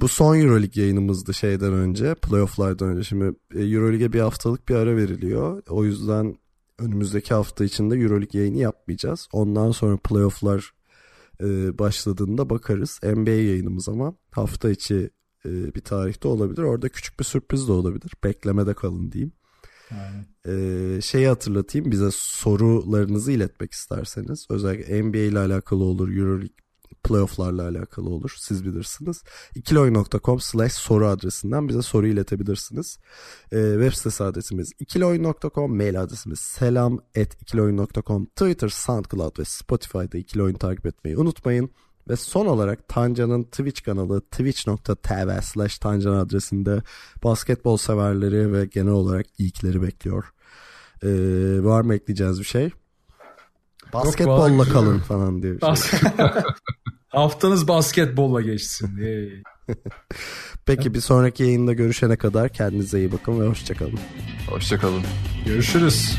bu 0.00 0.08
son 0.08 0.36
Euroleague 0.36 0.82
yayınımızdı 0.82 1.34
şeyden 1.34 1.72
önce, 1.72 2.14
playofflardan 2.14 2.88
önce. 2.88 3.04
Şimdi 3.04 3.34
e, 3.54 3.62
Euroleague'e 3.62 4.12
bir 4.12 4.20
haftalık 4.20 4.68
bir 4.68 4.74
ara 4.74 4.96
veriliyor. 4.96 5.62
O 5.68 5.84
yüzden 5.84 6.36
önümüzdeki 6.78 7.34
hafta 7.34 7.64
içinde 7.64 7.96
Euroleague 7.96 8.40
yayını 8.40 8.58
yapmayacağız. 8.58 9.28
Ondan 9.32 9.70
sonra 9.70 9.96
playofflar 9.96 10.70
e, 11.40 11.78
başladığında 11.78 12.50
bakarız. 12.50 13.00
NBA 13.02 13.30
yayınımız 13.30 13.88
ama 13.88 14.14
hafta 14.30 14.70
içi 14.70 15.10
e, 15.44 15.74
bir 15.74 15.80
tarihte 15.80 16.28
olabilir. 16.28 16.62
Orada 16.62 16.88
küçük 16.88 17.20
bir 17.20 17.24
sürpriz 17.24 17.68
de 17.68 17.72
olabilir. 17.72 18.12
Beklemede 18.24 18.74
kalın 18.74 19.12
diyeyim. 19.12 19.32
Aynen. 19.90 20.26
Ee, 20.46 21.00
şeyi 21.00 21.28
hatırlatayım 21.28 21.90
bize 21.90 22.08
sorularınızı 22.12 23.32
iletmek 23.32 23.72
isterseniz 23.72 24.46
özellikle 24.50 25.02
NBA 25.02 25.18
ile 25.18 25.38
alakalı 25.38 25.84
olur 25.84 26.08
Euroleague 26.08 26.48
playofflarla 27.04 27.68
alakalı 27.68 28.08
olur. 28.08 28.34
Siz 28.38 28.64
bilirsiniz. 28.64 29.22
ikiloyun.com 29.54 30.40
slash 30.40 30.72
soru 30.72 31.06
adresinden 31.06 31.68
bize 31.68 31.82
soru 31.82 32.06
iletebilirsiniz. 32.06 32.98
Ee, 33.52 33.72
web 33.72 33.92
sitesi 33.92 34.24
adresimiz 34.24 34.72
ikiloyun.com, 34.78 35.76
mail 35.76 36.00
adresimiz 36.00 36.40
selam 36.40 36.98
at 37.20 37.42
ikiloyun.com, 37.42 38.26
Twitter, 38.26 38.68
SoundCloud 38.68 39.38
ve 39.38 39.44
Spotify'da 39.44 40.18
ikiloyun 40.18 40.54
takip 40.54 40.86
etmeyi 40.86 41.18
unutmayın. 41.18 41.70
Ve 42.08 42.16
son 42.16 42.46
olarak 42.46 42.88
Tancan'ın 42.88 43.42
Twitch 43.42 43.82
kanalı 43.82 44.20
twitch.tv 44.20 45.40
slash 45.42 45.78
Tancan 45.78 46.14
adresinde 46.14 46.82
basketbol 47.24 47.76
severleri 47.76 48.52
ve 48.52 48.66
genel 48.66 48.92
olarak 48.92 49.26
ilkleri 49.38 49.82
bekliyor. 49.82 50.24
Ee, 51.02 51.08
var 51.64 51.80
mı 51.80 51.94
ekleyeceğiz 51.94 52.38
bir 52.38 52.44
şey? 52.44 52.70
Basketbolla 53.92 54.48
güzel. 54.48 54.72
kalın 54.72 54.98
falan 54.98 55.42
diye 55.42 55.52
bir 55.54 55.76
şey. 55.76 56.00
Haftanız 57.08 57.68
basketbolla 57.68 58.40
geçsin. 58.40 58.98
Yay. 58.98 59.42
Peki 60.66 60.94
bir 60.94 61.00
sonraki 61.00 61.42
yayında 61.42 61.72
görüşene 61.72 62.16
kadar 62.16 62.48
kendinize 62.48 62.98
iyi 62.98 63.12
bakın 63.12 63.40
ve 63.40 63.46
hoşçakalın. 63.46 63.98
Hoşçakalın. 64.50 65.02
Görüşürüz. 65.46 66.18